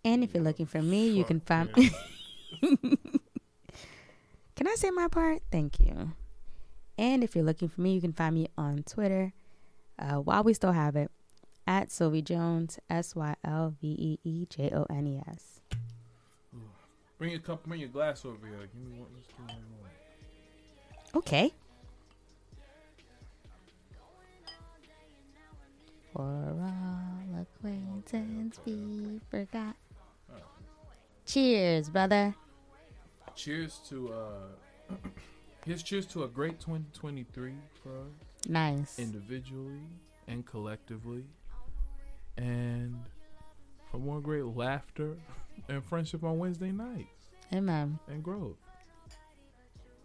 And 0.07 0.23
if 0.23 0.33
you're 0.33 0.45
looking 0.45 0.67
for 0.67 0.81
me, 0.81 1.09
you 1.09 1.25
can 1.25 1.41
find. 1.41 1.69
me. 1.77 1.91
can 4.55 4.69
I 4.69 4.75
say 4.77 4.91
my 4.93 5.09
part? 5.09 5.43
Thank 5.51 5.81
you. 5.81 6.13
And 6.97 7.25
if 7.25 7.35
you're 7.35 7.45
looking 7.45 7.69
for 7.69 7.81
me, 7.81 7.95
you 7.95 8.01
can 8.01 8.13
find 8.13 8.37
me 8.37 8.47
on 8.57 8.85
Twitter 8.85 9.33
uh, 9.99 10.15
while 10.15 10.45
we 10.45 10.55
still 10.55 10.71
have 10.71 10.95
it 10.95 11.11
at 11.67 11.89
Sylvee 11.89 12.23
Jones, 12.23 12.79
S 12.89 13.17
Y 13.17 13.35
L 13.45 13.75
V 13.81 13.89
E 13.89 14.19
E 14.23 14.47
J 14.49 14.71
O 14.73 14.87
N 14.89 15.09
E 15.09 15.23
S. 15.27 15.61
Bring 17.19 17.33
your 17.33 17.41
cup, 17.41 17.65
bring 17.67 17.81
your 17.81 17.89
glass 17.89 18.25
over 18.25 18.47
here. 18.47 18.59
Give 18.59 18.75
me 18.77 19.01
one. 19.01 19.09
One 19.39 19.57
more. 19.81 19.91
Okay. 21.17 21.53
For 26.13 26.23
all 26.23 28.03
sentence 28.07 28.61
we 28.65 29.21
forgot. 29.31 29.75
Cheers, 31.27 31.91
brother. 31.91 32.35
Cheers 33.35 33.81
to 33.89 34.13
uh 34.13 34.95
here's 35.67 35.83
cheers 35.83 36.07
to 36.07 36.23
a 36.23 36.29
great 36.29 36.61
2023 36.61 37.53
for 37.83 37.91
us. 37.91 38.49
Nice. 38.49 38.99
Individually 38.99 39.81
and 40.29 40.47
collectively. 40.47 41.25
And 42.39 42.97
for 43.91 43.99
more 43.99 44.21
great 44.21 44.45
laughter 44.45 45.17
and 45.69 45.85
friendship 45.85 46.23
on 46.23 46.39
Wednesday 46.39 46.71
nights. 46.71 47.31
Amen. 47.53 47.99
And 48.09 48.23
growth. 48.23 48.57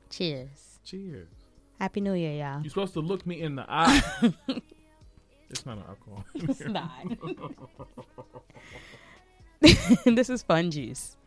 Cheers. 0.10 0.80
Cheers. 0.84 1.30
Happy 1.80 2.02
New 2.02 2.14
Year, 2.14 2.34
y'all. 2.34 2.62
You're 2.62 2.70
supposed 2.70 2.94
to 2.94 3.00
look 3.00 3.26
me 3.26 3.42
in 3.42 3.56
the 3.56 3.66
eye. 3.68 4.02
it's 5.50 5.66
not 5.66 5.78
an 5.78 5.84
alcohol. 5.88 6.26
It's 6.36 6.62
not. 6.62 6.92
this 10.06 10.30
is 10.30 10.42
fun 10.42 10.72
juice. 10.72 11.18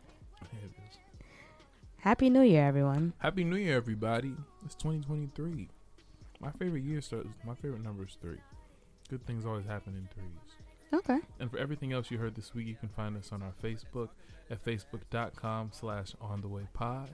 Happy 1.97 2.29
New 2.29 2.41
Year, 2.41 2.67
everyone. 2.67 3.13
Happy 3.17 3.43
New 3.43 3.55
Year, 3.55 3.77
everybody. 3.77 4.35
It's 4.65 4.75
2023. 4.75 5.67
My 6.39 6.51
favorite 6.51 6.83
year 6.83 7.01
starts. 7.01 7.29
My 7.45 7.55
favorite 7.55 7.83
number 7.83 8.03
is 8.03 8.17
three. 8.21 8.37
Good 9.09 9.25
things 9.25 9.45
always 9.45 9.65
happen 9.65 9.95
in 9.95 10.07
threes. 10.13 10.27
Okay. 10.93 11.17
And 11.39 11.49
for 11.49 11.57
everything 11.57 11.93
else 11.93 12.11
you 12.11 12.17
heard 12.17 12.35
this 12.35 12.53
week, 12.53 12.67
you 12.67 12.75
can 12.75 12.89
find 12.89 13.15
us 13.17 13.31
on 13.31 13.41
our 13.41 13.53
Facebook 13.63 14.09
at 14.51 14.63
facebook.com 14.63 15.71
slash 15.73 16.13
on 16.21 16.41
the 16.41 16.47
way 16.47 16.67
pod 16.73 17.09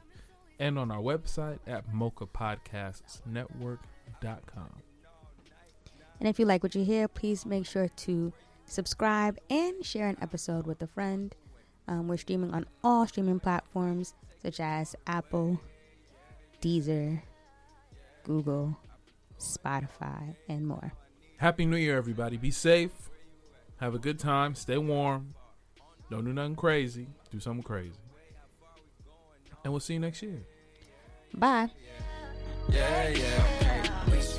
and 0.60 0.78
on 0.78 0.92
our 0.92 1.02
website 1.02 1.60
at 1.68 1.90
mochapodcastsnetwork.com. 1.94 4.70
And 6.20 6.28
if 6.28 6.38
you 6.40 6.46
like 6.46 6.64
what 6.64 6.76
you 6.76 6.84
hear, 6.84 7.08
please 7.08 7.46
make 7.46 7.66
sure 7.66 7.88
to 7.88 8.34
subscribe 8.72 9.38
and 9.50 9.86
share 9.86 10.08
an 10.08 10.18
episode 10.22 10.66
with 10.66 10.82
a 10.82 10.88
friend. 10.88 11.36
Um, 11.88 12.08
we're 12.08 12.18
streaming 12.18 12.54
on 12.54 12.66
all 12.84 13.06
streaming 13.06 13.40
platforms 13.40 14.14
such 14.42 14.60
as 14.60 14.96
Apple, 15.06 15.60
Deezer, 16.62 17.22
Google, 18.24 18.78
Spotify, 19.40 20.36
and 20.48 20.66
more. 20.66 20.94
Happy 21.38 21.66
New 21.66 21.78
Year, 21.78 21.98
everybody. 21.98 22.38
Be 22.38 22.52
safe. 22.52 22.92
Have 23.78 23.94
a 23.94 24.00
good 24.00 24.20
time. 24.20 24.56
Stay 24.56 24.78
warm. 24.78 25.34
Don't 26.10 26.24
do 26.24 26.34
nothing 26.34 26.56
crazy. 26.56 27.08
Do 27.32 27.40
something 27.40 27.64
crazy. 27.64 28.00
And 29.64 29.74
we'll 29.74 29.80
see 29.80 29.94
you 29.94 30.00
next 30.00 30.22
year. 30.22 30.44
Bye. 31.34 31.70
Yeah, 32.70 33.10
yeah 33.10 33.61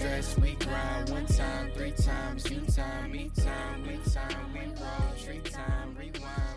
stress, 0.02 0.36
we 0.38 0.54
grind. 0.54 1.10
One 1.10 1.26
time, 1.26 1.70
three 1.76 1.92
times, 1.92 2.50
you 2.50 2.60
time, 2.62 3.12
me 3.12 3.30
time, 3.36 3.86
we 3.86 3.98
time, 4.10 4.52
we 4.52 4.60
roll. 4.60 5.12
Three 5.16 5.38
time, 5.38 5.96
rewind. 5.96 6.51